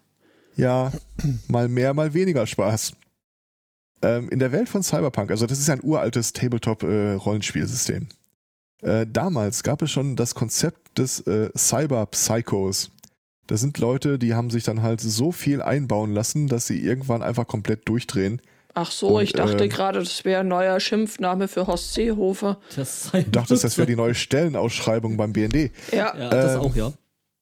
Ja, 0.57 0.93
mal 1.49 1.69
mehr, 1.69 1.95
mal 1.95 2.15
weniger 2.15 2.47
Spaß. 2.47 2.93
Ähm, 4.03 4.29
in 4.31 4.39
der 4.39 4.53
Welt 4.53 4.69
von 4.69 4.83
Cyberpunk, 4.83 5.31
also 5.31 5.47
das 5.47 5.59
ist 5.59 5.69
ein 5.69 5.81
uraltes 5.83 6.33
Tabletop-Rollenspielsystem. 6.33 8.09
Äh, 8.83 9.07
damals 9.07 9.63
gab 9.63 9.83
es 9.83 9.91
schon 9.91 10.17
das 10.17 10.35
Konzept 10.35 10.99
des 10.99 11.21
äh, 11.27 11.51
Cyber-Psychos. 11.57 12.91
Das 13.47 13.61
sind 13.61 13.79
Leute, 13.79 14.19
die 14.19 14.35
haben 14.35 14.49
sich 14.49 14.65
dann 14.65 14.81
halt 14.83 15.01
so 15.01 15.33
viel 15.33 15.61
einbauen 15.61 16.13
lassen, 16.13 16.47
dass 16.49 16.67
sie 16.67 16.81
irgendwann 16.81 17.23
einfach 17.23 17.47
komplett 17.47 17.89
durchdrehen. 17.89 18.41
Ach 18.75 18.91
so, 18.91 19.17
Und, 19.19 19.25
ich 19.25 19.33
dachte 19.33 19.65
äh, 19.65 19.69
gerade, 19.69 19.99
das 19.99 20.25
wäre 20.25 20.41
ein 20.41 20.49
neuer 20.49 20.79
Schimpfname 20.81 21.49
für 21.49 21.67
Horst 21.67 21.93
Seehofer. 21.93 22.59
Das 22.77 23.11
Du 23.13 23.23
dachtest, 23.25 23.65
das 23.65 23.77
wäre 23.77 23.87
die 23.87 23.97
neue 23.97 24.15
Stellenausschreibung 24.15 25.17
beim 25.17 25.33
BND. 25.33 25.73
Ja, 25.93 26.17
Ja, 26.17 26.31
das 26.31 26.55
Ähm, 26.55 26.61
auch, 26.61 26.77
ja. 26.77 26.93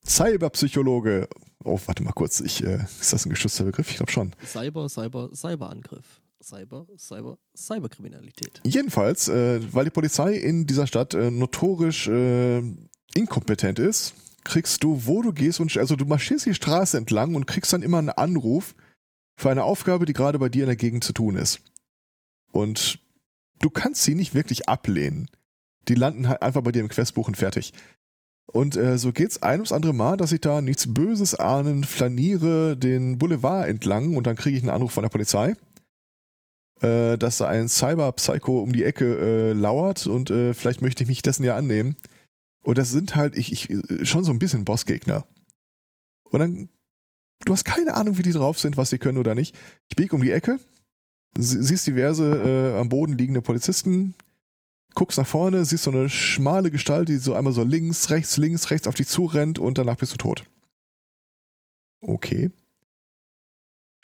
Cyberpsychologe. 0.06 1.28
Oh, 1.68 1.78
warte 1.86 2.02
mal 2.02 2.12
kurz. 2.12 2.40
Ich, 2.40 2.64
äh, 2.64 2.84
ist 3.00 3.12
das 3.12 3.26
ein 3.26 3.30
geschützter 3.30 3.64
Begriff? 3.64 3.90
Ich 3.90 3.96
glaube 3.96 4.10
schon. 4.10 4.34
Cyber, 4.44 4.88
Cyber, 4.88 5.30
Cyberangriff. 5.34 6.20
Cyber, 6.42 6.86
Cyber, 6.96 7.38
Cyberkriminalität. 7.56 8.60
Jedenfalls, 8.64 9.28
äh, 9.28 9.60
weil 9.72 9.84
die 9.84 9.90
Polizei 9.90 10.34
in 10.34 10.66
dieser 10.66 10.86
Stadt 10.86 11.14
äh, 11.14 11.30
notorisch 11.30 12.06
äh, 12.08 12.62
inkompetent 13.14 13.78
ist, 13.78 14.14
kriegst 14.44 14.82
du, 14.82 15.04
wo 15.04 15.20
du 15.22 15.32
gehst 15.32 15.60
und 15.60 15.76
also 15.76 15.96
du 15.96 16.04
marschierst 16.06 16.46
die 16.46 16.54
Straße 16.54 16.96
entlang 16.96 17.34
und 17.34 17.46
kriegst 17.46 17.72
dann 17.72 17.82
immer 17.82 17.98
einen 17.98 18.10
Anruf 18.10 18.74
für 19.36 19.50
eine 19.50 19.64
Aufgabe, 19.64 20.06
die 20.06 20.12
gerade 20.12 20.38
bei 20.38 20.48
dir 20.48 20.62
in 20.62 20.68
der 20.68 20.76
Gegend 20.76 21.04
zu 21.04 21.12
tun 21.12 21.36
ist. 21.36 21.60
Und 22.50 22.98
du 23.58 23.68
kannst 23.68 24.04
sie 24.04 24.14
nicht 24.14 24.34
wirklich 24.34 24.68
ablehnen. 24.68 25.28
Die 25.88 25.94
landen 25.94 26.28
halt 26.28 26.42
einfach 26.42 26.62
bei 26.62 26.72
dir 26.72 26.80
im 26.80 26.88
Questbuch 26.88 27.28
und 27.28 27.36
fertig. 27.36 27.72
Und 28.51 28.76
äh, 28.76 28.96
so 28.99 29.12
geht's 29.12 29.42
ein 29.42 29.61
ums 29.61 29.72
andere 29.72 29.92
Mal, 29.92 30.16
dass 30.16 30.32
ich 30.32 30.40
da 30.40 30.61
nichts 30.62 30.92
Böses 30.92 31.34
ahnen, 31.34 31.84
flaniere 31.84 32.76
den 32.76 33.18
Boulevard 33.18 33.68
entlang 33.68 34.16
und 34.16 34.26
dann 34.26 34.36
kriege 34.36 34.57
ich 34.57 34.62
einen 34.62 34.70
Anruf 34.70 34.92
von 34.92 35.03
der 35.03 35.11
Polizei 35.11 35.55
äh, 36.80 37.18
dass 37.18 37.38
da 37.38 37.49
ein 37.49 37.68
Cyber-Psycho 37.68 38.61
um 38.61 38.72
die 38.72 38.84
Ecke 38.84 39.18
äh, 39.18 39.53
lauert 39.53 40.07
und 40.07 40.30
äh, 40.30 40.55
vielleicht 40.55 40.82
möchte 40.82 41.03
ich 41.03 41.09
mich 41.09 41.22
dessen 41.22 41.44
ja 41.44 41.57
annehmen. 41.57 41.96
Und 42.62 42.78
das 42.78 42.90
sind 42.90 43.16
halt 43.16 43.36
ich, 43.36 43.53
ich 43.53 43.70
äh, 43.70 44.05
schon 44.05 44.24
so 44.24 44.30
ein 44.32 44.38
bisschen 44.38 44.64
Bossgegner. 44.64 45.26
Und 46.30 46.38
dann, 46.40 46.68
du 47.44 47.53
hast 47.53 47.64
keine 47.64 47.94
Ahnung, 47.94 48.18
wie 48.18 48.22
die 48.22 48.32
drauf 48.32 48.59
sind, 48.59 48.76
was 48.76 48.90
sie 48.90 48.99
können 48.99 49.18
oder 49.18 49.34
nicht. 49.34 49.57
Ich 49.88 49.96
biege 49.96 50.14
um 50.14 50.22
die 50.22 50.30
Ecke, 50.30 50.61
sie- 51.36 51.62
siehst 51.62 51.86
diverse 51.86 52.74
äh, 52.76 52.78
am 52.80 52.88
Boden 52.88 53.18
liegende 53.18 53.42
Polizisten, 53.42 54.14
guckst 54.99 55.16
nach 55.16 55.26
vorne, 55.26 55.64
siehst 55.64 55.84
so 55.84 55.92
eine 55.92 56.11
schmale 56.11 56.72
Gestalt, 56.72 57.09
die 57.09 57.18
so 57.18 57.34
einmal 57.34 57.53
so 57.53 57.62
links, 57.62 58.11
rechts, 58.11 58.36
links, 58.36 58.70
rechts 58.70 58.88
auf 58.88 58.96
dich 58.96 59.07
zurennt 59.07 59.61
und 59.61 59.78
danach 59.78 59.96
bist 59.96 60.12
du 60.12 60.16
tot. 60.16 60.44
Okay. 62.01 62.51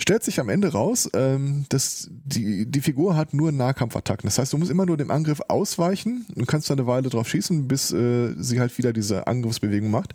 Stellt 0.00 0.22
sich 0.22 0.38
am 0.38 0.48
Ende 0.48 0.72
raus, 0.72 1.10
ähm, 1.12 1.66
dass 1.68 2.08
die, 2.10 2.70
die 2.70 2.80
Figur 2.80 3.16
hat 3.16 3.34
nur 3.34 3.50
Nahkampfattacken. 3.50 4.28
Das 4.28 4.38
heißt, 4.38 4.52
du 4.52 4.58
musst 4.58 4.70
immer 4.70 4.86
nur 4.86 4.96
dem 4.96 5.10
Angriff 5.10 5.40
ausweichen 5.48 6.26
und 6.36 6.46
kannst 6.46 6.70
dann 6.70 6.78
eine 6.78 6.86
Weile 6.86 7.08
drauf 7.08 7.28
schießen, 7.28 7.66
bis 7.66 7.92
äh, 7.92 8.32
sie 8.38 8.60
halt 8.60 8.76
wieder 8.78 8.92
diese 8.92 9.26
Angriffsbewegung 9.26 9.90
macht. 9.90 10.14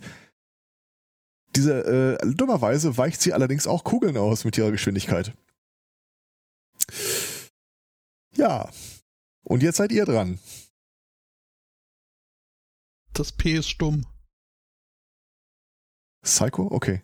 Diese, 1.56 2.18
äh, 2.22 2.34
dummerweise 2.34 2.96
weicht 2.96 3.20
sie 3.20 3.34
allerdings 3.34 3.66
auch 3.66 3.84
Kugeln 3.84 4.16
aus 4.16 4.46
mit 4.46 4.56
ihrer 4.56 4.70
Geschwindigkeit. 4.70 5.34
Ja. 8.34 8.70
Und 9.44 9.62
jetzt 9.62 9.76
seid 9.76 9.92
ihr 9.92 10.06
dran. 10.06 10.38
Das 13.20 13.32
P 13.32 13.52
ist 13.52 13.68
stumm. 13.68 14.06
Psycho? 16.22 16.68
Okay. 16.70 17.02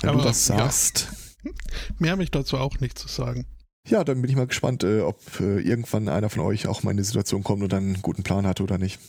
Wenn 0.00 0.10
Aber, 0.10 0.18
du 0.20 0.24
das 0.26 0.46
ja. 0.46 0.58
sagst. 0.58 1.08
Mehr 1.98 2.12
habe 2.12 2.22
ich 2.22 2.30
dazu 2.30 2.56
auch 2.56 2.78
nicht 2.78 2.96
zu 2.96 3.08
sagen. 3.08 3.46
Ja. 3.88 4.04
dann 4.04 4.22
bin 4.22 4.30
ich 4.30 4.36
mal 4.36 4.46
gespannt, 4.46 4.84
äh, 4.84 5.00
ob 5.00 5.40
äh, 5.40 5.58
irgendwann 5.58 6.08
einer 6.08 6.30
von 6.30 6.42
euch 6.42 6.68
auch 6.68 6.84
mal 6.84 6.92
in 6.92 6.98
die 6.98 7.02
Situation 7.02 7.42
kommt 7.42 7.64
und 7.64 7.72
dann 7.72 7.82
einen 7.82 8.00
guten 8.00 8.22
Plan 8.22 8.46
hatte 8.46 8.62
oder 8.62 8.78
nicht. 8.78 9.00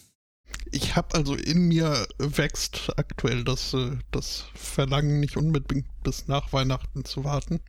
Ich 0.72 0.96
habe 0.96 1.14
also 1.14 1.36
in 1.36 1.68
mir 1.68 2.08
wächst 2.18 2.92
aktuell 2.98 3.44
das, 3.44 3.76
äh, 3.76 4.00
das 4.10 4.46
Verlangen, 4.56 5.20
nicht 5.20 5.38
unbedingt 5.38 5.86
bis 6.02 6.28
nach 6.28 6.54
Weihnachten 6.54 7.06
zu 7.06 7.24
warten. 7.24 7.60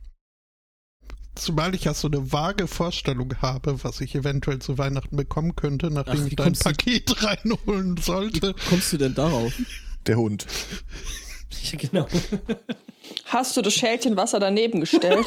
Zumal 1.35 1.73
ich 1.73 1.85
ja 1.85 1.93
so 1.93 2.07
eine 2.07 2.31
vage 2.31 2.67
Vorstellung 2.67 3.33
habe, 3.41 3.83
was 3.83 4.01
ich 4.01 4.13
eventuell 4.15 4.59
zu 4.59 4.77
Weihnachten 4.77 5.15
bekommen 5.15 5.55
könnte, 5.55 5.89
nachdem 5.89 6.19
Ach, 6.21 6.25
wie 6.25 6.27
ich 6.29 6.35
da 6.35 6.43
ein 6.43 6.49
kommst 6.49 6.65
du- 6.65 6.69
Paket 6.69 7.23
reinholen 7.23 7.97
Wie 7.97 8.01
sollte. 8.01 8.55
kommst 8.69 8.93
du 8.93 8.97
denn 8.97 9.15
darauf? 9.15 9.51
Der 10.05 10.17
Hund. 10.17 10.45
Ja, 11.71 11.77
genau. 11.79 12.07
Hast 13.25 13.55
du 13.57 13.61
das 13.61 13.73
Schälchen 13.73 14.15
Wasser 14.17 14.39
daneben 14.39 14.79
gestellt? 14.81 15.25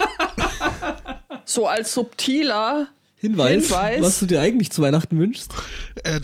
so 1.45 1.67
als 1.67 1.93
subtiler. 1.95 2.89
Hinweis, 3.17 3.65
Hinweis. 3.69 4.03
was 4.03 4.19
du 4.21 4.27
dir 4.27 4.41
eigentlich 4.41 4.71
zu 4.71 4.83
Weihnachten 4.83 5.19
wünschst. 5.19 5.53
Äh, 6.05 6.21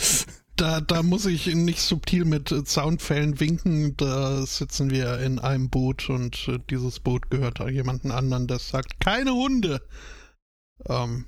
da, 0.57 0.81
da 0.81 1.03
muss 1.03 1.27
ich 1.27 1.47
nicht 1.47 1.81
subtil 1.81 2.25
mit 2.25 2.53
äh, 2.53 2.65
Soundfällen 2.65 3.41
winken. 3.41 3.97
Da 3.97 4.45
sitzen 4.47 4.91
wir 4.91 5.19
in 5.21 5.39
einem 5.39 5.71
Boot 5.71 6.09
und 6.11 6.49
äh, 6.49 6.59
dieses 6.71 7.01
Boot 7.01 7.31
gehört 7.31 7.61
a 7.61 7.69
jemanden 7.69 8.11
anderen, 8.11 8.47
der 8.47 8.59
sagt, 8.59 9.01
keine 9.01 9.33
Hunde. 9.35 9.81
Ähm, 10.87 11.27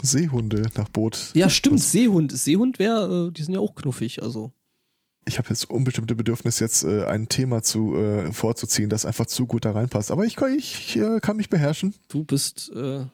Seehunde 0.00 0.62
nach 0.76 0.88
Boot. 0.88 1.30
Ja, 1.34 1.50
stimmt, 1.50 1.80
Seehund. 1.80 2.30
Seehund 2.36 2.78
wäre, 2.78 3.28
äh, 3.28 3.32
die 3.32 3.42
sind 3.42 3.54
ja 3.54 3.60
auch 3.60 3.74
knuffig, 3.74 4.22
also. 4.22 4.52
Ich 5.26 5.38
habe 5.38 5.48
jetzt 5.50 5.68
unbestimmte 5.68 6.14
Bedürfnis, 6.14 6.58
jetzt 6.58 6.84
äh, 6.84 7.04
ein 7.04 7.28
Thema 7.28 7.62
zu 7.62 7.96
äh, 7.96 8.32
vorzuziehen, 8.32 8.88
das 8.88 9.04
einfach 9.04 9.26
zu 9.26 9.46
gut 9.46 9.64
da 9.64 9.72
reinpasst. 9.72 10.10
Aber 10.10 10.24
ich, 10.24 10.36
kann- 10.36 10.56
ich 10.56 10.96
äh, 10.96 11.20
kann 11.20 11.36
mich 11.36 11.50
beherrschen. 11.50 11.94
Du 12.08 12.24
bist, 12.24 12.70
äh, 12.74 13.04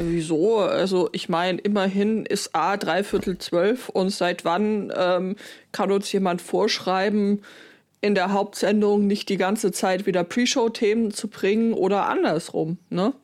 Wieso? 0.00 0.58
Also 0.58 1.08
ich 1.12 1.28
meine, 1.28 1.58
immerhin 1.58 2.26
ist 2.26 2.54
A 2.54 2.76
dreiviertel 2.76 3.38
zwölf 3.38 3.88
und 3.88 4.10
seit 4.10 4.44
wann 4.44 4.92
ähm, 4.94 5.36
kann 5.72 5.90
uns 5.90 6.12
jemand 6.12 6.42
vorschreiben, 6.42 7.42
in 8.00 8.14
der 8.14 8.32
Hauptsendung 8.32 9.06
nicht 9.06 9.28
die 9.28 9.36
ganze 9.36 9.72
Zeit 9.72 10.06
wieder 10.06 10.22
Pre-Show-Themen 10.22 11.12
zu 11.12 11.28
bringen 11.28 11.72
oder 11.72 12.08
andersrum, 12.08 12.78
ne? 12.90 13.14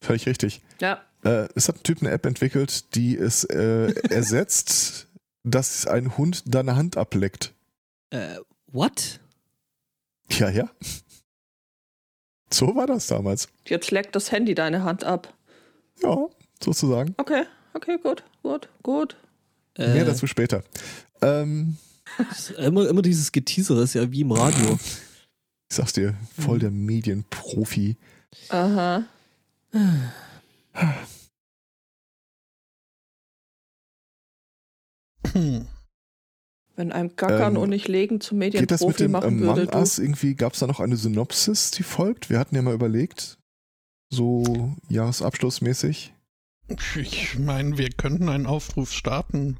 Völlig 0.00 0.26
richtig. 0.26 0.60
Ja. 0.80 1.02
Äh, 1.24 1.48
es 1.54 1.68
hat 1.68 1.76
ein 1.76 1.82
Typ 1.82 2.02
eine 2.02 2.10
App 2.10 2.26
entwickelt, 2.26 2.94
die 2.94 3.16
es 3.16 3.44
äh, 3.44 3.92
ersetzt, 4.10 5.08
dass 5.44 5.86
ein 5.86 6.16
Hund 6.18 6.42
deine 6.46 6.76
Hand 6.76 6.96
ableckt. 6.96 7.52
äh, 8.10 8.36
what? 8.66 9.20
Ja, 10.30 10.50
ja. 10.50 10.70
So 12.52 12.74
war 12.76 12.86
das 12.86 13.06
damals. 13.06 13.48
Jetzt 13.66 13.90
leckt 13.90 14.14
das 14.14 14.30
Handy 14.30 14.54
deine 14.54 14.84
Hand 14.84 15.04
ab. 15.04 15.32
Ja, 16.02 16.26
sozusagen. 16.62 17.14
Okay, 17.16 17.44
okay, 17.74 17.98
gut, 18.02 18.22
gut, 18.42 18.68
gut. 18.82 19.16
Äh, 19.76 19.94
Mehr 19.94 20.04
dazu 20.04 20.26
später. 20.26 20.62
Ähm, 21.22 21.76
Immer, 22.58 22.88
immer 22.88 23.00
dieses 23.00 23.32
Geteasere 23.32 23.82
ist 23.82 23.94
ja 23.94 24.10
wie 24.12 24.20
im 24.20 24.32
Radio. 24.32 24.74
ich 25.70 25.76
sag's 25.76 25.94
dir, 25.94 26.14
voll 26.38 26.58
der 26.58 26.70
Medienprofi. 26.70 27.96
Aha. 28.50 29.04
hm. 35.32 35.66
Wenn 36.74 36.92
einem 36.92 37.16
Gackern 37.16 37.56
Ähm, 37.56 37.62
und 37.62 37.68
nicht 37.70 37.88
legen 37.88 38.20
zum 38.20 38.40
Geht 38.40 38.70
das 38.70 38.80
mit 38.80 38.98
Medienprofi 38.98 39.02
dem 39.04 39.10
machen 39.12 39.42
Among 39.42 39.56
würde, 39.56 39.70
du. 39.70 39.78
Us? 39.78 39.98
Irgendwie 39.98 40.34
gab 40.34 40.54
es 40.54 40.60
da 40.60 40.66
noch 40.66 40.80
eine 40.80 40.96
Synopsis, 40.96 41.70
die 41.70 41.82
folgt? 41.82 42.30
Wir 42.30 42.38
hatten 42.38 42.54
ja 42.54 42.62
mal 42.62 42.74
überlegt, 42.74 43.38
so 44.10 44.74
Jahresabschlussmäßig. 44.88 46.14
Ich 46.96 47.38
meine, 47.38 47.76
wir 47.76 47.90
könnten 47.90 48.28
einen 48.28 48.46
Aufruf 48.46 48.92
starten, 48.92 49.58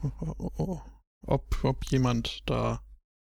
ob, 1.27 1.65
ob 1.65 1.85
jemand 1.91 2.43
da 2.47 2.81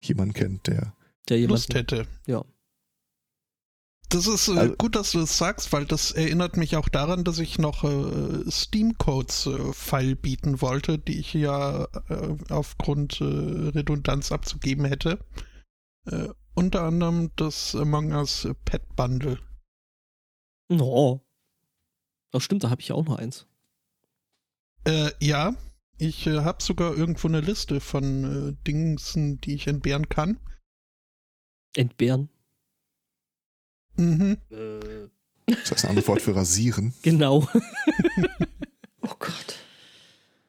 Jemand 0.02 0.34
kennt, 0.34 0.66
der. 0.66 0.94
Der 1.28 1.38
jemand. 1.38 1.60
Lust 1.60 1.74
hätte. 1.74 2.06
Ja. 2.26 2.44
Das 4.10 4.26
ist 4.26 4.48
äh, 4.48 4.58
Also- 4.58 4.74
gut, 4.76 4.96
dass 4.96 5.12
du 5.12 5.20
das 5.20 5.38
sagst, 5.38 5.72
weil 5.72 5.86
das 5.86 6.10
erinnert 6.10 6.56
mich 6.56 6.76
auch 6.76 6.88
daran, 6.88 7.24
dass 7.24 7.38
ich 7.38 7.58
noch 7.58 7.84
äh, 7.84 8.50
Steam-Codes 8.50 9.46
äh, 9.46 9.72
File 9.72 10.16
bieten 10.16 10.60
wollte, 10.60 10.98
die 10.98 11.18
ich 11.18 11.32
ja 11.32 11.84
äh, 12.08 12.36
aufgrund 12.50 13.20
äh, 13.20 13.24
Redundanz 13.24 14.32
abzugeben 14.32 14.84
hätte. 14.84 15.24
Äh, 16.06 16.28
unter 16.54 16.82
anderem 16.82 17.30
das 17.36 17.74
Among 17.76 18.12
Us 18.12 18.48
Pet 18.64 18.82
Bundle. 18.96 19.38
Oh. 20.70 21.20
Ach 22.32 22.40
stimmt, 22.40 22.64
da 22.64 22.70
habe 22.70 22.80
ich 22.80 22.88
ja 22.88 22.96
auch 22.96 23.04
noch 23.04 23.16
eins. 23.18 23.46
Äh, 24.84 25.10
ja, 25.20 25.54
ich 25.98 26.26
äh, 26.26 26.40
habe 26.40 26.62
sogar 26.62 26.96
irgendwo 26.96 27.28
eine 27.28 27.40
Liste 27.40 27.80
von 27.80 28.24
äh, 28.24 28.64
Dingsen, 28.66 29.40
die 29.40 29.54
ich 29.54 29.66
entbehren 29.68 30.08
kann. 30.08 30.40
Entbehren. 31.76 32.28
Mhm. 33.96 34.36
Das 35.46 35.70
heißt 35.70 35.84
ein 35.84 35.90
anderes 35.90 36.08
Wort 36.08 36.22
für 36.22 36.34
rasieren. 36.36 36.94
Genau. 37.02 37.46
Oh 39.02 39.14
Gott. 39.18 39.56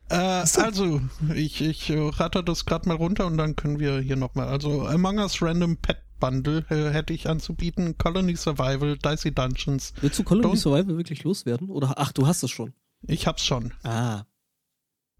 Äh, 0.09 0.15
also, 0.15 1.01
ich, 1.33 1.61
ich 1.61 1.89
äh, 1.89 1.97
ratter 1.97 2.43
das 2.43 2.65
gerade 2.65 2.87
mal 2.89 2.97
runter 2.97 3.25
und 3.25 3.37
dann 3.37 3.55
können 3.55 3.79
wir 3.79 3.99
hier 4.01 4.17
nochmal. 4.17 4.47
Also, 4.49 4.85
Among 4.85 5.19
Us 5.19 5.41
Random 5.41 5.77
Pet 5.77 5.97
Bundle 6.19 6.65
äh, 6.69 6.91
hätte 6.91 7.13
ich 7.13 7.29
anzubieten. 7.29 7.97
Colony 7.97 8.35
Survival, 8.35 8.97
Dicey 8.97 9.31
Dungeons. 9.33 9.93
Willst 10.01 10.19
du 10.19 10.23
Colony 10.23 10.47
Don't- 10.53 10.57
Survival 10.57 10.97
wirklich 10.97 11.23
loswerden? 11.23 11.69
Oder 11.69 11.93
ach, 11.97 12.11
du 12.11 12.27
hast 12.27 12.43
es 12.43 12.51
schon. 12.51 12.73
Ich 13.07 13.25
hab's 13.25 13.45
schon. 13.45 13.73
Ah. 13.83 14.25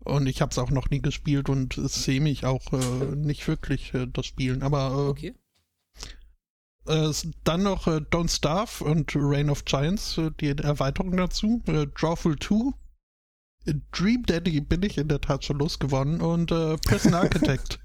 Und 0.03 0.27
ich 0.27 0.41
hab's 0.41 0.57
auch 0.57 0.71
noch 0.71 0.89
nie 0.89 1.01
gespielt 1.01 1.47
und 1.47 1.77
es 1.77 2.03
sehe 2.03 2.19
mich 2.21 2.45
auch 2.45 2.73
äh, 2.73 3.15
nicht 3.15 3.47
wirklich 3.47 3.93
äh, 3.93 4.07
das 4.11 4.25
Spielen. 4.25 4.61
Aber 4.61 4.91
äh, 4.91 5.09
Okay. 5.09 5.33
Äh, 6.91 7.11
dann 7.43 7.63
noch 7.63 7.87
äh, 7.87 8.01
Don't 8.11 8.29
Starve 8.29 8.83
und 8.83 9.11
Reign 9.15 9.49
of 9.49 9.65
Giants, 9.65 10.17
äh, 10.17 10.31
die 10.39 10.49
Erweiterung 10.49 11.15
dazu. 11.17 11.61
Äh, 11.67 11.87
Drawful 11.87 12.37
2. 12.37 12.71
Äh, 13.65 13.73
Dream 13.91 14.23
Daddy 14.25 14.61
bin 14.61 14.83
ich 14.83 14.97
in 14.97 15.07
der 15.07 15.21
Tat 15.21 15.45
schon 15.45 15.59
losgeworden 15.59 16.21
und 16.21 16.51
äh, 16.51 16.77
Prison 16.77 17.13
Architect. 17.15 17.79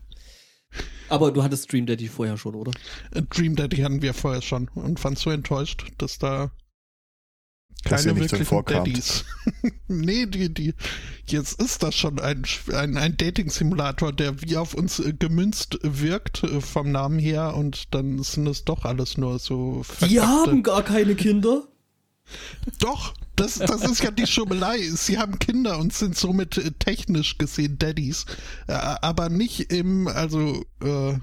Aber 1.08 1.30
du 1.30 1.42
hattest 1.42 1.64
Stream 1.64 1.86
Daddy 1.86 2.08
vorher 2.08 2.36
schon, 2.36 2.54
oder? 2.54 2.72
Äh, 3.12 3.22
Dream 3.22 3.56
Daddy 3.56 3.78
hatten 3.78 4.02
wir 4.02 4.14
vorher 4.14 4.42
schon 4.42 4.68
und 4.74 4.98
fand 4.98 5.18
so 5.18 5.30
enttäuscht, 5.30 5.92
dass 5.98 6.18
da 6.18 6.50
Dass 7.88 8.04
keine 8.04 8.18
ihr 8.18 8.22
nicht 8.22 8.32
wirklichen. 8.50 8.64
Daddies. 8.66 9.24
nee, 9.88 10.26
die, 10.26 10.52
die, 10.52 10.74
jetzt 11.26 11.60
ist 11.60 11.82
das 11.82 11.94
schon 11.94 12.18
ein, 12.18 12.44
ein, 12.72 12.96
ein 12.96 13.16
Dating-Simulator, 13.16 14.12
der 14.12 14.42
wie 14.42 14.56
auf 14.56 14.74
uns 14.74 14.98
äh, 14.98 15.12
gemünzt 15.12 15.78
wirkt 15.82 16.42
äh, 16.44 16.60
vom 16.60 16.92
Namen 16.92 17.18
her 17.18 17.54
und 17.56 17.94
dann 17.94 18.22
sind 18.22 18.46
es 18.46 18.64
doch 18.64 18.84
alles 18.84 19.16
nur 19.16 19.38
so 19.38 19.84
Die 20.00 20.18
verkappte- 20.18 20.22
haben 20.22 20.62
gar 20.62 20.82
keine 20.82 21.14
Kinder. 21.14 21.62
Doch, 22.80 23.14
das, 23.36 23.54
das 23.58 23.82
ist 23.82 24.02
ja 24.02 24.10
die 24.10 24.26
Schummelei. 24.26 24.80
Sie 24.80 25.18
haben 25.18 25.38
Kinder 25.38 25.78
und 25.78 25.92
sind 25.92 26.16
somit 26.16 26.58
äh, 26.58 26.72
technisch 26.72 27.38
gesehen 27.38 27.78
Daddies. 27.78 28.26
Aber 28.66 29.28
nicht 29.28 29.72
im, 29.72 30.08
also, 30.08 30.64
äh, 30.82 31.18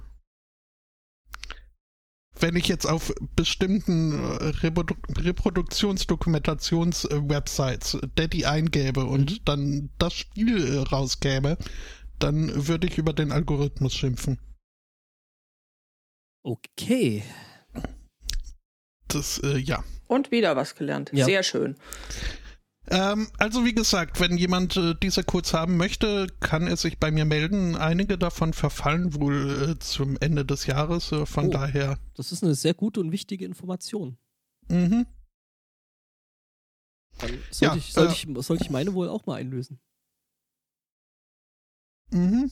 wenn 2.43 2.55
ich 2.57 2.67
jetzt 2.67 2.85
auf 2.85 3.13
bestimmten 3.37 4.11
äh, 4.11 4.51
Reprodu 4.61 4.95
Reproduktionsdokumentations-Websites 5.17 7.97
Daddy 8.15 8.45
eingäbe 8.45 9.05
und 9.05 9.47
dann 9.47 9.89
das 9.97 10.13
Spiel 10.13 10.75
äh, 10.75 10.79
rauskäme, 10.79 11.57
dann 12.19 12.67
würde 12.67 12.87
ich 12.87 12.97
über 12.97 13.13
den 13.13 13.31
Algorithmus 13.31 13.95
schimpfen. 13.95 14.41
Okay. 16.43 17.23
Das, 19.07 19.39
äh, 19.39 19.57
ja. 19.57 19.81
Und 20.07 20.31
wieder 20.31 20.57
was 20.57 20.75
gelernt. 20.75 21.11
Ja. 21.13 21.23
Sehr 21.23 21.43
schön. 21.43 21.77
Ähm, 22.89 23.27
also 23.37 23.63
wie 23.63 23.73
gesagt, 23.73 24.19
wenn 24.19 24.37
jemand 24.37 24.75
äh, 24.75 24.93
diese 25.01 25.23
Codes 25.23 25.53
haben 25.53 25.77
möchte, 25.77 26.27
kann 26.41 26.67
er 26.67 26.75
sich 26.75 26.99
bei 26.99 27.11
mir 27.11 27.23
melden. 27.25 27.75
Einige 27.77 28.17
davon 28.17 28.51
verfallen 28.53 29.13
wohl 29.13 29.71
äh, 29.71 29.79
zum 29.79 30.17
Ende 30.19 30.43
des 30.45 30.65
Jahres, 30.65 31.11
äh, 31.13 31.25
von 31.25 31.47
Oh. 31.47 31.51
daher. 31.51 31.97
Das 32.15 32.31
ist 32.31 32.43
eine 32.43 32.55
sehr 32.55 32.73
gute 32.73 32.99
und 32.99 33.11
wichtige 33.11 33.45
Information. 33.45 34.17
Mhm. 34.67 35.05
Dann 37.19 37.29
sollte, 37.51 37.65
Ja, 37.65 37.75
ich, 37.75 37.93
sollte, 37.93 38.11
äh, 38.11 38.15
ich, 38.15 38.45
sollte 38.45 38.63
ich 38.63 38.69
meine 38.69 38.93
wohl 38.93 39.07
auch 39.07 39.25
mal 39.25 39.35
einlösen. 39.35 39.79
Mhm. 42.11 42.51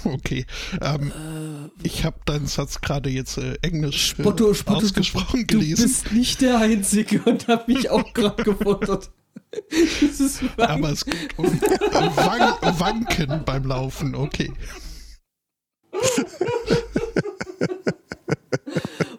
Okay. 0.04 0.46
Ähm, 0.80 1.10
Äh, 1.12 1.86
ich 1.86 2.04
habe 2.04 2.18
deinen 2.24 2.46
Satz 2.46 2.80
gerade 2.80 3.10
jetzt 3.10 3.38
äh, 3.38 3.54
englisch 3.62 4.12
äh, 4.18 4.22
Spotto, 4.22 4.54
Spotto, 4.54 4.78
ausgesprochen 4.78 5.46
du, 5.46 5.58
gelesen. 5.58 5.82
Du 5.82 5.88
bist 5.88 6.12
nicht 6.12 6.40
der 6.40 6.58
Einzige 6.58 7.22
und 7.22 7.48
hab 7.48 7.68
mich 7.68 7.90
auch 7.90 8.12
gerade 8.14 8.42
gewundert. 8.42 9.10
Das 10.00 10.20
ist 10.20 10.42
aber 10.58 10.90
es 10.90 11.04
geht 11.04 11.36
um 11.38 11.46
äh, 11.46 11.50
Wan 11.50 12.78
Wanken 12.78 13.44
beim 13.44 13.64
Laufen. 13.64 14.14
Okay. 14.14 14.52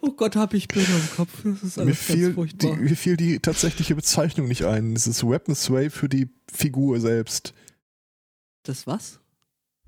oh 0.01 0.11
Gott, 0.11 0.35
hab 0.35 0.53
ich 0.53 0.67
Bilder 0.67 0.89
im 0.95 1.09
Kopf. 1.15 1.41
Das 1.43 1.63
ist 1.63 1.77
Mir 1.77 1.83
alles 1.83 1.97
fiel, 1.99 2.23
ganz 2.23 2.35
furchtbar. 2.35 2.75
die, 2.75 2.81
mir 2.81 2.95
fiel 2.95 3.17
die 3.17 3.39
tatsächliche 3.39 3.95
Bezeichnung 3.95 4.47
nicht 4.47 4.63
ein. 4.65 4.95
Es 4.95 5.07
ist 5.07 5.23
Weapon 5.27 5.55
Sway 5.55 5.89
für 5.89 6.09
die 6.09 6.29
Figur 6.51 6.99
selbst. 6.99 7.53
das 8.63 8.87
was? 8.87 9.20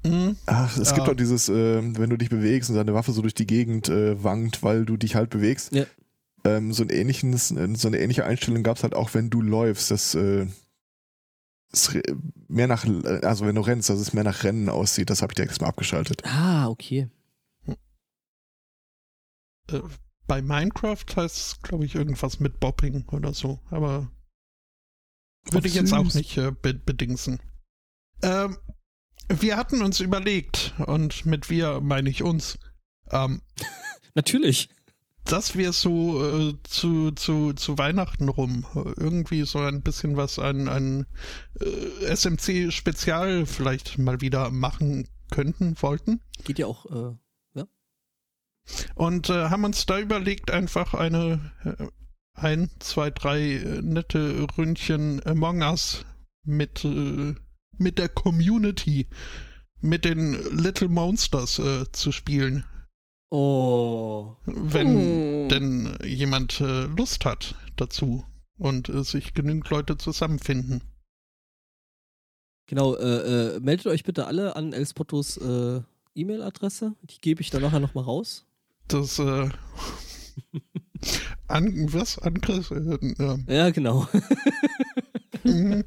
Mhm. 0.03 0.35
Ach, 0.45 0.77
es 0.77 0.89
Ja. 0.89 0.95
gibt 0.95 1.07
doch 1.07 1.15
dieses, 1.15 1.49
äh, 1.49 1.81
wenn 1.97 2.09
du 2.09 2.17
dich 2.17 2.29
bewegst 2.29 2.69
und 2.69 2.75
deine 2.75 2.93
Waffe 2.93 3.11
so 3.13 3.21
durch 3.21 3.33
die 3.33 3.47
Gegend 3.47 3.89
äh, 3.89 4.21
wankt, 4.23 4.61
weil 4.63 4.85
du 4.85 4.97
dich 4.97 5.15
halt 5.15 5.29
bewegst. 5.29 5.73
Ja. 5.73 5.85
Ähm, 6.45 6.73
so, 6.73 6.83
ein 6.83 6.89
ähnliches, 6.89 7.51
äh, 7.51 7.73
so 7.75 7.87
eine 7.87 7.99
ähnliche 7.99 8.25
Einstellung 8.25 8.63
gab 8.63 8.77
es 8.77 8.83
halt 8.83 8.95
auch, 8.95 9.13
wenn 9.13 9.29
du 9.29 9.41
läufst. 9.41 9.91
Das 9.91 10.13
äh, 10.15 10.45
mehr 12.47 12.67
nach, 12.67 12.85
äh, 12.85 13.21
also 13.25 13.45
wenn 13.45 13.55
du 13.55 13.61
rennst, 13.61 13.89
dass 13.89 13.99
es 13.99 14.13
mehr 14.13 14.23
nach 14.25 14.43
Rennen 14.43 14.69
aussieht. 14.69 15.09
Das 15.09 15.21
habe 15.21 15.31
ich 15.31 15.35
direkt 15.35 15.59
mal 15.61 15.67
abgeschaltet. 15.67 16.21
Ah, 16.25 16.67
okay. 16.67 17.09
Äh, 19.69 19.79
bei 20.27 20.41
Minecraft 20.41 21.05
heißt 21.15 21.37
es, 21.37 21.61
glaube 21.61 21.85
ich, 21.85 21.95
irgendwas 21.95 22.39
mit 22.39 22.59
Bopping 22.59 23.05
oder 23.09 23.33
so. 23.33 23.59
Aber 23.71 24.11
würde 25.51 25.67
ich 25.67 25.75
jetzt 25.75 25.93
auch 25.93 26.13
nicht 26.13 26.37
äh, 26.37 26.51
be 26.51 26.73
bedingsen. 26.73 27.39
Ähm, 28.21 28.57
wir 29.29 29.57
hatten 29.57 29.81
uns 29.81 29.99
überlegt, 29.99 30.73
und 30.85 31.25
mit 31.25 31.49
wir 31.49 31.81
meine 31.81 32.09
ich 32.09 32.23
uns, 32.23 32.59
ähm, 33.11 33.41
Natürlich. 34.15 34.69
dass 35.25 35.57
wir 35.57 35.73
so 35.73 36.23
äh, 36.23 36.53
zu, 36.63 37.11
zu, 37.11 37.53
zu 37.53 37.77
Weihnachten 37.77 38.29
rum 38.29 38.65
irgendwie 38.97 39.43
so 39.43 39.59
ein 39.59 39.81
bisschen 39.81 40.17
was 40.17 40.39
an, 40.39 40.67
an 40.67 41.05
äh, 41.59 42.05
SMC-Spezial 42.05 43.45
vielleicht 43.45 43.97
mal 43.97 44.21
wieder 44.21 44.51
machen 44.51 45.07
könnten, 45.31 45.75
wollten. 45.81 46.21
Geht 46.43 46.59
ja 46.59 46.67
auch, 46.67 46.85
äh, 46.85 47.15
Und 48.95 49.29
äh, 49.29 49.49
haben 49.49 49.65
uns 49.65 49.85
da 49.85 49.99
überlegt, 49.99 50.51
einfach 50.51 50.93
eine 50.93 51.51
äh, 51.63 51.87
ein, 52.33 52.69
zwei, 52.79 53.09
drei 53.09 53.41
äh, 53.41 53.81
nette 53.81 54.47
Ründchen 54.57 55.25
Among 55.25 55.61
Us 55.61 56.05
mit, 56.43 56.83
äh, 56.83 57.35
mit 57.77 57.97
der 57.97 58.09
Community, 58.09 59.07
mit 59.81 60.05
den 60.05 60.33
Little 60.55 60.87
Monsters 60.89 61.59
äh, 61.59 61.91
zu 61.91 62.11
spielen. 62.11 62.65
Oh. 63.29 64.35
Wenn 64.45 64.87
Hm. 65.43 65.49
denn 65.49 65.97
jemand 66.05 66.61
äh, 66.61 66.83
Lust 66.85 67.25
hat 67.25 67.55
dazu 67.75 68.23
und 68.57 68.89
äh, 68.89 69.03
sich 69.03 69.33
genügend 69.33 69.69
Leute 69.69 69.97
zusammenfinden. 69.97 70.81
Genau, 72.67 72.95
äh, 72.95 73.55
äh, 73.55 73.59
meldet 73.59 73.87
euch 73.87 74.03
bitte 74.03 74.25
alle 74.27 74.55
an 74.55 74.71
Elspottos 74.71 75.37
äh, 75.37 75.81
E-Mail-Adresse. 76.15 76.95
Die 77.01 77.19
gebe 77.19 77.41
ich 77.41 77.49
dann 77.49 77.61
nachher 77.61 77.79
nochmal 77.79 78.03
raus. 78.05 78.45
Das 78.87 79.19
äh, 79.19 79.49
an, 81.47 81.93
was? 81.93 82.19
Angriff? 82.19 82.71
Äh, 82.71 82.95
äh, 82.95 83.37
Ja, 83.47 83.69
genau. 83.71 84.07
mhm. 85.43 85.83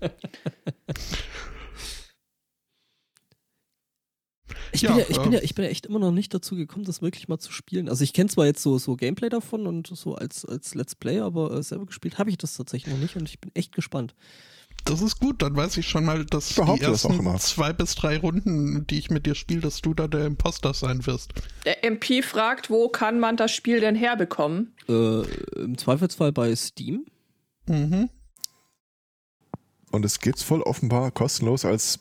Ich, 4.77 4.83
Ja, 4.83 4.91
bin 4.91 5.01
ja, 5.01 5.07
ich, 5.09 5.21
bin 5.21 5.33
ja, 5.33 5.41
ich 5.41 5.55
bin 5.55 5.65
ja 5.65 5.71
echt 5.71 5.87
immer 5.87 5.99
noch 5.99 6.13
nicht 6.13 6.33
dazu 6.33 6.55
gekommen, 6.55 6.85
das 6.85 7.03
wirklich 7.03 7.29
mal 7.29 7.39
zu 7.39 7.51
spielen. 7.51 7.89
Also 7.89 8.05
ich 8.05 8.13
kenne 8.13 8.29
zwar 8.29 8.47
jetzt 8.47 8.63
so, 8.63 8.79
so 8.79 8.97
Gameplay 8.97 9.29
davon 9.29 9.67
und 9.67 9.89
so 9.89 10.15
als, 10.15 10.45
als 10.45 10.75
Let's 10.75 10.95
Play, 10.95 11.21
aber 11.21 11.51
äh, 11.53 11.63
selber 11.63 11.87
gespielt 11.87 12.19
habe 12.19 12.31
ich 12.31 12.39
das 12.39 12.57
tatsächlich 12.57 12.93
noch 12.93 13.01
nicht 13.01 13.17
und 13.17 13.29
ich 13.29 13.41
bin 13.41 13.51
echt 13.55 13.75
gespannt. 13.75 14.15
Das 14.85 15.03
ist 15.03 15.19
gut, 15.19 15.43
dann 15.43 15.57
weiß 15.57 15.79
ich 15.79 15.89
schon 15.89 16.05
mal, 16.05 16.25
dass 16.27 16.51
die 16.51 16.61
das 16.61 16.81
ersten 16.81 17.19
immer. 17.19 17.37
zwei 17.39 17.73
bis 17.73 17.97
drei 17.97 18.19
Runden, 18.19 18.87
die 18.87 18.99
ich 18.99 19.11
mit 19.11 19.27
dir 19.27 19.35
spiele, 19.35 19.61
dass 19.61 19.81
du 19.81 19.95
da 19.95 20.07
der 20.07 20.27
Imposter 20.27 20.75
sein 20.75 21.07
wirst. 21.07 21.33
Der 21.65 21.83
MP 21.85 22.23
fragt, 22.23 22.71
wo 22.71 22.89
kann 22.89 23.19
man 23.19 23.37
das 23.37 23.51
Spiel 23.51 23.81
denn 23.81 23.97
herbekommen? 23.97 24.75
Äh, 24.89 25.23
Im 25.61 25.77
Zweifelsfall 25.77 26.31
bei 26.31 26.55
Steam. 26.55 27.07
Mhm. 27.67 28.11
Und 29.91 30.05
es 30.05 30.21
gibt's 30.21 30.43
voll 30.43 30.63
offenbar 30.63 31.11
kostenlos 31.11 31.65
als 31.65 31.99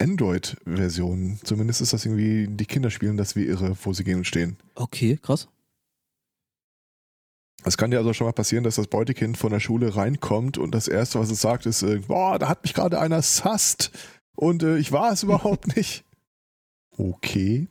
Android-Version. 0.00 1.38
Zumindest 1.42 1.80
ist 1.80 1.92
das 1.92 2.04
irgendwie, 2.04 2.46
die 2.48 2.66
Kinder 2.66 2.90
spielen 2.90 3.16
das 3.16 3.36
wie 3.36 3.44
irre, 3.44 3.76
wo 3.82 3.92
sie 3.92 4.04
gehen 4.04 4.18
und 4.18 4.26
stehen. 4.26 4.56
Okay, 4.74 5.18
krass. 5.20 5.48
Es 7.64 7.76
kann 7.76 7.90
dir 7.90 7.98
also 7.98 8.12
schon 8.12 8.26
mal 8.26 8.32
passieren, 8.32 8.64
dass 8.64 8.76
das 8.76 8.86
Beutekind 8.86 9.36
von 9.36 9.50
der 9.50 9.60
Schule 9.60 9.96
reinkommt 9.96 10.58
und 10.58 10.72
das 10.72 10.88
Erste, 10.88 11.18
was 11.18 11.30
es 11.30 11.40
sagt, 11.40 11.66
ist, 11.66 11.82
äh, 11.82 11.98
boah, 12.06 12.38
da 12.38 12.48
hat 12.48 12.62
mich 12.62 12.72
gerade 12.72 13.00
einer 13.00 13.20
sasst 13.20 13.90
und 14.36 14.62
äh, 14.62 14.78
ich 14.78 14.92
war 14.92 15.12
es 15.12 15.22
überhaupt 15.24 15.76
nicht. 15.76 16.04
Okay. 16.96 17.66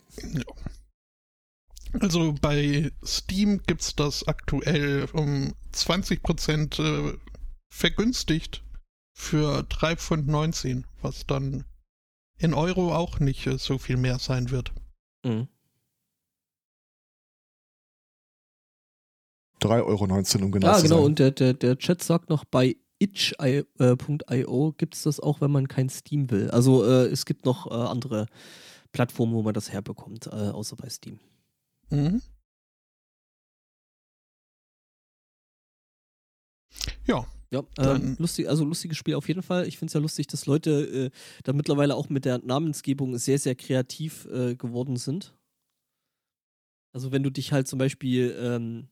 Also 1.99 2.36
bei 2.41 2.91
Steam 3.05 3.61
gibt's 3.65 3.95
das 3.95 4.28
aktuell 4.28 5.07
um 5.13 5.53
20% 5.73 6.82
äh, 6.82 7.17
vergünstigt 7.69 8.63
für 9.13 9.61
3,19, 9.61 10.84
was 11.01 11.25
dann 11.25 11.63
in 12.39 12.53
Euro 12.53 12.93
auch 12.95 13.19
nicht 13.19 13.47
äh, 13.47 13.57
so 13.57 13.77
viel 13.77 13.97
mehr 13.97 14.19
sein 14.19 14.49
wird. 14.51 14.71
Mhm. 15.23 15.47
3,19 19.61 20.35
Euro, 20.38 20.45
um 20.45 20.51
genau 20.51 20.67
Ah, 20.67 20.75
zu 20.77 20.83
genau, 20.83 20.97
sein. 20.97 21.05
und 21.05 21.19
der, 21.19 21.31
der, 21.31 21.53
der 21.53 21.77
Chat 21.77 22.03
sagt 22.03 22.29
noch, 22.29 22.45
bei 22.45 22.75
itch.io 22.99 24.73
gibt 24.77 24.95
es 24.95 25.03
das 25.03 25.19
auch, 25.19 25.41
wenn 25.41 25.51
man 25.51 25.67
kein 25.67 25.89
Steam 25.89 26.29
will. 26.29 26.49
Also 26.51 26.83
äh, 26.85 27.05
es 27.07 27.25
gibt 27.25 27.45
noch 27.45 27.69
äh, 27.69 27.73
andere 27.73 28.27
Plattformen, 28.91 29.33
wo 29.33 29.41
man 29.41 29.53
das 29.53 29.71
herbekommt, 29.71 30.27
äh, 30.27 30.29
außer 30.29 30.75
bei 30.75 30.89
Steam. 30.89 31.19
Mhm. 31.89 32.21
Ja, 37.05 37.25
Ja, 37.52 37.64
ähm, 37.78 38.16
lustig, 38.20 38.50
also 38.50 38.66
lustiges 38.66 38.98
Spiel 38.98 39.16
auf 39.16 39.28
jeden 39.28 39.41
Fall. 39.41 39.68
Ich 39.68 39.78
finde 39.78 39.89
es 39.89 39.93
ja 39.93 40.02
lustig, 40.02 40.28
dass 40.28 40.45
Leute 40.45 40.72
äh, 40.72 41.10
da 41.43 41.54
mittlerweile 41.54 41.95
auch 41.95 42.10
mit 42.10 42.26
der 42.26 42.39
Namensgebung 42.39 43.18
sehr, 43.18 43.39
sehr 43.39 43.56
kreativ 43.56 44.26
äh, 44.26 44.56
geworden 44.56 44.98
sind. 44.98 45.34
Also 46.93 47.12
wenn 47.12 47.24
du 47.24 47.30
dich 47.30 47.52
halt 47.54 47.68
zum 47.68 47.80
Beispiel 47.80 48.36
ähm, 48.39 48.88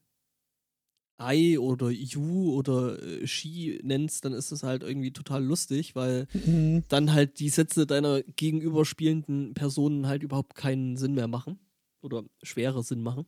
Ai 1.18 1.58
oder 1.60 1.90
Yu 1.90 2.54
oder 2.54 3.02
äh, 3.02 3.26
Shi 3.26 3.80
nennst, 3.84 4.26
dann 4.26 4.34
ist 4.34 4.52
das 4.52 4.64
halt 4.64 4.84
irgendwie 4.84 5.12
total 5.12 5.44
lustig, 5.44 5.96
weil 5.96 6.28
mhm. 6.34 6.84
dann 6.88 7.14
halt 7.14 7.40
die 7.40 7.50
Sätze 7.50 7.86
deiner 7.86 8.22
gegenüberspielenden 8.22 9.54
Personen 9.54 10.08
halt 10.08 10.24
überhaupt 10.24 10.56
keinen 10.56 10.98
Sinn 10.98 11.14
mehr 11.14 11.28
machen. 11.28 11.60
Oder 12.02 12.24
schwerer 12.44 12.84
Sinn 12.84 13.02
machen. 13.02 13.26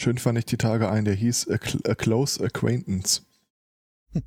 Schön 0.00 0.18
fand 0.18 0.38
ich 0.38 0.46
die 0.46 0.56
Tage 0.56 0.88
ein, 0.88 1.04
der 1.04 1.14
hieß 1.14 1.48
A, 1.48 1.54
Cl- 1.54 1.86
A 1.88 1.94
Close 1.94 2.42
Acquaintance. 2.42 3.22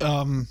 ähm, 0.00 0.48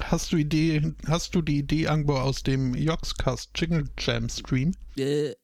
hast 0.00 0.32
du 0.32 0.36
Idee, 0.36 0.94
hast 1.06 1.34
du 1.34 1.42
die 1.42 1.58
Idee 1.58 1.88
Angbo 1.88 2.20
aus 2.20 2.42
dem 2.42 2.74
Yogscast 2.74 3.50
Jingle 3.54 3.88
Jam 3.98 4.28
Stream? 4.28 4.74
Äh, 4.96 5.34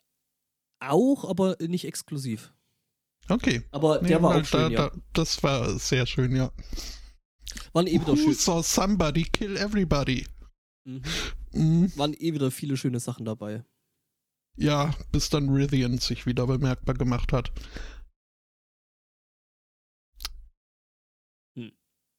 auch, 0.81 1.29
aber 1.29 1.57
nicht 1.61 1.85
exklusiv. 1.87 2.53
Okay. 3.29 3.63
Aber 3.73 4.01
Nee, 4.03 4.09
der 4.09 4.23
war 4.23 4.37
auch 4.37 4.45
schön, 4.45 4.61
da, 4.61 4.69
ja. 4.69 4.91
da, 4.91 4.97
das 5.13 5.43
war 5.43 5.79
sehr 5.79 6.07
schön, 6.07 6.37
ja. 6.37 6.53
Waren 7.73 7.87
eh 7.87 7.95
wieder 7.95 8.13
Who 8.13 8.17
schön. 8.17 8.35
saw 8.35 8.63
somebody 8.63 9.25
kill 9.25 9.57
everybody? 9.57 10.27
Mhm. 10.85 11.03
Mhm. 11.53 11.93
Waren 11.97 12.15
eh 12.15 12.33
wieder 12.35 12.51
viele 12.51 12.77
schöne 12.77 13.01
Sachen 13.01 13.25
dabei. 13.25 13.65
Ja, 14.57 14.95
bis 15.13 15.29
dann 15.29 15.51
Rithian 15.51 15.99
sich 15.99 16.25
wieder 16.27 16.47
bemerkbar 16.47 16.95
gemacht 16.95 17.33
hat. 17.33 17.53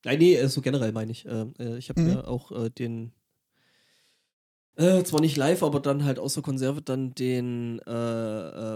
Nein, 0.08 0.20
nee, 0.20 0.36
äh, 0.36 0.47
so 0.47 0.62
generell 0.62 0.93
meine 0.93 1.12
ich. 1.12 1.26
Äh, 1.26 1.47
äh, 1.60 1.78
ich 1.78 1.89
habe 1.89 1.99
Mhm. 1.99 2.08
mir 2.08 2.28
auch 2.30 2.53
äh, 2.53 2.70
den, 2.70 3.12
äh, 4.78 5.03
zwar 5.03 5.20
nicht 5.20 5.36
live, 5.36 5.64
aber 5.64 5.82
dann 5.82 6.05
halt 6.05 6.18
außer 6.18 6.41
Konserve 6.41 6.82
dann 6.82 7.14
den 7.14 7.80
äh, 7.80 7.91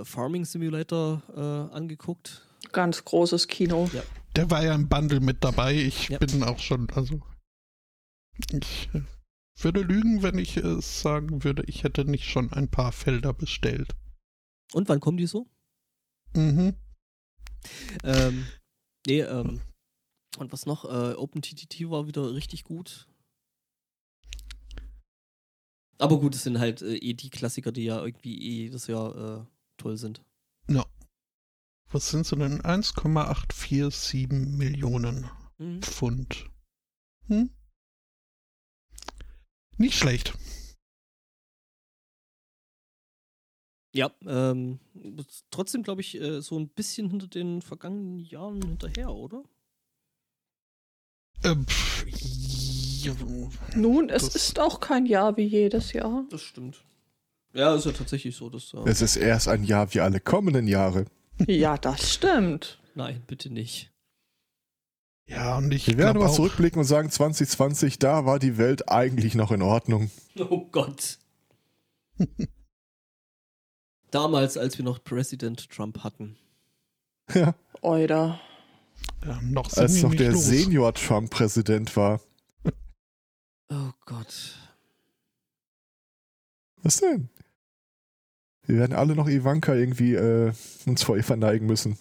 äh, 0.02 0.04
Farming 0.04 0.44
Simulator 0.44 1.24
äh, 1.34 1.74
angeguckt. 1.74 2.46
Ganz 2.74 3.06
großes 3.06 3.48
Kino. 3.48 3.90
Der 4.36 4.52
war 4.52 4.62
ja 4.62 4.76
im 4.76 4.90
Bundle 4.90 5.22
mit 5.22 5.42
dabei. 5.42 5.74
Ich 5.74 6.10
Ja. 6.10 6.18
bin 6.18 6.44
auch 6.44 6.60
schon, 6.60 6.90
also. 6.90 7.22
Ich 8.52 8.90
würde 9.64 9.84
lügen, 9.84 10.24
wenn 10.24 10.38
ich 10.38 10.58
äh, 10.58 10.82
sagen 10.82 11.46
würde, 11.46 11.64
ich 11.68 11.86
hätte 11.86 12.04
nicht 12.04 12.26
schon 12.26 12.52
ein 12.52 12.68
paar 12.70 12.92
Felder 12.92 13.32
bestellt. 13.34 13.96
Und 14.74 14.90
wann 14.90 15.00
kommen 15.00 15.16
die 15.18 15.28
so? 15.28 15.48
Mhm. 16.36 16.76
Ähm, 18.04 18.48
nee, 19.08 19.22
ähm, 19.22 19.62
und 20.38 20.52
was 20.52 20.66
noch? 20.66 20.86
Äh, 20.86 21.16
OpenTTT 21.16 21.90
war 21.90 22.08
wieder 22.08 22.34
richtig 22.34 22.64
gut. 22.64 23.08
Aber 25.98 26.20
gut, 26.20 26.34
es 26.34 26.44
sind 26.44 26.60
halt 26.60 26.82
äh, 26.82 26.96
eh 26.96 27.14
die 27.14 27.30
Klassiker, 27.30 27.72
die 27.72 27.84
ja 27.84 28.04
irgendwie 28.04 28.36
eh 28.42 28.64
jedes 28.64 28.88
Jahr 28.88 29.42
äh, 29.42 29.46
toll 29.78 29.98
sind. 29.98 30.24
Ja. 30.68 30.86
Was 31.92 32.10
sind 32.10 32.26
sie 32.26 32.38
denn? 32.38 32.62
1,847 32.62 34.30
Millionen 34.30 35.30
Mhm. 35.58 35.82
Pfund. 35.84 36.50
Hm? 37.28 37.52
Nicht 39.78 39.96
schlecht. 39.96 40.34
Ja, 43.94 44.10
ähm, 44.26 44.80
trotzdem 45.52 45.84
glaube 45.84 46.02
ich 46.02 46.16
äh, 46.20 46.42
so 46.42 46.58
ein 46.58 46.70
bisschen 46.70 47.10
hinter 47.10 47.28
den 47.28 47.62
vergangenen 47.62 48.20
Jahren 48.20 48.62
hinterher, 48.62 49.12
oder? 49.14 49.44
Äh, 51.44 51.56
pff, 51.56 52.06
ja, 53.04 53.14
Nun, 53.76 54.10
es 54.10 54.24
Das- 54.26 54.36
ist 54.36 54.60
auch 54.60 54.80
kein 54.80 55.06
Jahr 55.06 55.38
wie 55.38 55.46
jedes 55.46 55.94
Jahr. 55.94 56.26
Das 56.30 56.42
stimmt. 56.42 56.84
Ja, 57.54 57.76
ist 57.76 57.86
ja 57.86 57.92
tatsächlich 57.92 58.36
so, 58.36 58.50
dass. 58.50 58.74
Äh, 58.74 58.80
Es 58.86 59.02
ist 59.02 59.16
erst 59.18 59.48
ein 59.48 59.64
Jahr 59.64 59.94
wie 59.94 60.00
alle 60.02 60.20
kommenden 60.20 60.68
Jahre. 60.68 61.06
Ja, 61.48 61.78
das 61.78 62.14
stimmt. 62.14 62.80
nein, 62.96 63.24
bitte 63.28 63.50
nicht. 63.50 63.92
ja, 65.26 65.58
und 65.58 65.74
ich 65.74 65.88
Wir 65.88 65.98
werden 65.98 66.20
mal 66.22 66.32
zurückblicken 66.32 66.80
und 66.80 66.86
sagen, 66.86 67.10
2020, 67.10 67.98
da 68.00 68.26
war 68.26 68.38
die 68.38 68.58
Welt 68.58 68.90
eigentlich 68.90 69.34
noch 69.36 69.52
in 69.52 69.62
Ordnung. 69.62 70.12
Oh 70.38 70.66
Gott. 70.72 71.18
Damals, 74.12 74.58
als 74.58 74.78
wir 74.78 74.86
noch 74.86 75.04
Präsident 75.04 75.70
Trump 75.70 76.04
hatten. 76.04 76.38
Ja, 77.34 77.56
Oida. 77.82 78.40
Ja, 79.26 79.41
noch 79.41 79.72
als 79.74 80.02
noch 80.02 80.16
der 80.16 80.32
los. 80.32 80.45
Senior 80.45 80.93
Trump 80.93 81.30
Präsident 81.30 81.95
war. 81.95 82.22
Oh 83.74 83.91
Gott. 84.06 84.58
Was 86.84 86.97
denn? 86.97 87.30
Wir 88.66 88.80
werden 88.80 88.93
alle 88.93 89.16
noch 89.16 89.30
Ivanka 89.30 89.74
irgendwie 89.74 90.16
äh, 90.16 90.52
uns 90.86 91.04
vor 91.04 91.16
ihr 91.16 91.24
verneigen 91.24 91.68
müssen. 91.68 91.97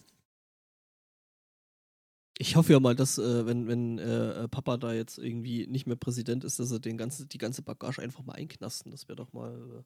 Ich 2.38 2.56
hoffe 2.56 2.72
ja 2.72 2.80
mal, 2.80 2.96
dass, 2.96 3.18
äh, 3.18 3.46
wenn, 3.46 3.68
wenn 3.68 3.98
äh, 3.98 4.48
Papa 4.48 4.78
da 4.78 4.92
jetzt 4.92 5.18
irgendwie 5.18 5.66
nicht 5.66 5.86
mehr 5.86 5.96
Präsident 5.96 6.42
ist, 6.42 6.58
dass 6.58 6.70
er 6.70 6.80
den 6.80 6.96
ganze, 6.96 7.26
die 7.26 7.38
ganze 7.38 7.62
Bagage 7.62 8.00
einfach 8.00 8.24
mal 8.24 8.32
einknasten. 8.32 8.90
Das 8.90 9.08
wäre 9.08 9.16
doch 9.16 9.32
mal. 9.32 9.84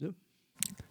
Äh, 0.00 0.08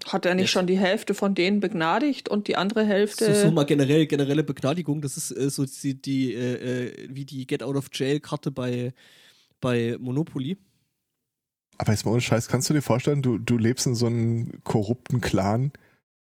Hat 0.08 0.26
er 0.26 0.36
nicht 0.36 0.52
schon 0.52 0.68
die 0.68 0.78
Hälfte 0.78 1.16
von 1.16 1.34
denen 1.34 1.60
begnadigt 1.60 2.30
und 2.30 2.48
die 2.48 2.58
andere 2.58 2.84
so, 2.84 2.88
Hälfte. 2.88 3.36
so 3.36 3.52
mal 3.52 3.66
generell, 3.66 4.06
generelle 4.06 4.44
Begnadigung. 4.44 5.02
Das 5.02 5.18
ist 5.18 5.32
äh, 5.32 5.50
so 5.50 5.66
die, 5.66 6.00
die 6.00 6.34
äh, 6.34 6.90
äh, 6.90 7.08
wie 7.10 7.26
die 7.26 7.48
Get 7.48 7.64
Out 7.64 7.76
of 7.76 7.90
Jail-Karte 7.92 8.52
bei, 8.52 8.94
bei 9.62 9.98
Monopoly. 10.00 10.58
Aber 11.78 11.92
jetzt 11.92 12.06
mal 12.06 12.12
ohne 12.12 12.22
Scheiß, 12.22 12.48
kannst 12.48 12.70
du 12.70 12.74
dir 12.74 12.82
vorstellen, 12.82 13.22
du, 13.22 13.38
du 13.38 13.58
lebst 13.58 13.88
in 13.88 13.96
so 13.96 14.06
einem 14.06 14.64
korrupten 14.64 15.22
Clan 15.22 15.72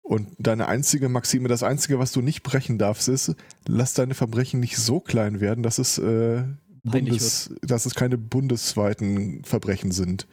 und 0.03 0.29
deine 0.39 0.69
einzige 0.69 1.09
Maxime, 1.09 1.49
das 1.49 1.63
einzige, 1.63 1.99
was 1.99 2.13
du 2.13 2.23
nicht 2.23 2.43
brechen 2.43 2.79
darfst, 2.79 3.09
ist, 3.09 3.35
lass 3.67 3.93
deine 3.93 4.15
Verbrechen 4.15 4.61
nicht 4.61 4.77
so 4.77 5.01
klein 5.01 5.41
werden, 5.41 5.63
dass 5.63 5.79
es, 5.79 5.99
äh, 5.99 6.45
Bundes, 6.85 7.53
dass 7.63 7.87
es 7.87 7.97
keine 7.97 8.17
bundesweiten 8.17 9.43
Verbrechen 9.43 9.91
sind. 9.91 10.29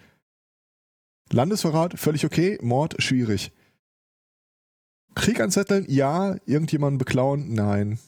Landesverrat, 1.34 2.00
völlig 2.00 2.26
okay, 2.26 2.58
Mord, 2.62 2.96
schwierig. 3.02 3.52
Krieg 5.16 5.40
anzetteln, 5.40 5.86
ja, 5.88 6.36
irgendjemanden 6.46 6.98
beklauen, 6.98 7.54
nein. 7.54 8.00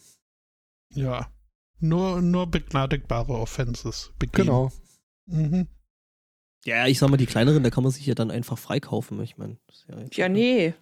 Ja. 0.93 1.29
Nur, 1.79 2.21
nur 2.21 2.49
begnadigbare 2.49 3.33
Offenses 3.33 4.11
begehen. 4.17 4.45
Genau. 4.45 4.71
Mhm. 5.25 5.67
Ja, 6.65 6.87
ich 6.87 6.97
sag 6.97 7.09
mal, 7.09 7.17
die 7.17 7.27
kleineren, 7.27 7.63
da 7.63 7.69
kann 7.69 7.83
man 7.83 7.91
sich 7.91 8.05
ja 8.05 8.15
dann 8.15 8.31
einfach 8.31 8.57
freikaufen. 8.57 9.21
Ich 9.21 9.37
meine, 9.37 9.57
ja, 9.87 9.97
ja, 10.13 10.29
nee. 10.29 10.73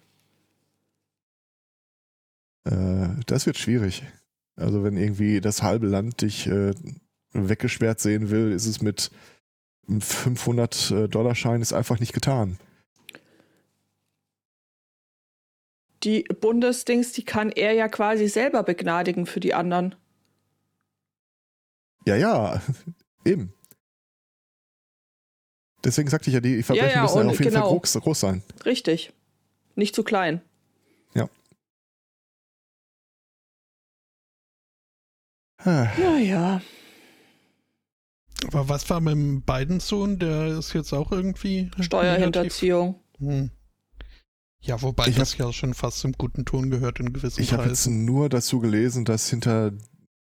Äh, 2.64 3.08
das 3.26 3.44
wird 3.44 3.58
schwierig. 3.58 4.02
Also 4.56 4.82
wenn 4.82 4.96
irgendwie 4.96 5.40
das 5.40 5.62
halbe 5.62 5.86
Land 5.86 6.22
dich 6.22 6.46
äh, 6.46 6.72
weggesperrt 7.32 8.00
sehen 8.00 8.30
will, 8.30 8.52
ist 8.52 8.66
es 8.66 8.80
mit 8.80 9.10
einem 9.88 10.00
500-Dollar-Schein 10.00 11.60
ist 11.62 11.72
einfach 11.72 12.00
nicht 12.00 12.12
getan. 12.12 12.58
Die 16.02 16.24
Bundesdings, 16.24 17.12
die 17.12 17.24
kann 17.24 17.50
er 17.50 17.72
ja 17.72 17.88
quasi 17.88 18.28
selber 18.28 18.62
begnadigen 18.62 19.26
für 19.26 19.40
die 19.40 19.54
anderen. 19.54 19.94
Ja, 22.06 22.16
ja, 22.16 22.60
eben. 23.24 23.52
Deswegen 25.82 26.08
sagte 26.08 26.30
ich 26.30 26.34
ja, 26.34 26.40
die 26.40 26.62
Verbrechen 26.62 26.88
Ja, 26.90 26.94
ja, 26.96 27.02
müssen 27.02 27.18
ja 27.18 27.24
auf 27.26 27.38
jeden 27.38 27.52
Fall 27.52 27.62
genau. 27.62 27.78
groß, 27.78 27.94
groß 27.94 28.20
sein. 28.20 28.42
Richtig. 28.64 29.12
Nicht 29.74 29.94
zu 29.94 30.02
klein. 30.02 30.40
Ja, 35.64 36.18
ja. 36.18 36.60
Aber 38.48 38.68
was 38.68 38.88
war 38.90 39.00
mit 39.00 39.12
dem 39.14 39.42
beiden 39.42 39.80
Sohn? 39.80 40.18
Der 40.18 40.58
ist 40.58 40.72
jetzt 40.72 40.92
auch 40.92 41.12
irgendwie. 41.12 41.70
Steuerhinterziehung. 41.80 43.00
Hm. 43.18 43.50
Ja, 44.60 44.80
wobei 44.80 45.08
Ich 45.08 45.16
das 45.16 45.36
ja 45.36 45.52
schon 45.52 45.74
fast 45.74 45.98
zum 46.00 46.12
guten 46.12 46.44
Ton 46.46 46.70
gehört 46.70 46.98
in 46.98 47.12
gewissen 47.12 47.42
Ich 47.42 47.52
habe 47.52 47.68
jetzt 47.68 47.86
nur 47.86 48.28
dazu 48.30 48.60
gelesen, 48.60 49.04
dass 49.04 49.28
hinter 49.28 49.72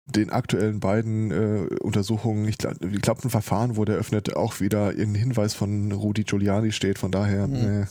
den 0.08 0.30
aktuellen 0.30 0.82
beiden 0.82 1.32
äh, 1.32 1.68
Untersuchungen, 1.82 2.48
ich 2.48 2.58
glaube, 2.58 2.78
glaub, 3.00 3.24
ein 3.24 3.30
Verfahren 3.30 3.76
wurde 3.76 3.94
eröffnet, 3.94 4.36
auch 4.36 4.60
wieder 4.60 4.92
irgendein 4.92 5.22
Hinweis 5.24 5.54
von 5.54 5.92
Rudi 5.92 6.26
Giuliani 6.26 6.72
steht. 6.74 7.00
Von 7.00 7.12
daher, 7.12 7.48
Mhm. 7.48 7.56
äh, 7.56 7.86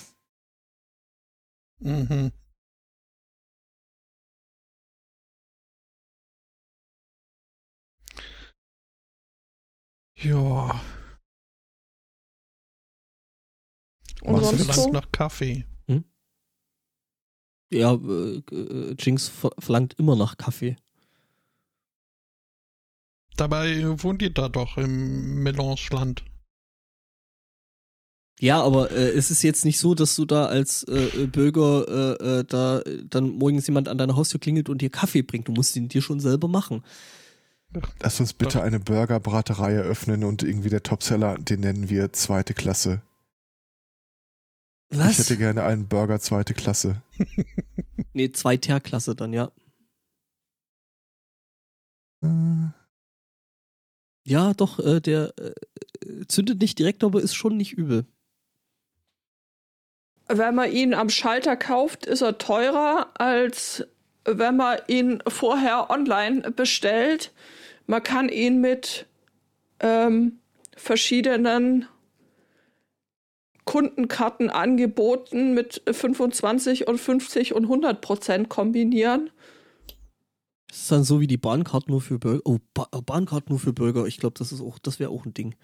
Mhm. 1.81 2.33
Ja, 10.25 10.81
Und 14.23 14.43
sonst 14.43 14.65
verlangt 14.65 14.75
so? 14.75 14.91
nach 14.91 15.13
Kaffee. 15.13 15.65
Ja, 17.71 17.95
äh, 17.95 18.43
äh, 18.53 18.95
Jinx 18.99 19.29
ver 19.29 19.51
verlangt 19.59 19.95
immer 19.99 20.17
nach 20.17 20.37
Kaffee. 20.37 20.77
Dabei 23.37 23.83
wohnt 24.03 24.23
ihr 24.23 24.31
da 24.31 24.49
doch 24.49 24.77
im 24.77 25.43
Melangeland. 25.43 26.25
Ja, 28.41 28.63
aber 28.63 28.91
äh, 28.93 29.11
es 29.11 29.31
ist 29.31 29.43
jetzt 29.43 29.65
nicht 29.65 29.79
so, 29.79 29.95
dass 29.95 30.15
du 30.15 30.25
da 30.25 30.47
als 30.47 30.85
äh, 30.85 31.27
Bürger 31.27 32.19
äh, 32.21 32.41
äh, 32.41 32.45
da 32.45 32.81
dann 33.09 33.31
morgens 33.31 33.67
jemand 33.67 33.89
an 33.89 33.99
deiner 33.99 34.17
Haustür 34.17 34.41
klingelt 34.41 34.69
und 34.69 34.81
dir 34.81 34.91
Kaffee 34.91 35.23
bringt. 35.23 35.49
Du 35.49 35.53
musst 35.53 35.75
ihn 35.77 35.89
dir 35.89 36.03
schon 36.03 36.21
selber 36.21 36.47
machen. 36.49 36.85
Lass 38.01 38.21
uns 38.21 38.33
bitte 38.33 38.63
eine 38.63 38.81
Burgerbraterei 38.81 39.73
eröffnen 39.73 40.25
und 40.25 40.43
irgendwie 40.43 40.71
der 40.71 40.83
Topseller, 40.83 41.37
den 41.39 41.61
nennen 41.61 41.89
wir 41.91 42.13
zweite 42.13 42.55
Klasse. 42.55 43.03
Ich 44.91 44.99
Was? 44.99 45.19
hätte 45.19 45.37
gerne 45.37 45.65
einen 45.65 45.89
Burger 45.89 46.21
zweite 46.21 46.55
Klasse. 46.55 47.03
Nee, 48.17 48.31
Zweiterklasse 48.31 49.17
dann, 49.17 49.33
ja. 49.33 49.51
Äh, 52.23 52.69
Ja, 54.25 54.55
doch, 54.55 54.79
äh, 54.79 55.01
der 55.01 55.35
äh, 55.37 56.27
zündet 56.29 56.61
nicht 56.61 56.79
direkt, 56.79 57.03
aber 57.03 57.21
ist 57.21 57.35
schon 57.35 57.57
nicht 57.57 57.73
übel. 57.73 58.07
Wenn 60.29 60.55
man 60.55 60.71
ihn 60.71 60.95
am 60.95 61.11
Schalter 61.11 61.57
kauft, 61.57 62.07
ist 62.07 62.23
er 62.23 62.39
teurer, 62.39 63.11
als 63.21 63.85
wenn 64.25 64.57
man 64.57 64.79
ihn 64.87 65.23
vorher 65.27 65.91
online 65.91 66.51
bestellt. 66.53 67.33
Man 67.87 68.03
kann 68.03 68.29
ihn 68.29 68.61
mit 68.61 69.07
ähm, 69.81 70.39
verschiedenen 70.77 71.87
Kundenkarten 73.65 74.51
angeboten 74.51 75.55
mit 75.55 75.83
25 75.91 76.87
und 76.87 76.99
50 76.99 77.55
und 77.55 77.65
100 77.65 78.01
Prozent 78.01 78.49
kombinieren. 78.49 79.31
Das 80.69 80.81
ist 80.81 80.93
dann 80.93 81.05
so 81.05 81.21
wie 81.21 81.27
die 81.27 81.37
Bahncard 81.37 81.89
nur 81.89 82.01
für 82.01 82.19
Burger. 82.19 82.43
Oh, 82.45 82.59
ba 82.75 82.89
Bahncard 83.07 83.49
nur 83.49 83.59
für 83.59 83.73
Burger. 83.73 84.07
Ich 84.07 84.19
glaube, 84.19 84.35
das 84.39 84.55
das 84.83 84.99
wäre 84.99 85.11
auch 85.11 85.25
ein 85.25 85.33
Ding. 85.33 85.55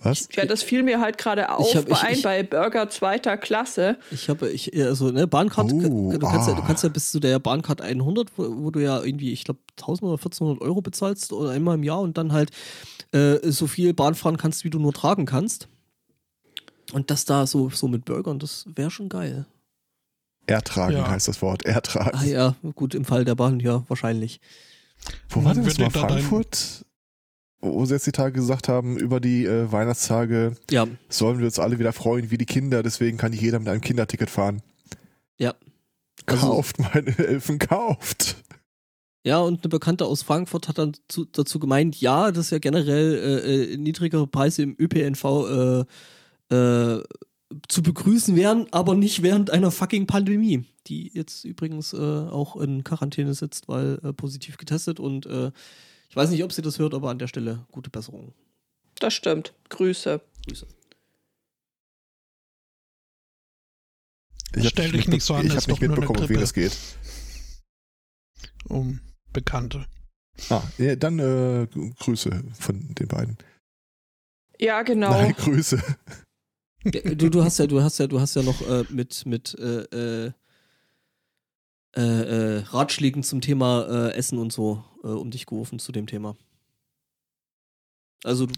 Was? 0.00 0.28
Ja, 0.32 0.44
das 0.46 0.62
fiel 0.62 0.82
mir 0.84 1.00
halt 1.00 1.18
gerade 1.18 1.50
auf 1.50 1.74
hab- 1.74 1.88
ich- 1.88 2.00
bei, 2.00 2.12
ich- 2.12 2.22
bei 2.22 2.42
Burger 2.42 2.88
zweiter 2.88 3.36
Klasse. 3.36 3.98
Ich 4.10 4.28
habe, 4.28 4.48
ich, 4.50 4.72
also, 4.80 5.10
ne, 5.10 5.26
Bahncard, 5.26 5.72
Oh, 5.72 6.12
du, 6.12 6.18
kannst 6.20 6.48
ja, 6.48 6.54
du 6.54 6.62
ah. 6.62 6.64
kannst 6.66 6.82
ja 6.84 6.88
bis 6.88 7.10
zu 7.10 7.18
der 7.20 7.38
Bahncard 7.40 7.80
100, 7.80 8.30
wo, 8.36 8.64
wo 8.64 8.70
du 8.70 8.80
ja 8.80 9.02
irgendwie, 9.02 9.32
ich 9.32 9.44
glaube, 9.44 9.60
1000 9.76 10.04
oder 10.04 10.18
1400 10.18 10.62
Euro 10.62 10.80
bezahlst 10.82 11.32
oder 11.32 11.50
einmal 11.50 11.74
im 11.74 11.82
Jahr 11.82 12.00
und 12.00 12.16
dann 12.16 12.32
halt 12.32 12.50
äh, 13.12 13.38
so 13.50 13.66
viel 13.66 13.92
Bahn 13.94 14.14
fahren 14.14 14.36
kannst, 14.36 14.64
wie 14.64 14.70
du 14.70 14.78
nur 14.78 14.92
tragen 14.92 15.26
kannst. 15.26 15.66
Und 16.92 17.10
das 17.10 17.24
da 17.24 17.46
so, 17.46 17.68
so 17.70 17.88
mit 17.88 18.04
Burgern, 18.04 18.38
das 18.38 18.64
wäre 18.74 18.90
schon 18.90 19.08
geil. 19.08 19.46
Ertragen 20.46 20.94
Ja. 20.96 21.08
heißt 21.10 21.28
das 21.28 21.42
Wort. 21.42 21.64
Ertragen. 21.66 22.16
Ah 22.16 22.24
ja, 22.24 22.54
gut, 22.74 22.94
im 22.94 23.04
Fall 23.04 23.24
der 23.26 23.34
Bahn, 23.34 23.60
ja, 23.60 23.84
wahrscheinlich. 23.88 24.40
Wo 25.28 25.36
war 25.44 25.54
Man 25.54 25.56
denn 25.56 25.64
das 25.64 25.76
dein- 25.76 25.90
Frankfurt? 25.90 26.84
Wo 27.60 27.84
sie 27.84 27.94
jetzt 27.94 28.06
die 28.06 28.12
Tage 28.12 28.32
gesagt 28.32 28.68
haben, 28.68 28.96
über 28.98 29.20
die 29.20 29.44
äh, 29.44 29.70
Weihnachtstage 29.72 30.52
Ja, 30.70 30.86
sollen 31.08 31.38
wir 31.38 31.46
uns 31.46 31.58
alle 31.58 31.78
wieder 31.78 31.92
freuen 31.92 32.30
wie 32.30 32.38
die 32.38 32.46
Kinder, 32.46 32.82
deswegen 32.82 33.18
kann 33.18 33.32
nicht 33.32 33.42
jeder 33.42 33.58
mit 33.58 33.68
einem 33.68 33.80
Kinderticket 33.80 34.30
fahren. 34.30 34.62
ja. 35.38 35.54
Also- 36.26 36.46
Kauft, 36.48 36.78
meine 36.78 37.16
Elfen, 37.18 37.58
kauft. 37.58 38.36
Ja, 39.24 39.38
und 39.38 39.62
eine 39.62 39.68
Bekannte 39.68 40.04
aus 40.04 40.22
Frankfurt 40.22 40.68
hat 40.68 40.78
dann 40.78 40.92
zu, 41.08 41.24
dazu 41.24 41.58
gemeint, 41.58 42.00
ja, 42.00 42.30
dass 42.32 42.50
ja 42.50 42.58
generell 42.58 43.14
äh, 43.14 43.72
äh, 43.72 43.76
niedrigere 43.76 44.26
Preise 44.26 44.62
im 44.62 44.76
ÖPNV 44.78 45.86
äh, 46.50 46.54
äh, 46.54 47.02
zu 47.68 47.82
begrüßen 47.82 48.36
wären, 48.36 48.66
aber 48.72 48.94
nicht 48.94 49.22
während 49.22 49.50
einer 49.50 49.70
fucking 49.70 50.06
Pandemie, 50.06 50.64
die 50.86 51.10
jetzt 51.14 51.44
übrigens 51.44 51.92
äh, 51.94 51.96
auch 51.96 52.56
in 52.56 52.84
Quarantäne 52.84 53.32
sitzt, 53.34 53.68
weil 53.68 53.96
positiv 54.14 54.56
getestet 54.58 55.00
und 55.00 55.26
ich 56.08 56.16
weiß 56.16 56.30
nicht, 56.30 56.42
ob 56.42 56.52
sie 56.52 56.62
das 56.62 56.78
hört, 56.78 56.94
aber 56.94 57.10
an 57.10 57.18
der 57.18 57.26
Stelle 57.28 57.66
gute 57.70 57.90
Besserung. 57.90 58.34
Das 58.98 59.14
stimmt. 59.14 59.54
Grüße. 59.68 60.20
Grüße. 60.46 60.66
Ich 64.56 64.64
hab 64.64 64.72
Stell 64.72 64.92
dich 64.92 65.08
nicht 65.08 65.22
so 65.22 65.34
an, 65.34 65.46
Ich 65.46 65.50
habe 65.50 65.56
nicht 65.56 65.70
doch 65.70 65.80
nur 65.80 65.90
eine 65.90 66.00
mitbekommen, 66.00 66.22
um 66.22 66.28
wen 66.28 66.40
es 66.40 66.54
geht. 66.54 66.76
Um 68.68 69.00
Bekannte. 69.32 69.86
Ah, 70.50 70.62
ja, 70.78 70.96
dann 70.96 71.18
äh, 71.18 71.66
Grüße 71.98 72.44
von 72.58 72.94
den 72.94 73.08
beiden. 73.08 73.36
Ja, 74.58 74.82
genau. 74.82 75.10
Nein, 75.10 75.34
Grüße. 75.34 75.76
Ja, 76.84 77.14
Du, 77.14 77.28
du 77.28 77.42
hast 77.44 77.58
ja, 77.58 77.66
du 77.66 77.82
hast 77.82 77.98
ja, 77.98 78.06
du 78.06 78.20
hast 78.20 78.34
ja 78.36 78.42
noch 78.42 78.62
äh, 78.62 78.84
mit, 78.88 79.26
mit 79.26 79.54
äh, 79.58 80.30
äh, 81.96 82.00
äh, 82.00 82.58
Ratschlägen 82.68 83.22
zum 83.22 83.40
Thema 83.40 83.86
äh, 84.08 84.12
Essen 84.14 84.38
und 84.38 84.52
so 84.52 84.84
äh, 85.02 85.08
um 85.08 85.30
dich 85.30 85.46
gerufen 85.46 85.78
zu 85.78 85.92
dem 85.92 86.06
Thema. 86.06 86.36
Also 88.24 88.46
du, 88.46 88.54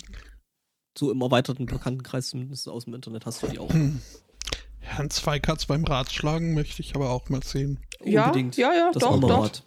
so 0.98 1.10
im 1.10 1.20
erweiterten 1.20 1.66
Bekanntenkreis, 1.66 2.28
zumindest 2.28 2.68
aus 2.68 2.84
dem 2.84 2.94
Internet, 2.94 3.26
hast 3.26 3.42
du 3.42 3.46
die 3.48 3.58
auch. 3.58 3.72
Hm. 3.72 4.00
Herrn 4.80 5.10
Zweikatz 5.10 5.66
beim 5.66 5.84
Ratschlagen 5.84 6.54
möchte 6.54 6.80
ich 6.82 6.94
aber 6.96 7.10
auch 7.10 7.28
mal 7.28 7.42
sehen. 7.42 7.78
ja, 8.04 8.26
Unbedingt. 8.26 8.56
ja, 8.56 8.72
ja, 8.74 8.90
Das 8.92 9.02
doch, 9.02 9.20
doch. 9.20 9.44
Rad. 9.44 9.64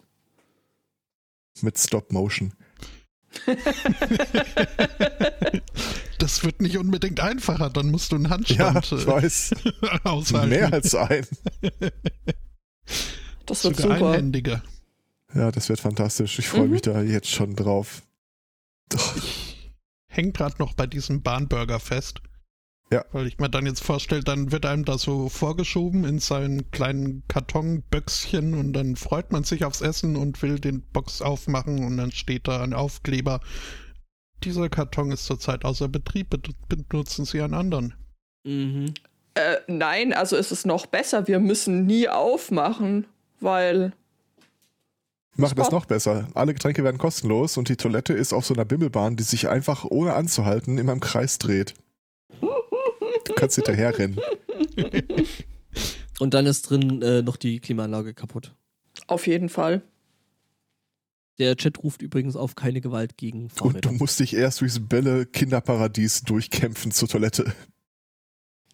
Mit 1.62 1.78
Stop 1.78 2.12
Motion. 2.12 2.52
Das 6.18 6.42
wird 6.42 6.62
nicht 6.62 6.78
unbedingt 6.78 7.20
einfacher, 7.20 7.68
dann 7.68 7.90
musst 7.90 8.10
du 8.12 8.16
einen 8.16 8.24
Ja, 8.24 8.30
Handstand 8.30 8.92
ich 8.92 9.06
weiß. 9.06 9.54
aushalten. 10.04 10.48
Mehr 10.48 10.72
als 10.72 10.94
ein. 10.94 11.26
Das 13.46 13.64
wird 13.64 13.76
Sogar 13.76 13.98
super. 13.98 14.10
einhändiger. 14.10 14.62
Ja, 15.34 15.50
das 15.50 15.68
wird 15.68 15.80
fantastisch. 15.80 16.38
Ich 16.38 16.48
freue 16.48 16.64
Mhm. 16.66 16.70
mich 16.70 16.82
da 16.82 17.02
jetzt 17.02 17.28
schon 17.30 17.54
drauf. 17.56 18.02
Doch, 18.88 19.16
Ich 19.16 19.72
häng 20.08 20.32
gerade 20.32 20.54
noch 20.58 20.74
bei 20.74 20.86
diesem 20.86 21.22
Bahnburger 21.22 21.80
fest. 21.80 22.20
Ja. 22.92 23.04
Weil 23.12 23.26
ich 23.26 23.38
mir 23.38 23.48
dann 23.50 23.66
jetzt 23.66 23.82
vorstelle, 23.82 24.22
dann 24.22 24.52
wird 24.52 24.64
einem 24.66 24.84
das 24.84 25.02
so 25.02 25.28
vorgeschoben 25.28 26.04
in 26.04 26.20
seinen 26.20 26.70
kleinen 26.70 27.24
Kartonböckschen 27.28 28.54
und 28.54 28.72
dann 28.74 28.94
freut 28.94 29.32
man 29.32 29.42
sich 29.42 29.64
aufs 29.64 29.80
Essen 29.80 30.14
und 30.16 30.40
will 30.42 30.60
den 30.60 30.82
Box 30.92 31.20
aufmachen 31.22 31.84
und 31.84 31.96
dann 31.96 32.12
steht 32.12 32.46
da 32.46 32.62
ein 32.62 32.72
Aufkleber. 32.74 33.40
Dieser 34.44 34.68
Karton 34.68 35.10
ist 35.10 35.24
zurzeit 35.24 35.64
außer 35.64 35.88
Betrieb, 35.88 36.30
bet- 36.30 36.50
benutzen 36.68 37.24
Sie 37.24 37.40
einen 37.40 37.54
anderen. 37.54 37.94
Mhm. 38.44 38.92
Äh, 39.34 39.56
nein, 39.66 40.12
also 40.12 40.36
ist 40.36 40.52
es 40.52 40.64
noch 40.64 40.86
besser. 40.86 41.26
Wir 41.26 41.40
müssen 41.40 41.86
nie 41.86 42.08
aufmachen, 42.08 43.06
weil. 43.44 43.92
wir 45.36 45.42
machen 45.42 45.56
das 45.56 45.70
noch 45.70 45.86
besser. 45.86 46.28
Alle 46.34 46.54
Getränke 46.54 46.82
werden 46.82 46.98
kostenlos 46.98 47.56
und 47.56 47.68
die 47.68 47.76
Toilette 47.76 48.12
ist 48.12 48.32
auf 48.32 48.44
so 48.46 48.54
einer 48.54 48.64
Bimmelbahn, 48.64 49.16
die 49.16 49.22
sich 49.22 49.48
einfach 49.48 49.84
ohne 49.84 50.14
anzuhalten 50.14 50.78
immer 50.78 50.92
im 50.92 51.00
Kreis 51.00 51.38
dreht. 51.38 51.74
Du 52.40 53.32
kannst 53.36 53.56
hinterher 53.56 53.96
rennen. 53.98 54.18
Und 56.18 56.34
dann 56.34 56.46
ist 56.46 56.68
drin 56.70 57.02
äh, 57.02 57.22
noch 57.22 57.36
die 57.36 57.60
Klimaanlage 57.60 58.14
kaputt. 58.14 58.54
Auf 59.06 59.26
jeden 59.26 59.48
Fall. 59.48 59.82
Der 61.38 61.56
Chat 61.56 61.82
ruft 61.82 62.02
übrigens 62.02 62.36
auf 62.36 62.54
keine 62.54 62.80
Gewalt 62.80 63.16
gegen 63.16 63.44
Und 63.44 63.50
Fahrräder. 63.52 63.80
du 63.80 63.92
musst 63.92 64.20
dich 64.20 64.34
erst 64.34 64.60
durchs 64.60 64.78
Bälle-Kinderparadies 64.86 66.22
durchkämpfen 66.22 66.92
zur 66.92 67.08
Toilette. 67.08 67.52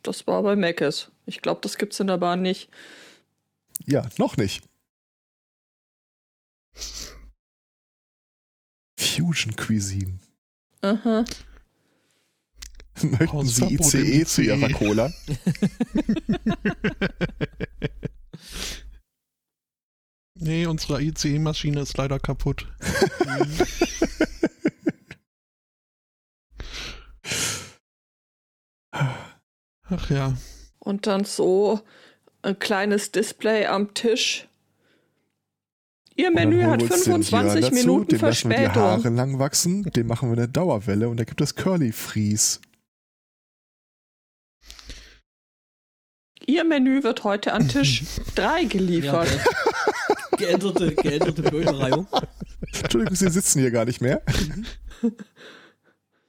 Das 0.02 0.26
war 0.26 0.42
bei 0.42 0.56
Meckes. 0.56 1.10
Ich 1.24 1.40
glaube, 1.40 1.60
das 1.62 1.78
gibt's 1.78 2.00
in 2.00 2.06
der 2.08 2.18
Bahn 2.18 2.42
nicht. 2.42 2.68
Ja, 3.86 4.08
noch 4.18 4.36
nicht. 4.36 4.68
Fusion 8.98 9.54
Cuisine. 9.56 10.18
Aha. 10.82 11.24
Möchten 13.02 13.28
Aus 13.28 13.56
Sie 13.56 13.74
ICE 13.74 14.24
zu 14.26 14.42
Ihrer. 14.42 14.68
Cola? 14.70 15.10
nee, 20.34 20.66
unsere 20.66 21.02
ICE-Maschine 21.02 21.80
ist 21.80 21.96
leider 21.96 22.18
kaputt. 22.18 22.66
Ach 28.92 30.10
ja. 30.10 30.36
Und 30.78 31.06
dann 31.06 31.24
so 31.24 31.80
ein 32.42 32.58
kleines 32.58 33.12
Display 33.12 33.66
am 33.66 33.94
Tisch. 33.94 34.46
Ihr 36.16 36.30
Menü 36.30 36.62
hat 36.64 36.80
holen 36.80 36.90
wir 36.90 36.96
uns 36.96 37.04
den 37.04 37.12
25 37.12 37.30
Jörn 37.32 37.60
dazu, 37.62 37.74
Minuten 37.74 38.08
dem 38.08 38.20
lassen 38.20 38.50
wir 38.50 38.56
die 38.58 38.68
Haare 38.68 38.90
Verspätung. 39.00 39.16
lang 39.16 39.38
wachsen, 39.38 39.82
dem 39.92 40.06
machen 40.06 40.30
wir 40.30 40.36
eine 40.36 40.48
Dauerwelle 40.48 41.08
und 41.08 41.18
da 41.18 41.24
gibt 41.24 41.40
es 41.40 41.54
Curly 41.54 41.92
Fries. 41.92 42.60
Ihr 46.46 46.64
Menü 46.64 47.02
wird 47.04 47.24
heute 47.24 47.52
an 47.52 47.68
Tisch 47.68 48.04
3 48.34 48.62
ja, 48.62 48.68
geliefert. 48.68 49.28
äh, 49.28 50.36
geänderte, 50.36 50.94
geänderte 50.94 51.42
Bürgerreihung. 51.42 52.06
Entschuldigung, 52.82 53.14
Sie 53.16 53.30
sitzen 53.30 53.60
hier 53.60 53.70
gar 53.70 53.84
nicht 53.84 54.00
mehr. 54.00 54.22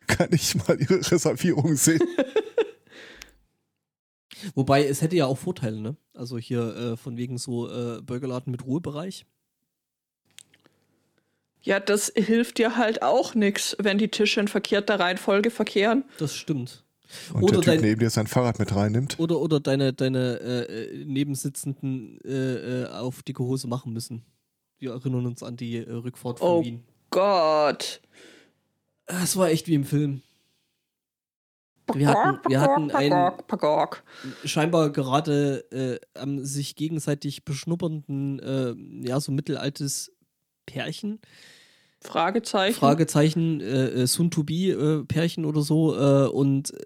Kann 0.08 0.30
ich 0.32 0.56
mal 0.56 0.80
Ihre 0.80 1.00
Reservierung 1.12 1.76
sehen? 1.76 2.02
Wobei, 4.56 4.86
es 4.86 5.02
hätte 5.02 5.16
ja 5.16 5.26
auch 5.26 5.38
Vorteile, 5.38 5.80
ne? 5.82 5.96
Also 6.14 6.38
hier 6.38 6.76
äh, 6.76 6.98
von 6.98 7.18
wegen 7.18 7.38
so 7.38 7.70
äh, 7.70 8.02
Burgerladen 8.02 8.52
mit 8.52 8.66
Ruhebereich. 8.66 9.26
Ja, 11.64 11.80
das 11.80 12.12
hilft 12.16 12.58
dir 12.58 12.76
halt 12.76 13.04
auch 13.04 13.36
nix, 13.36 13.76
wenn 13.80 13.98
die 14.00 14.08
Tische 14.08 14.40
in 14.40 14.48
verkehrter 14.48 15.00
Reihenfolge 15.00 15.52
verkehren. 15.52 16.04
Das 16.18 16.36
stimmt. 16.36 16.84
Und 17.34 17.44
Oder 17.44 17.52
der 17.54 17.62
Typ 17.62 17.66
dein- 17.66 17.82
neben 17.82 18.00
dir 18.00 18.10
sein 18.10 18.26
Fahrrad 18.26 18.58
mit 18.58 18.74
reinnimmt. 18.74 19.20
Oder, 19.20 19.40
oder 19.40 19.60
deine, 19.60 19.94
deine 19.94 20.40
äh, 20.40 21.04
Nebensitzenden 21.06 22.20
äh, 22.24 22.84
äh, 22.84 22.88
auf 22.88 23.22
dicke 23.22 23.44
Hose 23.44 23.68
machen 23.68 23.94
müssen. 23.94 24.24
Wir 24.80 24.92
erinnern 24.92 25.28
uns 25.28 25.44
an 25.44 25.56
die 25.58 25.78
äh, 25.78 25.92
Rückfahrt 25.92 26.40
von 26.40 26.48
Oh. 26.48 26.64
Wien. 26.64 26.84
Gott. 27.12 28.02
Es 29.06 29.36
war 29.36 29.50
echt 29.50 29.68
wie 29.68 29.76
im 29.76 29.84
Film. 29.84 30.22
Wir 31.96 32.08
hatten, 32.10 32.40
wir 32.50 32.62
hatten 32.62 32.92
ein 32.92 33.10
Pagok, 33.10 33.48
Pagok. 33.48 34.04
scheinbar 34.44 34.90
gerade 34.92 35.66
äh, 35.72 36.20
am 36.20 36.44
sich 36.44 36.76
gegenseitig 36.76 37.46
beschnuppernden, 37.46 38.40
äh, 38.40 39.08
ja, 39.08 39.20
so 39.20 39.32
mittelaltes 39.32 40.12
Pärchen. 40.66 41.20
Fragezeichen. 42.02 42.76
Fragezeichen, 42.76 43.62
äh, 43.62 43.86
äh, 43.88 44.08
Soon-to-be-Pärchen 44.08 45.46
oder 45.46 45.62
so. 45.62 45.96
Äh, 45.96 46.28
und 46.30 46.74
äh, 46.74 46.84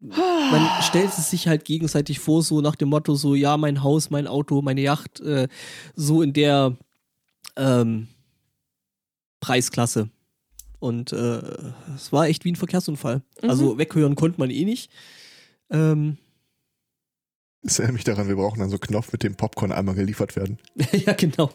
man 0.00 0.68
stellt 0.82 1.10
es 1.10 1.30
sich 1.30 1.46
halt 1.46 1.64
gegenseitig 1.64 2.18
vor, 2.18 2.42
so 2.42 2.60
nach 2.60 2.76
dem 2.76 2.88
Motto, 2.88 3.14
so, 3.14 3.34
ja, 3.34 3.56
mein 3.56 3.82
Haus, 3.82 4.10
mein 4.10 4.26
Auto, 4.26 4.62
meine 4.62 4.80
Yacht, 4.80 5.20
äh, 5.20 5.48
so 5.94 6.22
in 6.22 6.32
der 6.32 6.76
ähm, 7.56 8.08
Preisklasse. 9.40 10.08
Und 10.82 11.12
äh, 11.12 11.40
es 11.94 12.12
war 12.12 12.26
echt 12.26 12.44
wie 12.44 12.50
ein 12.50 12.56
Verkehrsunfall. 12.56 13.22
Mhm. 13.40 13.50
Also 13.50 13.78
weghören 13.78 14.16
konnte 14.16 14.40
man 14.40 14.50
eh 14.50 14.64
nicht. 14.64 14.90
Ähm, 15.70 16.18
Ich 17.62 17.78
erinnere 17.78 17.92
mich 17.92 18.02
daran, 18.02 18.26
wir 18.26 18.34
brauchen 18.34 18.58
dann 18.58 18.68
so 18.68 18.74
einen 18.74 18.80
Knopf, 18.80 19.12
mit 19.12 19.22
dem 19.22 19.36
Popcorn 19.36 19.70
einmal 19.70 19.94
geliefert 19.94 20.34
werden. 20.34 20.58
ja, 20.92 21.12
genau. 21.12 21.52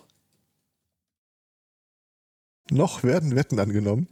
Noch 2.71 3.03
werden 3.03 3.36
Wetten 3.36 3.59
angenommen. 3.59 4.07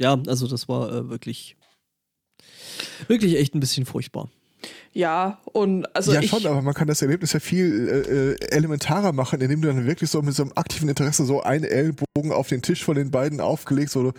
Ja, 0.00 0.14
also 0.28 0.46
das 0.46 0.68
war 0.68 0.92
äh, 0.92 1.08
wirklich, 1.08 1.56
wirklich 3.08 3.34
echt 3.38 3.56
ein 3.56 3.60
bisschen 3.60 3.86
furchtbar. 3.86 4.30
Ja, 4.92 5.38
und 5.44 5.86
also 5.94 6.12
ja, 6.12 6.20
ich, 6.20 6.30
schon, 6.30 6.44
aber 6.46 6.62
man 6.62 6.74
kann 6.74 6.88
das 6.88 7.02
Erlebnis 7.02 7.32
ja 7.32 7.40
viel 7.40 7.88
äh, 7.88 8.46
äh, 8.46 8.50
elementarer 8.56 9.12
machen, 9.12 9.40
indem 9.40 9.62
du 9.62 9.68
dann 9.68 9.86
wirklich 9.86 10.10
so 10.10 10.20
mit 10.22 10.34
so 10.34 10.42
einem 10.42 10.52
aktiven 10.56 10.88
Interesse 10.88 11.24
so 11.24 11.42
einen 11.42 11.64
Ellbogen 11.64 12.32
auf 12.32 12.48
den 12.48 12.62
Tisch 12.62 12.84
von 12.84 12.96
den 12.96 13.10
beiden 13.10 13.40
aufgelegt, 13.40 13.90
so 13.90 14.12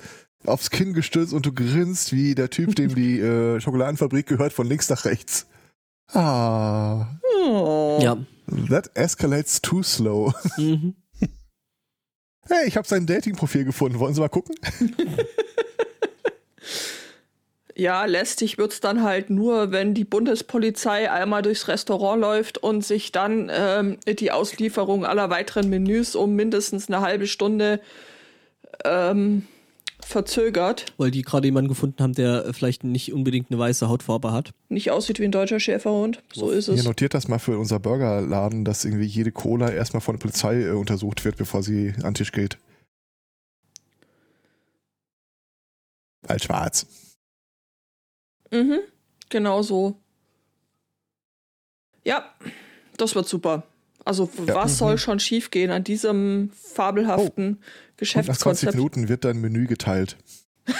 aufs 0.45 0.69
Kinn 0.69 0.93
gestützt 0.93 1.33
und 1.33 1.45
du 1.45 1.51
grinst 1.53 2.13
wie 2.13 2.35
der 2.35 2.49
Typ, 2.49 2.75
dem 2.75 2.95
die 2.95 3.19
äh, 3.19 3.59
Schokoladenfabrik 3.59 4.25
gehört, 4.27 4.53
von 4.53 4.67
links 4.67 4.89
nach 4.89 5.05
rechts. 5.05 5.47
Ah, 6.13 7.07
Oh. 7.41 7.99
Ja. 8.01 8.17
that 8.69 8.89
escalates 8.95 9.61
too 9.61 9.83
slow. 9.83 10.33
Mhm. 10.57 10.95
Hey, 12.51 12.67
ich 12.67 12.77
habe 12.77 12.87
sein 12.87 13.05
Dating-Profil 13.05 13.63
gefunden. 13.63 13.99
Wollen 13.99 14.15
Sie 14.15 14.21
mal 14.21 14.27
gucken? 14.27 14.55
Ja, 17.79 18.03
lästig 18.03 18.57
wird's 18.57 18.81
dann 18.81 19.03
halt 19.03 19.29
nur, 19.29 19.71
wenn 19.71 19.93
die 19.93 20.03
Bundespolizei 20.03 21.09
einmal 21.09 21.41
durchs 21.41 21.69
Restaurant 21.69 22.19
läuft 22.19 22.57
und 22.57 22.83
sich 22.83 23.13
dann 23.13 23.49
ähm, 23.49 23.97
die 24.05 24.31
Auslieferung 24.31 25.05
aller 25.05 25.29
weiteren 25.29 25.69
Menüs 25.69 26.13
um 26.13 26.35
mindestens 26.35 26.89
eine 26.89 26.99
halbe 26.99 27.25
Stunde 27.25 27.79
ähm, 28.83 29.47
verzögert. 30.01 30.87
Weil 30.97 31.11
die 31.11 31.21
gerade 31.21 31.47
jemanden 31.47 31.69
gefunden 31.69 32.03
haben, 32.03 32.11
der 32.11 32.47
äh, 32.47 32.53
vielleicht 32.53 32.83
nicht 32.83 33.13
unbedingt 33.13 33.49
eine 33.49 33.59
weiße 33.59 33.87
Hautfarbe 33.87 34.33
hat. 34.33 34.51
Nicht 34.67 34.91
aussieht 34.91 35.21
wie 35.21 35.25
ein 35.25 35.31
deutscher 35.31 35.61
Schäferhund. 35.61 36.21
So 36.33 36.49
ist 36.51 36.67
Ihr 36.67 36.73
es. 36.73 36.83
notiert 36.83 37.13
das 37.13 37.29
mal 37.29 37.39
für 37.39 37.57
unser 37.57 37.79
Burgerladen, 37.79 38.65
dass 38.65 38.83
irgendwie 38.83 39.05
jede 39.05 39.31
Cola 39.31 39.71
erstmal 39.71 40.01
von 40.01 40.15
der 40.15 40.19
Polizei 40.19 40.63
äh, 40.63 40.71
untersucht 40.71 41.23
wird, 41.23 41.37
bevor 41.37 41.63
sie 41.63 41.93
an 41.99 42.09
den 42.09 42.15
Tisch 42.15 42.33
geht. 42.33 42.57
Als 46.27 46.43
schwarz. 46.43 46.85
Mhm, 48.51 48.79
genau 49.29 49.61
so. 49.61 49.95
Ja, 52.03 52.33
das 52.97 53.15
wird 53.15 53.27
super. 53.27 53.63
Also 54.05 54.29
Ja. 54.47 54.55
was 54.55 54.71
Mhm. 54.73 54.75
soll 54.77 54.97
schon 54.97 55.19
schiefgehen 55.19 55.71
an 55.71 55.83
diesem 55.83 56.51
fabelhaften 56.53 57.45
Und 57.47 57.59
nach 57.59 57.59
20 57.59 57.97
Geschäftskonzept? 57.97 58.75
Minuten 58.75 59.09
wird 59.09 59.25
dein 59.25 59.39
Menü 59.41 59.67
geteilt. 59.67 60.17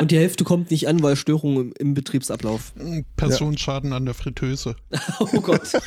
Und 0.00 0.10
die 0.10 0.16
Hälfte 0.18 0.42
kommt 0.44 0.70
nicht 0.72 0.88
an, 0.88 1.02
weil 1.02 1.14
Störungen 1.16 1.66
im, 1.70 1.74
im 1.78 1.94
Betriebsablauf. 1.94 2.72
Personenschaden 3.16 3.92
an 3.92 4.04
der 4.04 4.14
Fritteuse. 4.14 4.76
Oh 5.20 5.40
Gott. 5.40 5.72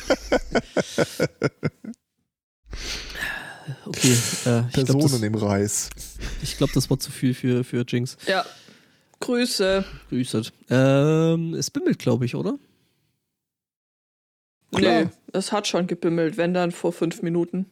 Okay, 3.84 4.08
äh, 4.08 4.12
ich 4.12 4.44
glaube, 4.44 4.68
Personen 4.72 5.02
das, 5.02 5.22
im 5.22 5.34
Reis. 5.34 5.90
ich 6.42 6.56
glaub, 6.56 6.72
das 6.72 6.88
war 6.88 6.98
zu 7.00 7.10
viel 7.10 7.34
für, 7.34 7.64
für 7.64 7.84
Jinx. 7.86 8.16
Ja. 8.26 8.44
Grüße. 9.20 9.84
Grüßet. 10.10 10.52
Ähm, 10.70 11.54
es 11.54 11.70
bimmelt, 11.70 11.98
glaube 11.98 12.24
ich, 12.24 12.34
oder? 12.34 12.58
Klar. 14.74 15.04
Nee, 15.04 15.10
es 15.32 15.52
hat 15.52 15.66
schon 15.66 15.86
gebimmelt, 15.86 16.36
wenn 16.36 16.52
dann 16.54 16.72
vor 16.72 16.92
fünf 16.92 17.22
Minuten. 17.22 17.66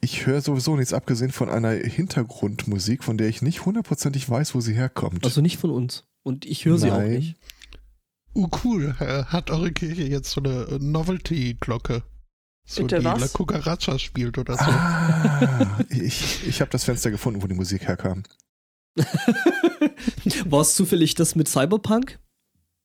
Ich 0.00 0.26
höre 0.26 0.40
sowieso 0.40 0.76
nichts 0.76 0.94
abgesehen 0.94 1.30
von 1.30 1.50
einer 1.50 1.72
Hintergrundmusik, 1.72 3.04
von 3.04 3.18
der 3.18 3.28
ich 3.28 3.42
nicht 3.42 3.66
hundertprozentig 3.66 4.28
weiß, 4.28 4.54
wo 4.54 4.60
sie 4.60 4.72
herkommt. 4.72 5.24
Also 5.24 5.42
nicht 5.42 5.58
von 5.58 5.70
uns. 5.70 6.04
Und 6.22 6.46
ich 6.46 6.64
höre 6.64 6.78
sie 6.78 6.90
auch 6.90 7.02
nicht. 7.02 7.36
Uh, 8.34 8.48
cool. 8.64 8.94
Äh, 9.00 9.24
Hat 9.24 9.50
eure 9.50 9.72
Kirche 9.72 10.04
jetzt 10.04 10.30
so 10.30 10.40
eine 10.40 10.78
Novelty-Glocke? 10.80 12.02
So 12.72 12.82
Bitte 12.82 13.00
die 13.00 13.04
was? 13.04 13.20
La 13.20 13.26
Cucaracha 13.26 13.98
spielt 13.98 14.38
oder 14.38 14.54
so. 14.54 14.62
ah, 14.64 15.80
ich 15.90 16.46
ich 16.46 16.60
habe 16.60 16.70
das 16.70 16.84
Fenster 16.84 17.10
gefunden, 17.10 17.42
wo 17.42 17.48
die 17.48 17.54
Musik 17.54 17.82
herkam. 17.88 18.22
War 20.44 20.60
es 20.60 20.76
zufällig 20.76 21.16
das 21.16 21.34
mit 21.34 21.48
Cyberpunk? 21.48 22.20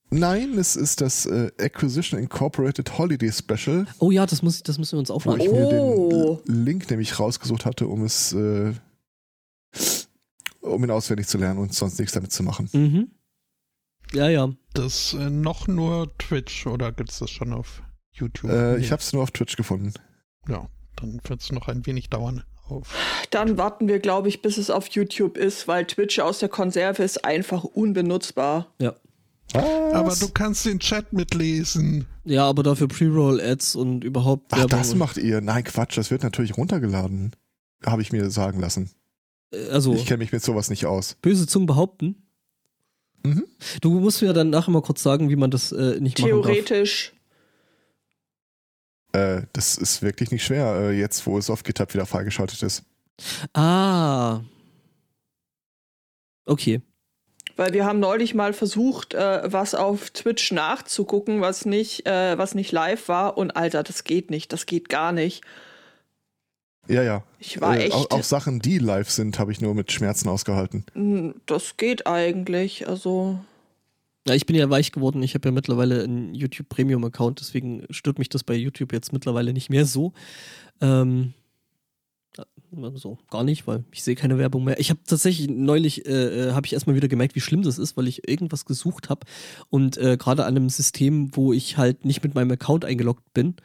Nein, 0.10 0.58
es 0.58 0.76
ist 0.76 1.02
das 1.02 1.28
äh, 1.28 1.52
Acquisition 1.60 2.20
Incorporated 2.20 2.98
Holiday 2.98 3.32
Special, 3.32 3.86
Oh 4.00 4.10
ja, 4.10 4.26
das, 4.26 4.42
muss, 4.42 4.64
das 4.64 4.78
müssen 4.80 4.94
wir 4.94 5.00
uns 5.00 5.10
wo 5.10 5.14
aufladen. 5.14 5.42
ich 5.42 5.52
mir 5.52 5.68
Oh. 5.68 6.42
den 6.48 6.64
Link 6.66 6.90
nämlich 6.90 7.20
rausgesucht 7.20 7.66
hatte, 7.66 7.88
um 7.88 8.04
es 8.04 8.34
äh, 8.34 8.74
um 10.62 10.84
ihn 10.84 10.92
auswendig 10.92 11.28
zu 11.28 11.38
lernen 11.38 11.60
und 11.60 11.74
sonst 11.76 12.00
nichts 12.00 12.14
damit 12.14 12.32
zu 12.32 12.42
machen. 12.42 12.70
Mhm. 12.74 13.12
Ja, 14.14 14.30
ja. 14.30 14.50
Das 14.74 15.14
äh, 15.14 15.30
noch 15.30 15.68
nur 15.68 16.16
Twitch 16.18 16.66
oder 16.66 16.92
gibt 16.92 17.10
es 17.12 17.20
das 17.20 17.30
schon 17.30 17.54
auf 17.54 17.84
YouTube? 18.16 18.52
Äh, 18.52 18.74
Nee. 18.74 18.84
Ich 18.84 18.92
habe 18.92 19.02
es 19.02 19.14
nur 19.14 19.24
auf 19.24 19.32
Twitch 19.32 19.56
gefunden. 19.56 19.94
Ja, 20.48 20.68
dann 20.96 21.20
wird 21.28 21.42
es 21.42 21.52
noch 21.52 21.68
ein 21.68 21.86
wenig 21.86 22.10
dauern. 22.10 22.44
Auf. 22.68 22.88
Dann 23.30 23.58
warten 23.60 23.88
wir, 23.88 24.00
glaube 24.00 24.28
ich, 24.28 24.42
bis 24.42 24.58
es 24.58 24.72
auf 24.72 24.88
YouTube 24.88 25.38
ist, 25.38 25.68
weil 25.68 25.86
Twitch 25.86 26.18
aus 26.20 26.40
der 26.40 26.50
Konserve 26.50 27.04
ist 27.04 27.24
einfach 27.24 27.64
unbenutzbar. 27.64 28.74
Ja. 28.82 28.96
Aber 29.54 30.16
du 30.20 30.28
kannst 30.30 30.66
den 30.66 30.80
Chat 30.80 31.14
mitlesen. 31.14 32.08
Ja, 32.24 32.48
aber 32.50 32.64
dafür 32.64 32.88
Pre-Roll-Ads 32.88 33.76
und 33.76 34.04
überhaupt 34.04 34.48
Ach, 34.52 34.58
Werbung. 34.58 34.80
das 34.80 34.96
macht 34.96 35.18
ihr. 35.18 35.42
Nein, 35.42 35.64
Quatsch, 35.64 35.96
das 35.98 36.10
wird 36.10 36.24
natürlich 36.24 36.58
runtergeladen. 36.58 37.34
Habe 37.86 38.02
ich 38.02 38.12
mir 38.12 38.30
sagen 38.32 38.60
lassen. 38.60 38.90
Äh, 39.52 39.68
Also, 39.70 39.94
Ich 39.94 40.08
kenne 40.08 40.18
mich 40.20 40.32
mit 40.32 40.44
sowas 40.44 40.72
nicht 40.72 40.88
aus. 40.88 41.16
böse 41.22 41.46
Zungen 41.46 41.68
behaupten. 41.68 42.24
Mhm. 43.24 43.46
Du 43.82 44.00
musst 44.00 44.22
mir 44.24 44.34
dann 44.34 44.50
nachher 44.50 44.72
mal 44.72 44.82
kurz 44.82 45.04
sagen, 45.04 45.30
wie 45.30 45.36
man 45.36 45.52
das 45.52 45.72
äh, 45.72 46.00
nicht 46.00 46.20
machen 46.20 46.32
darf. 46.32 46.42
Theoretisch. 46.42 47.14
Äh, 49.16 49.44
das 49.54 49.78
ist 49.78 50.02
wirklich 50.02 50.32
nicht 50.32 50.44
schwer, 50.44 50.76
äh, 50.76 50.92
jetzt 51.00 51.26
wo 51.26 51.38
es 51.38 51.50
auf 51.50 51.64
GitHub 51.64 51.94
wieder 51.94 52.06
freigeschaltet 52.06 52.62
ist. 52.64 52.84
Ah. 53.54 54.42
Okay. 56.46 56.82
Weil 57.56 57.72
wir 57.74 57.86
haben 57.86 58.00
neulich 58.02 58.34
mal 58.34 58.52
versucht, 58.52 59.14
äh, 59.14 59.42
was 59.52 59.74
auf 59.76 60.10
Twitch 60.10 60.52
nachzugucken, 60.52 61.40
was 61.40 61.66
nicht, 61.66 62.06
äh, 62.06 62.38
was 62.38 62.54
nicht 62.54 62.72
live 62.74 63.08
war. 63.08 63.38
Und 63.38 63.52
Alter, 63.56 63.84
das 63.84 64.04
geht 64.04 64.30
nicht. 64.30 64.52
Das 64.52 64.66
geht 64.66 64.90
gar 64.90 65.14
nicht. 65.14 65.42
Ja, 66.88 67.02
ja. 67.02 67.24
Ich 67.40 67.62
war 67.62 67.78
Äh, 67.78 67.86
echt. 67.86 67.94
auch, 67.94 68.12
auch 68.12 68.24
Sachen, 68.24 68.60
die 68.60 68.78
live 68.78 69.10
sind, 69.10 69.40
habe 69.40 69.52
ich 69.54 69.62
nur 69.62 69.74
mit 69.74 69.92
Schmerzen 69.92 70.28
ausgehalten. 70.28 70.86
Hm, 70.94 71.36
Das 71.46 71.78
geht 71.78 72.06
eigentlich. 72.06 72.88
Also. 72.88 73.40
Ja, 74.28 74.34
ich 74.34 74.46
bin 74.46 74.56
ja 74.56 74.70
weich 74.70 74.92
geworden. 74.92 75.22
Ich 75.22 75.36
habe 75.36 75.48
ja 75.48 75.52
mittlerweile 75.52 76.04
einen 76.04 76.34
YouTube 76.34 76.68
Premium 76.68 77.04
Account, 77.06 77.40
deswegen 77.40 77.86
stört 77.92 78.18
mich 78.18 78.30
das 78.30 78.44
bei 78.44 78.56
YouTube 78.56 78.92
jetzt 78.92 79.14
mittlerweile 79.14 79.54
nicht 79.54 79.70
mehr 79.70 79.86
so. 79.86 80.14
Ähm, 80.82 81.34
so 82.96 83.18
gar 83.30 83.44
nicht, 83.44 83.68
weil 83.68 83.86
ich 83.92 84.04
sehe 84.04 84.16
keine 84.16 84.38
Werbung 84.38 84.64
mehr. 84.64 84.80
Ich 84.80 84.90
habe 84.90 85.00
tatsächlich 85.06 85.48
neulich 85.50 86.06
äh, 86.06 86.52
habe 86.52 86.66
ich 86.66 86.74
erstmal 86.74 86.96
wieder 86.96 87.08
gemerkt, 87.08 87.36
wie 87.36 87.40
schlimm 87.42 87.62
das 87.62 87.78
ist, 87.78 87.96
weil 87.98 88.08
ich 88.08 88.28
irgendwas 88.28 88.66
gesucht 88.66 89.10
habe 89.10 89.26
und 89.70 89.98
äh, 89.98 90.18
gerade 90.18 90.44
an 90.46 90.56
einem 90.58 90.70
System, 90.70 91.30
wo 91.36 91.54
ich 91.54 91.78
halt 91.78 92.04
nicht 92.04 92.24
mit 92.24 92.36
meinem 92.36 92.52
Account 92.52 92.84
eingeloggt 92.84 93.34
bin. 93.34 93.56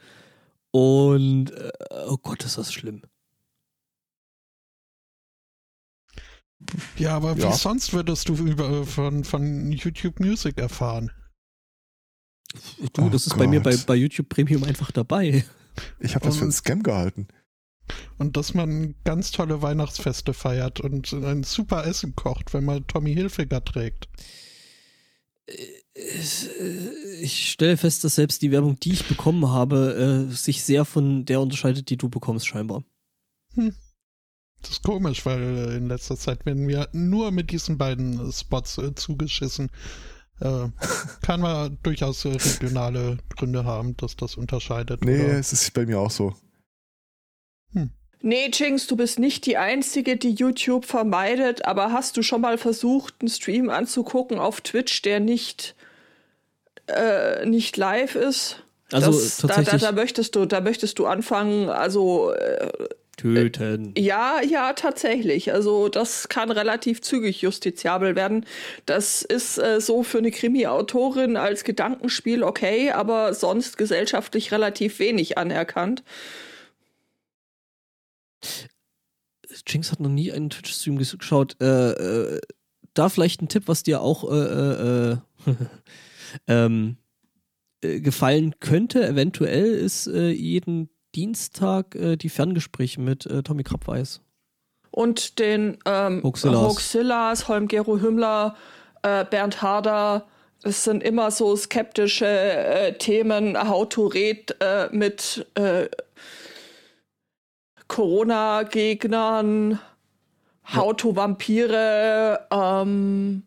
Und 0.71 1.51
äh, 1.51 1.71
oh 2.07 2.17
Gott, 2.21 2.45
ist 2.45 2.57
das 2.57 2.71
schlimm. 2.71 3.01
Ja, 6.97 7.15
aber 7.15 7.37
wie 7.37 7.41
Ja. 7.41 7.51
sonst 7.53 7.93
würdest 7.93 8.29
du 8.29 8.35
über, 8.35 8.85
von, 8.85 9.23
von 9.23 9.71
YouTube 9.71 10.19
Music 10.19 10.57
erfahren? 10.57 11.11
Du, 12.93 13.03
Oh 13.05 13.09
das 13.09 13.27
ist 13.27 13.37
bei 13.37 13.47
mir 13.47 13.61
bei, 13.61 13.71
Gott. 13.71 13.85
bei 13.85 13.95
YouTube 13.95 14.29
Premium 14.29 14.63
einfach 14.63 14.91
dabei. 14.91 15.43
Ich 15.99 16.15
habe 16.15 16.25
das 16.25 16.35
für 16.37 16.43
einen 16.43 16.51
Scam 16.51 16.83
gehalten. 16.83 17.27
Und 18.17 18.37
dass 18.37 18.53
man 18.53 18.95
ganz 19.03 19.31
tolle 19.31 19.61
Weihnachtsfeste 19.61 20.33
feiert 20.33 20.79
und 20.79 21.11
ein 21.13 21.43
super 21.43 21.85
Essen 21.85 22.15
kocht, 22.15 22.53
wenn 22.53 22.63
man 22.65 22.85
Tommy 22.87 23.13
Hilfiger 23.13 23.63
trägt. 23.63 24.07
Ich 25.93 27.51
stelle 27.51 27.77
fest, 27.77 28.03
dass 28.03 28.15
selbst 28.15 28.41
die 28.41 28.51
Werbung, 28.51 28.79
die 28.79 28.93
ich 28.93 29.07
bekommen 29.07 29.49
habe, 29.49 30.27
äh, 30.29 30.33
sich 30.33 30.63
sehr 30.63 30.85
von 30.85 31.25
der 31.25 31.41
unterscheidet, 31.41 31.89
die 31.89 31.97
du 31.97 32.09
bekommst, 32.09 32.47
scheinbar. 32.47 32.83
Das 34.61 34.71
ist 34.71 34.83
komisch, 34.83 35.25
weil 35.25 35.41
äh, 35.41 35.77
in 35.77 35.87
letzter 35.87 36.17
Zeit 36.17 36.45
werden 36.45 36.67
wir 36.67 36.87
nur 36.91 37.31
mit 37.31 37.51
diesen 37.51 37.77
beiden 37.77 38.31
Spots 38.31 38.77
äh, 38.77 38.93
zugeschissen. 38.95 39.69
Äh, 40.39 40.67
kann 41.21 41.41
man 41.41 41.77
durchaus 41.83 42.25
äh, 42.25 42.29
regionale 42.29 43.17
Gründe 43.35 43.65
haben, 43.65 43.97
dass 43.97 44.15
das 44.15 44.35
unterscheidet. 44.35 45.03
Nee, 45.03 45.23
oder? 45.23 45.39
es 45.39 45.53
ist 45.53 45.73
bei 45.73 45.85
mir 45.85 45.99
auch 45.99 46.11
so. 46.11 46.35
Nee, 48.23 48.51
Jinx, 48.53 48.85
du 48.85 48.95
bist 48.95 49.17
nicht 49.17 49.45
die 49.47 49.57
Einzige, 49.57 50.15
die 50.15 50.33
YouTube 50.33 50.85
vermeidet, 50.85 51.65
aber 51.65 51.91
hast 51.91 52.17
du 52.17 52.21
schon 52.21 52.41
mal 52.41 52.57
versucht, 52.59 53.15
einen 53.19 53.29
Stream 53.29 53.69
anzugucken 53.69 54.37
auf 54.37 54.61
Twitch, 54.61 55.01
der 55.01 55.19
nicht, 55.19 55.75
äh, 56.85 57.45
nicht 57.47 57.77
live 57.77 58.15
ist? 58.15 58.63
Also 58.91 59.11
das, 59.11 59.37
da, 59.37 59.47
da, 59.47 59.53
tatsächlich 59.55 59.81
da 59.81 59.91
möchtest 59.91 60.35
du, 60.35 60.45
da 60.45 60.61
möchtest 60.61 60.99
du 60.99 61.07
anfangen, 61.07 61.69
also 61.69 62.31
äh, 62.33 62.69
töten. 63.21 63.93
ja, 63.97 64.41
ja, 64.41 64.73
tatsächlich. 64.73 65.53
Also 65.53 65.89
das 65.89 66.29
kann 66.29 66.51
relativ 66.51 67.01
zügig 67.01 67.41
justiziabel 67.41 68.15
werden. 68.15 68.45
Das 68.85 69.21
ist 69.21 69.57
äh, 69.57 69.79
so 69.81 70.03
für 70.03 70.17
eine 70.19 70.31
Krimi-Autorin 70.31 71.37
als 71.37 71.63
Gedankenspiel 71.63 72.43
okay, 72.43 72.91
aber 72.91 73.33
sonst 73.33 73.77
gesellschaftlich 73.77 74.51
relativ 74.51 74.99
wenig 74.99 75.37
anerkannt. 75.37 76.03
Jinx 79.67 79.91
hat 79.91 79.99
noch 79.99 80.09
nie 80.09 80.31
einen 80.31 80.49
Twitch-Stream 80.49 80.97
ges- 80.97 81.17
geschaut. 81.17 81.57
Äh, 81.61 81.91
äh, 82.35 82.41
da 82.93 83.09
vielleicht 83.09 83.41
ein 83.41 83.47
Tipp, 83.49 83.63
was 83.67 83.83
dir 83.83 84.01
auch 84.01 84.29
äh, 84.31 84.35
äh, 84.35 85.11
äh, 85.11 85.17
ähm, 86.47 86.97
äh, 87.81 87.99
gefallen 87.99 88.55
könnte, 88.59 89.05
eventuell, 89.07 89.73
ist 89.73 90.07
äh, 90.07 90.29
jeden 90.29 90.89
Dienstag 91.15 91.95
äh, 91.95 92.15
die 92.15 92.29
Ferngespräche 92.29 93.01
mit 93.01 93.25
äh, 93.25 93.43
Tommy 93.43 93.63
Krabweis. 93.63 94.21
Und 94.91 95.39
den 95.39 95.77
ähm, 95.85 96.21
Hoaxillas. 96.23 96.61
Hoaxillas, 96.61 97.47
Holm-Gero 97.47 98.01
Hümmler, 98.01 98.55
äh, 99.03 99.25
Bernd 99.25 99.61
Harder, 99.61 100.27
es 100.63 100.83
sind 100.83 101.01
immer 101.01 101.31
so 101.31 101.55
skeptische 101.55 102.27
äh, 102.27 102.93
Themen, 102.93 103.57
How 103.57 103.89
to 103.89 104.07
Red 104.07 104.55
äh, 104.59 104.89
mit 104.91 105.47
äh, 105.55 105.89
Corona-Gegnern, 107.87 109.79
How 110.75 110.95
to 110.95 111.15
Vampire. 111.15 112.47
Ähm, 112.51 113.43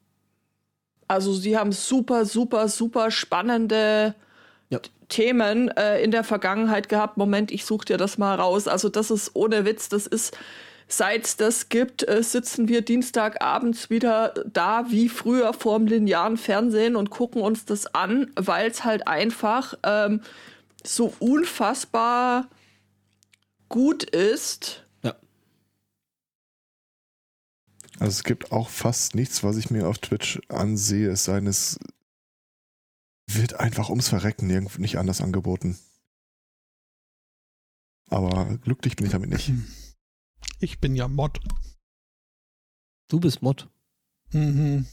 also 1.07 1.33
sie 1.33 1.57
haben 1.57 1.71
super, 1.71 2.25
super, 2.25 2.69
super 2.69 3.13
spannende 3.13 4.17
Ja. 4.71 4.81
Themen 5.09 5.69
äh, 5.69 6.03
in 6.03 6.11
der 6.11 6.25
Vergangenheit 6.25 6.89
gehabt. 6.89 7.17
Moment, 7.17 7.51
ich 7.53 7.65
suche 7.65 7.85
dir 7.85 7.97
das 7.97 8.19
mal 8.19 8.35
raus. 8.35 8.67
Also 8.67 8.89
das 8.89 9.11
ist 9.11 9.33
ohne 9.35 9.65
Witz, 9.65 9.89
das 9.89 10.07
ist, 10.07 10.37
seit 10.89 11.25
es 11.25 11.37
das 11.37 11.69
gibt, 11.69 12.07
äh, 12.09 12.23
sitzen 12.23 12.69
wir 12.69 12.83
Dienstagabends 12.83 13.91
wieder 13.91 14.35
da 14.47 14.87
wie 14.91 15.09
früher 15.09 15.53
vorm 15.53 15.87
linearen 15.87 16.37
Fernsehen 16.37 16.97
und 16.97 17.11
gucken 17.11 17.43
uns 17.43 17.65
das 17.65 17.95
an, 17.95 18.31
weil 18.37 18.71
es 18.71 18.85
halt 18.85 19.07
einfach 19.07 19.75
ähm, 19.83 20.23
so 20.83 21.15
unfassbar 21.19 22.49
gut 23.69 24.05
ist. 24.05 24.85
Ja. 25.03 25.15
Also 27.99 28.11
es 28.11 28.25
gibt 28.25 28.53
auch 28.53 28.69
fast 28.69 29.15
nichts, 29.15 29.43
was 29.43 29.57
ich 29.57 29.71
mir 29.71 29.89
auf 29.89 29.99
Twitch 29.99 30.41
ansehe, 30.49 31.11
es 31.11 31.25
sei 31.25 31.35
denn, 31.35 31.47
es 31.47 31.79
wird 33.27 33.55
einfach 33.55 33.89
ums 33.89 34.09
Verrecken 34.09 34.47
nirgendwo 34.47 34.81
nicht 34.81 34.99
anders 34.99 35.21
angeboten. 35.21 35.79
Aber 38.09 38.59
glücklich 38.59 38.97
bin 38.97 39.07
ich 39.07 39.13
damit 39.13 39.31
nicht. 39.31 39.53
Ich 40.61 40.79
bin 40.79 40.95
ja 40.95 41.09
Mod. 41.09 41.41
Du 43.09 43.21
bist 43.21 43.43
Mod. 43.43 43.69
Mhm. 44.33 44.87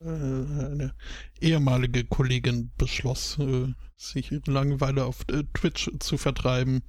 Äh, 0.00 0.04
Eine 0.06 0.94
ehemalige 1.40 2.04
Kollegin 2.04 2.72
beschloss, 2.76 3.38
äh, 3.38 3.72
sich 3.96 4.30
ihre 4.32 4.50
Langeweile 4.50 5.04
auf 5.04 5.24
äh, 5.28 5.44
Twitch 5.54 5.90
zu 6.00 6.18
vertreiben. 6.18 6.82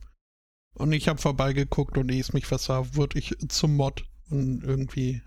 Und 0.74 0.92
ich 0.94 1.08
habe 1.08 1.20
vorbeigeguckt 1.20 1.98
und 1.98 2.10
ehe 2.10 2.22
es 2.22 2.34
mich 2.34 2.46
versah, 2.46 2.96
wurde 2.96 3.18
ich 3.18 3.36
zum 3.50 3.76
Mod. 3.76 4.06
Und 4.30 4.64
irgendwie 4.64 5.22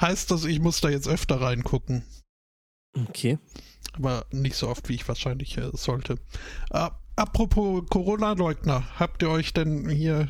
heißt 0.00 0.30
das, 0.30 0.44
ich 0.44 0.60
muss 0.60 0.80
da 0.80 0.90
jetzt 0.90 1.08
öfter 1.08 1.40
reingucken. 1.40 2.04
Okay. 2.94 3.38
Aber 3.94 4.26
nicht 4.30 4.56
so 4.56 4.68
oft, 4.68 4.88
wie 4.88 4.94
ich 4.94 5.08
wahrscheinlich 5.08 5.58
äh, 5.58 5.70
sollte. 5.72 6.18
Äh, 6.70 6.90
apropos 7.16 7.82
Corona-Leugner, 7.88 8.84
habt 8.98 9.22
ihr 9.22 9.30
euch 9.30 9.52
denn 9.52 9.88
hier 9.88 10.28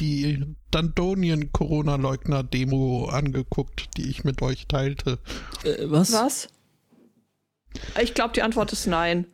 die 0.00 0.56
Dandonien-Corona-Leugner-Demo 0.70 3.06
angeguckt, 3.06 3.96
die 3.96 4.10
ich 4.10 4.24
mit 4.24 4.42
euch 4.42 4.66
teilte? 4.66 5.20
Äh, 5.64 5.90
was? 5.90 6.12
Was? 6.12 6.48
Ich 8.00 8.14
glaube, 8.14 8.34
die 8.34 8.42
Antwort 8.42 8.72
ist 8.72 8.86
nein. 8.86 9.26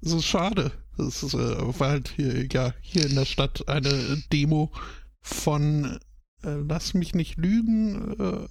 Das 0.00 0.12
ist 0.12 0.24
schade. 0.24 0.72
Das 0.96 1.22
ist, 1.22 1.34
äh, 1.34 1.78
war 1.78 1.90
halt 1.90 2.08
hier, 2.08 2.46
ja, 2.46 2.74
hier 2.80 3.06
in 3.06 3.14
der 3.14 3.24
Stadt 3.24 3.68
eine 3.68 4.20
Demo 4.32 4.72
von, 5.20 6.00
äh, 6.42 6.56
lass 6.68 6.94
mich 6.94 7.14
nicht 7.14 7.38
lügen, 7.38 8.16
äh, 8.18 8.48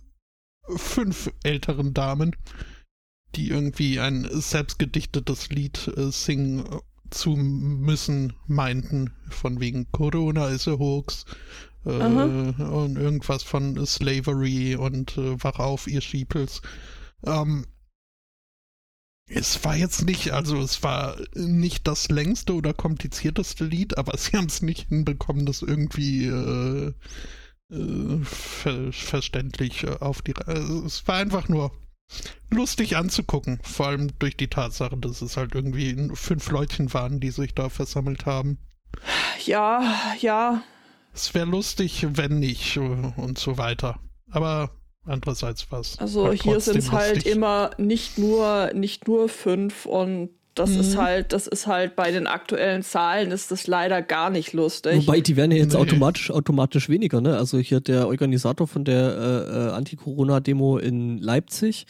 fünf 0.68 1.32
älteren 1.44 1.94
Damen, 1.94 2.36
die 3.36 3.50
irgendwie 3.50 4.00
ein 4.00 4.28
selbstgedichtetes 4.30 5.50
Lied 5.50 5.88
äh, 5.96 6.12
singen 6.12 6.66
äh, 6.66 6.80
zu 7.10 7.32
müssen, 7.32 8.34
meinten, 8.48 9.14
von 9.30 9.60
wegen 9.60 9.92
Corona 9.92 10.48
ist 10.48 10.68
a 10.68 10.78
hoax 10.78 11.26
äh, 11.86 11.90
und 11.90 12.98
irgendwas 12.98 13.44
von 13.44 13.86
Slavery 13.86 14.76
und 14.76 15.18
äh, 15.18 15.44
wach 15.44 15.60
auf, 15.60 15.88
ihr 15.88 16.02
Sheeples. 16.02 16.62
Ähm, 17.26 17.66
es 19.28 19.64
war 19.64 19.78
jetzt 19.78 20.06
nicht, 20.06 20.32
also 20.32 20.60
es 20.60 20.84
war 20.84 21.16
nicht 21.36 21.88
das 21.88 22.10
längste 22.10 22.54
oder 22.54 22.74
komplizierteste 22.74 23.64
Lied, 23.66 23.98
aber 23.98 24.18
sie 24.18 24.38
haben 24.38 24.48
es 24.48 24.62
nicht 24.62 24.90
hinbekommen, 24.90 25.46
das 25.46 25.62
irgendwie 25.62 26.26
äh, 26.26 26.94
ver 28.24 28.92
verständlich 28.92 29.84
äh, 29.84 29.98
auf 30.00 30.22
die. 30.22 30.36
Also 30.36 30.86
es 30.86 31.08
war 31.08 31.16
einfach 31.16 31.48
nur 31.48 31.72
lustig 32.50 32.98
anzugucken, 32.98 33.60
vor 33.64 33.88
allem 33.88 34.10
durch 34.20 34.36
die 34.36 34.50
Tatsache, 34.50 34.98
dass 34.98 35.22
es 35.22 35.38
halt 35.38 35.56
irgendwie 35.56 36.10
fünf 36.14 36.50
Leutchen 36.52 36.94
waren, 36.94 37.20
die 37.20 37.32
sich 37.32 37.56
da 37.56 37.70
versammelt 37.70 38.26
haben. 38.26 38.58
Ja, 39.46 39.96
ja. 40.20 40.62
Es 41.14 41.34
wäre 41.34 41.46
lustig, 41.46 42.06
wenn 42.10 42.40
nicht 42.40 42.78
äh, 42.78 42.80
und 42.80 43.38
so 43.38 43.58
weiter. 43.58 44.00
Aber 44.30 44.72
andererseits 45.06 45.72
war 45.72 45.80
es. 45.80 45.98
Also 46.00 46.28
halt 46.28 46.44
hier 46.44 46.60
sind 46.60 46.78
es 46.78 46.92
halt 46.92 47.26
immer 47.26 47.72
nicht 47.78 48.18
nur, 48.18 48.72
nicht 48.74 49.08
nur 49.08 49.30
fünf 49.30 49.86
und 49.86 50.30
das 50.56 50.72
Mhm. 50.72 50.80
ist 50.82 50.98
halt, 50.98 51.34
das 51.34 51.48
ist 51.48 51.68
halt 51.68 51.96
bei 51.96 52.12
den 52.12 52.28
aktuellen 52.28 52.84
Zahlen 52.84 53.32
ist 53.32 53.52
das 53.52 53.68
leider 53.68 54.02
gar 54.02 54.30
nicht 54.30 54.54
lustig. 54.54 55.08
Wobei, 55.08 55.22
die 55.22 55.36
werden 55.38 55.52
ja 55.52 55.58
jetzt 55.60 55.74
Nee. 55.74 55.80
automatisch, 55.80 56.30
automatisch 56.32 56.90
weniger, 56.90 57.22
ne? 57.22 57.38
Also 57.38 57.58
hier 57.60 57.80
der 57.80 58.08
Organisator 58.08 58.68
von 58.68 58.84
der 58.84 59.02
äh, 59.18 59.68
äh, 59.70 59.72
Anti-Corona-Demo 59.72 60.78
in 60.78 61.18
Leipzig, 61.20 61.86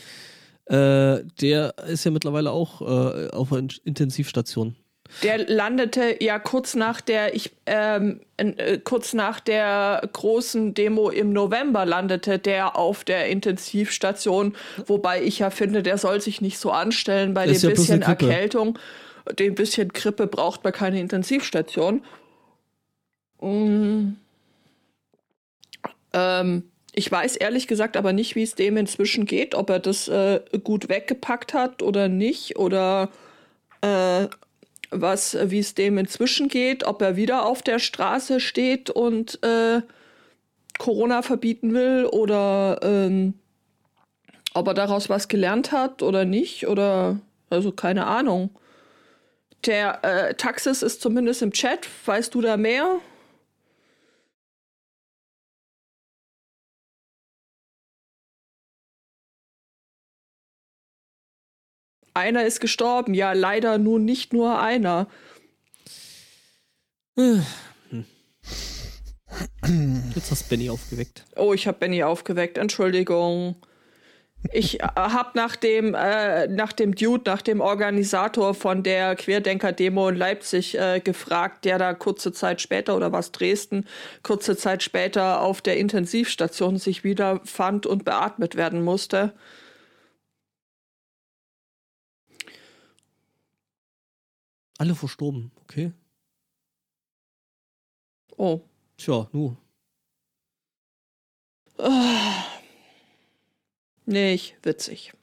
äh, 0.65 1.19
der 1.41 1.73
ist 1.87 2.03
ja 2.05 2.11
mittlerweile 2.11 2.51
auch 2.51 2.81
äh, 2.81 3.29
auf 3.29 3.51
einer 3.51 3.67
Intensivstation. 3.83 4.75
Der 5.23 5.49
landete 5.49 6.23
ja 6.23 6.39
kurz 6.39 6.75
nach 6.75 7.01
der, 7.01 7.35
ich, 7.35 7.51
ähm, 7.65 8.21
äh, 8.37 8.77
kurz 8.77 9.13
nach 9.13 9.39
der 9.39 10.07
großen 10.13 10.73
Demo 10.73 11.09
im 11.09 11.33
November 11.33 11.85
landete 11.85 12.39
der 12.39 12.77
auf 12.77 13.03
der 13.03 13.27
Intensivstation, 13.27 14.55
wobei 14.85 15.21
ich 15.21 15.39
ja 15.39 15.49
finde, 15.49 15.83
der 15.83 15.97
soll 15.97 16.21
sich 16.21 16.41
nicht 16.41 16.57
so 16.57 16.71
anstellen 16.71 17.33
bei 17.33 17.45
Das 17.45 17.61
dem 17.61 17.69
ja 17.69 17.75
bisschen. 17.75 18.01
Erkältung. 18.01 18.79
Dem 19.37 19.55
bisschen 19.55 19.89
Grippe 19.89 20.27
braucht 20.27 20.63
man 20.63 20.73
keine 20.73 20.99
Intensivstation. 20.99 22.03
Mm. 23.41 24.13
Ähm, 26.13 26.63
ich 26.93 27.11
weiß 27.11 27.35
ehrlich 27.37 27.67
gesagt 27.67 27.95
aber 27.95 28.13
nicht, 28.13 28.35
wie 28.35 28.43
es 28.43 28.55
dem 28.55 28.77
inzwischen 28.77 29.25
geht, 29.25 29.55
ob 29.55 29.69
er 29.69 29.79
das 29.79 30.07
äh, 30.07 30.41
gut 30.63 30.89
weggepackt 30.89 31.53
hat 31.53 31.81
oder 31.81 32.09
nicht 32.09 32.57
oder 32.57 33.09
äh, 33.81 34.27
was, 34.91 35.37
wie 35.41 35.59
es 35.59 35.73
dem 35.73 35.97
inzwischen 35.97 36.47
geht, 36.49 36.85
ob 36.85 37.01
er 37.01 37.15
wieder 37.15 37.45
auf 37.45 37.61
der 37.61 37.79
Straße 37.79 38.39
steht 38.39 38.89
und 38.89 39.41
äh, 39.43 39.81
Corona 40.77 41.21
verbieten 41.21 41.73
will 41.73 42.05
oder 42.05 42.79
ähm, 42.83 43.35
ob 44.53 44.67
er 44.67 44.73
daraus 44.73 45.09
was 45.09 45.27
gelernt 45.27 45.71
hat 45.71 46.03
oder 46.03 46.25
nicht 46.25 46.67
oder 46.67 47.19
also 47.49 47.71
keine 47.71 48.05
Ahnung. 48.05 48.49
Der 49.65 50.03
äh, 50.03 50.33
Taxis 50.33 50.81
ist 50.81 51.01
zumindest 51.01 51.41
im 51.41 51.51
Chat. 51.51 51.87
Weißt 52.05 52.33
du 52.33 52.41
da 52.41 52.57
mehr? 52.57 52.99
Einer 62.13 62.45
ist 62.45 62.59
gestorben. 62.59 63.13
Ja, 63.13 63.33
leider 63.33 63.77
nun 63.77 64.05
nicht 64.05 64.33
nur 64.33 64.59
einer. 64.59 65.07
Jetzt 70.15 70.31
hast 70.31 70.49
Benny 70.49 70.69
aufgeweckt. 70.69 71.25
Oh, 71.35 71.53
ich 71.53 71.67
habe 71.67 71.79
Benny 71.79 72.03
aufgeweckt. 72.03 72.57
Entschuldigung. 72.57 73.55
Ich 74.51 74.81
äh, 74.81 74.87
habe 74.95 75.31
nach 75.35 75.55
dem 75.55 75.93
äh, 75.93 76.47
nach 76.47 76.73
dem 76.73 76.95
Dude, 76.95 77.29
nach 77.29 77.41
dem 77.41 77.61
Organisator 77.61 78.53
von 78.55 78.81
der 78.83 79.15
Querdenker-Demo 79.15 80.09
in 80.09 80.15
Leipzig 80.15 80.77
äh, 80.77 80.99
gefragt, 80.99 81.65
der 81.65 81.77
da 81.77 81.93
kurze 81.93 82.31
Zeit 82.31 82.59
später 82.59 82.95
oder 82.95 83.11
was 83.11 83.31
Dresden 83.31 83.85
kurze 84.23 84.57
Zeit 84.57 84.81
später 84.81 85.41
auf 85.41 85.61
der 85.61 85.77
Intensivstation 85.77 86.77
sich 86.77 87.03
wieder 87.03 87.39
fand 87.45 87.85
und 87.85 88.03
beatmet 88.03 88.55
werden 88.55 88.83
musste. 88.83 89.33
Alle 94.81 94.95
verstorben, 94.95 95.51
okay. 95.61 95.91
Oh. 98.35 98.61
Tja, 98.97 99.29
nu. 99.31 99.55
Ah. 101.77 102.45
Nicht 104.07 104.55
witzig. 104.63 105.13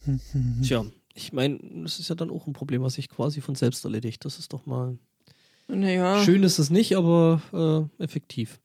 Tja, 0.64 0.86
ich 1.14 1.32
meine, 1.32 1.60
das 1.84 2.00
ist 2.00 2.08
ja 2.08 2.16
dann 2.16 2.30
auch 2.30 2.48
ein 2.48 2.52
Problem, 2.52 2.82
was 2.82 2.94
sich 2.94 3.08
quasi 3.08 3.40
von 3.40 3.54
selbst 3.54 3.84
erledigt. 3.84 4.24
Das 4.24 4.40
ist 4.40 4.52
doch 4.52 4.66
mal. 4.66 4.98
Naja. 5.68 6.24
Schön 6.24 6.42
ist 6.42 6.58
es 6.58 6.70
nicht, 6.70 6.96
aber 6.96 7.40
äh, 7.52 8.02
effektiv. 8.02 8.58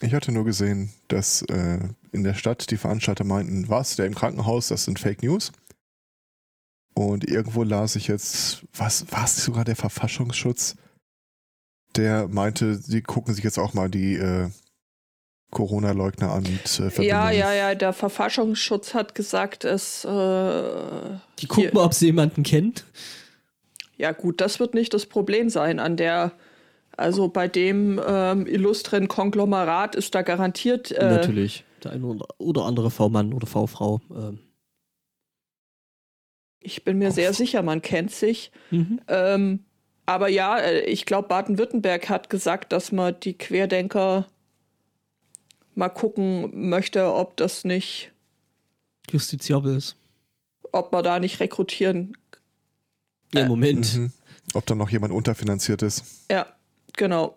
Ich 0.00 0.14
hatte 0.14 0.32
nur 0.32 0.44
gesehen, 0.44 0.90
dass 1.08 1.42
äh, 1.42 1.80
in 2.12 2.24
der 2.24 2.34
Stadt 2.34 2.70
die 2.70 2.76
Veranstalter 2.76 3.24
meinten, 3.24 3.68
was, 3.68 3.96
der 3.96 4.06
im 4.06 4.14
Krankenhaus, 4.14 4.68
das 4.68 4.84
sind 4.84 4.98
Fake 4.98 5.22
News. 5.22 5.52
Und 6.94 7.28
irgendwo 7.28 7.62
las 7.62 7.96
ich 7.96 8.08
jetzt, 8.08 8.64
was 8.74 9.10
war 9.12 9.24
es 9.24 9.44
sogar 9.44 9.64
der 9.64 9.76
Verfassungsschutz? 9.76 10.76
Der 11.96 12.28
meinte, 12.28 12.74
sie 12.74 13.02
gucken 13.02 13.34
sich 13.34 13.44
jetzt 13.44 13.58
auch 13.58 13.74
mal 13.74 13.88
die 13.88 14.14
äh, 14.14 14.50
Corona-Leugner 15.50 16.32
an 16.32 16.44
und 16.44 16.80
äh. 16.80 17.02
Ja, 17.02 17.30
ja, 17.30 17.52
ja, 17.52 17.74
der 17.74 17.92
Verfassungsschutz 17.92 18.94
hat 18.94 19.14
gesagt, 19.14 19.64
es. 19.64 20.04
Äh, 20.04 20.08
Die 21.38 21.46
gucken 21.46 21.70
mal, 21.72 21.84
ob 21.84 21.94
sie 21.94 22.06
jemanden 22.06 22.42
kennt. 22.42 22.84
Ja, 23.96 24.12
gut, 24.12 24.40
das 24.40 24.60
wird 24.60 24.74
nicht 24.74 24.92
das 24.92 25.06
Problem 25.06 25.48
sein. 25.48 25.80
An 25.80 25.96
der, 25.96 26.32
also 26.98 27.28
bei 27.28 27.46
dem 27.46 28.00
ähm, 28.04 28.46
illustren 28.46 29.06
Konglomerat 29.06 29.94
ist 29.94 30.14
da 30.14 30.22
garantiert. 30.22 30.90
Äh, 30.90 31.08
Natürlich. 31.08 31.64
Der 31.84 31.92
eine 31.92 32.04
oder, 32.06 32.26
oder 32.38 32.64
andere 32.64 32.90
V-Mann 32.90 33.32
oder 33.32 33.46
V-Frau. 33.46 34.00
Ähm. 34.10 34.40
Ich 36.58 36.84
bin 36.84 36.98
mir 36.98 37.12
sehr 37.12 37.32
sicher, 37.32 37.62
man 37.62 37.82
kennt 37.82 38.10
sich. 38.10 38.50
Mhm. 38.72 39.00
Ähm, 39.06 39.64
aber 40.06 40.28
ja, 40.28 40.58
äh, 40.58 40.80
ich 40.86 41.06
glaube, 41.06 41.28
Baden-Württemberg 41.28 42.08
hat 42.08 42.30
gesagt, 42.30 42.72
dass 42.72 42.90
man 42.90 43.14
die 43.20 43.38
Querdenker 43.38 44.26
mal 45.76 45.90
gucken 45.90 46.68
möchte, 46.68 47.14
ob 47.14 47.36
das 47.36 47.62
nicht, 47.62 48.10
Justiziabel 49.08 49.76
ist. 49.76 49.94
ob 50.72 50.90
man 50.90 51.04
da 51.04 51.20
nicht 51.20 51.38
rekrutieren. 51.38 52.16
Ja, 53.32 53.42
im 53.42 53.48
Moment. 53.48 53.96
Mhm. 53.96 54.12
Ob 54.54 54.66
da 54.66 54.74
noch 54.74 54.90
jemand 54.90 55.12
unterfinanziert 55.12 55.82
ist. 55.82 56.24
Ja, 56.30 56.46
genau. 56.98 57.36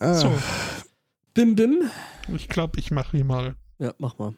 Ah, 0.00 0.14
So, 0.14 0.32
Bim 1.34 1.56
Bim. 1.56 1.90
ich 2.34 2.48
glaube, 2.48 2.78
ich 2.78 2.90
mache 2.92 3.16
hier 3.16 3.24
mal. 3.24 3.56
Ja, 3.78 3.94
mach 3.98 4.18
mal. 4.18 4.34